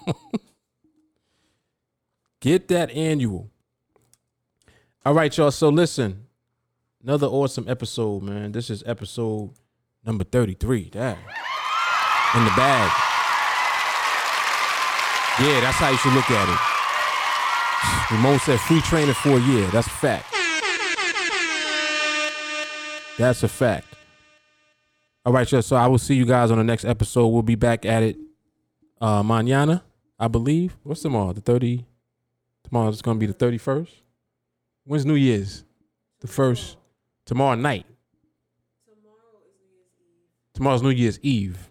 Get 2.41 2.67
that 2.69 2.91
annual. 2.91 3.49
All 5.05 5.13
right, 5.13 5.35
y'all. 5.35 5.51
So 5.51 5.69
listen, 5.69 6.27
another 7.03 7.27
awesome 7.27 7.65
episode, 7.67 8.23
man. 8.23 8.51
This 8.51 8.69
is 8.69 8.83
episode 8.85 9.51
number 10.05 10.23
33. 10.23 10.89
That 10.93 11.17
in 12.35 12.43
the 12.43 12.51
bag. 12.51 12.91
Yeah, 15.39 15.61
that's 15.61 15.77
how 15.77 15.89
you 15.89 15.97
should 15.97 16.13
look 16.13 16.29
at 16.29 16.49
it. 16.49 18.11
Ramon 18.11 18.39
said 18.39 18.59
free 18.59 18.81
training 18.81 19.13
for 19.13 19.37
a 19.37 19.39
year. 19.39 19.67
That's 19.67 19.87
a 19.87 19.91
fact. 19.91 20.33
That's 23.17 23.43
a 23.43 23.47
fact. 23.47 23.87
All 25.25 25.33
right, 25.33 25.51
y'all. 25.51 25.61
so 25.61 25.75
I 25.75 25.87
will 25.87 25.97
see 25.97 26.15
you 26.15 26.25
guys 26.25 26.51
on 26.51 26.57
the 26.57 26.63
next 26.63 26.85
episode. 26.85 27.27
We'll 27.27 27.41
be 27.41 27.55
back 27.55 27.85
at 27.85 28.03
it 28.03 28.17
uh 29.01 29.23
mañana, 29.23 29.83
I 30.19 30.27
believe. 30.27 30.77
What's 30.83 31.01
tomorrow? 31.01 31.33
The 31.33 31.41
30 31.41 31.85
Tomorrow's 32.67 33.01
gonna 33.01 33.17
be 33.19 33.25
the 33.25 33.33
thirty 33.33 33.57
first. 33.57 33.93
When's 34.83 35.05
New 35.05 35.15
Year's? 35.15 35.63
The 36.19 36.27
first. 36.27 36.75
Tomorrow 37.25 37.55
night. 37.55 37.85
Tomorrow's 40.53 40.83
New 40.83 40.89
Year's 40.89 41.19
Eve. 41.21 41.69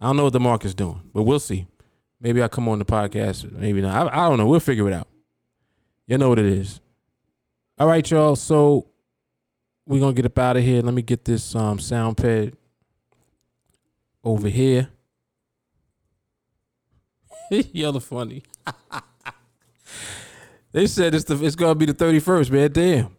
I 0.00 0.06
don't 0.06 0.16
know 0.16 0.24
what 0.24 0.32
the 0.32 0.40
market's 0.40 0.74
doing, 0.74 1.02
but 1.12 1.24
we'll 1.24 1.40
see. 1.40 1.66
Maybe 2.20 2.40
I'll 2.40 2.48
come 2.48 2.68
on 2.68 2.78
the 2.78 2.84
podcast. 2.84 3.50
Maybe 3.52 3.82
not. 3.82 4.12
I, 4.14 4.24
I 4.24 4.28
don't 4.28 4.38
know. 4.38 4.46
We'll 4.46 4.60
figure 4.60 4.88
it 4.88 4.94
out. 4.94 5.08
You 6.06 6.16
know 6.16 6.28
what 6.30 6.38
it 6.38 6.46
is. 6.46 6.80
All 7.78 7.88
right, 7.88 8.08
y'all. 8.10 8.36
So 8.36 8.86
we're 9.84 10.00
gonna 10.00 10.14
get 10.14 10.26
up 10.26 10.38
out 10.38 10.56
of 10.56 10.62
here. 10.62 10.80
Let 10.80 10.94
me 10.94 11.02
get 11.02 11.26
this 11.26 11.54
um 11.54 11.78
sound 11.78 12.16
pad 12.16 12.56
over 14.22 14.48
here. 14.48 14.88
Y'all 17.72 17.96
are 17.96 18.00
funny. 18.00 18.42
they 20.72 20.86
said 20.86 21.14
it's 21.14 21.24
the 21.24 21.42
it's 21.44 21.56
gonna 21.56 21.74
be 21.74 21.86
the 21.86 21.94
31st, 21.94 22.50
man. 22.50 22.72
Damn. 22.72 23.16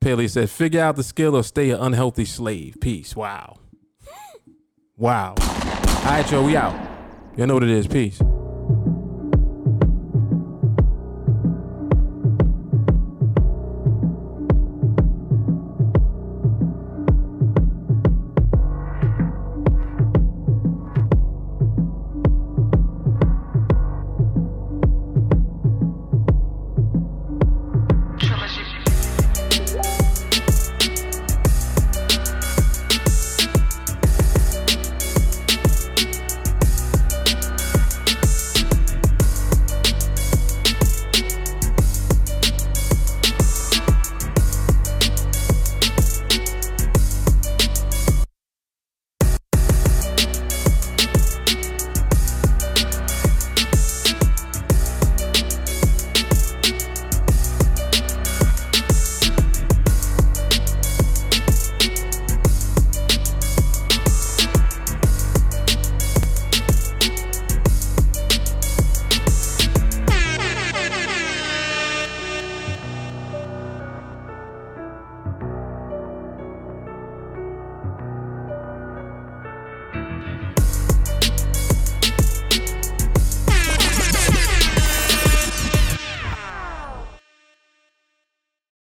Paley 0.00 0.28
said, 0.28 0.48
figure 0.48 0.80
out 0.80 0.94
the 0.94 1.02
skill 1.02 1.34
or 1.34 1.42
stay 1.42 1.70
an 1.70 1.80
unhealthy 1.80 2.24
slave. 2.24 2.76
Peace. 2.80 3.16
Wow. 3.16 3.56
wow. 4.96 5.34
All 5.36 6.04
right, 6.04 6.30
y'all. 6.30 6.44
We 6.44 6.56
out. 6.56 6.80
You 7.36 7.46
know 7.46 7.54
what 7.54 7.64
it 7.64 7.70
is. 7.70 7.88
Peace. 7.88 8.20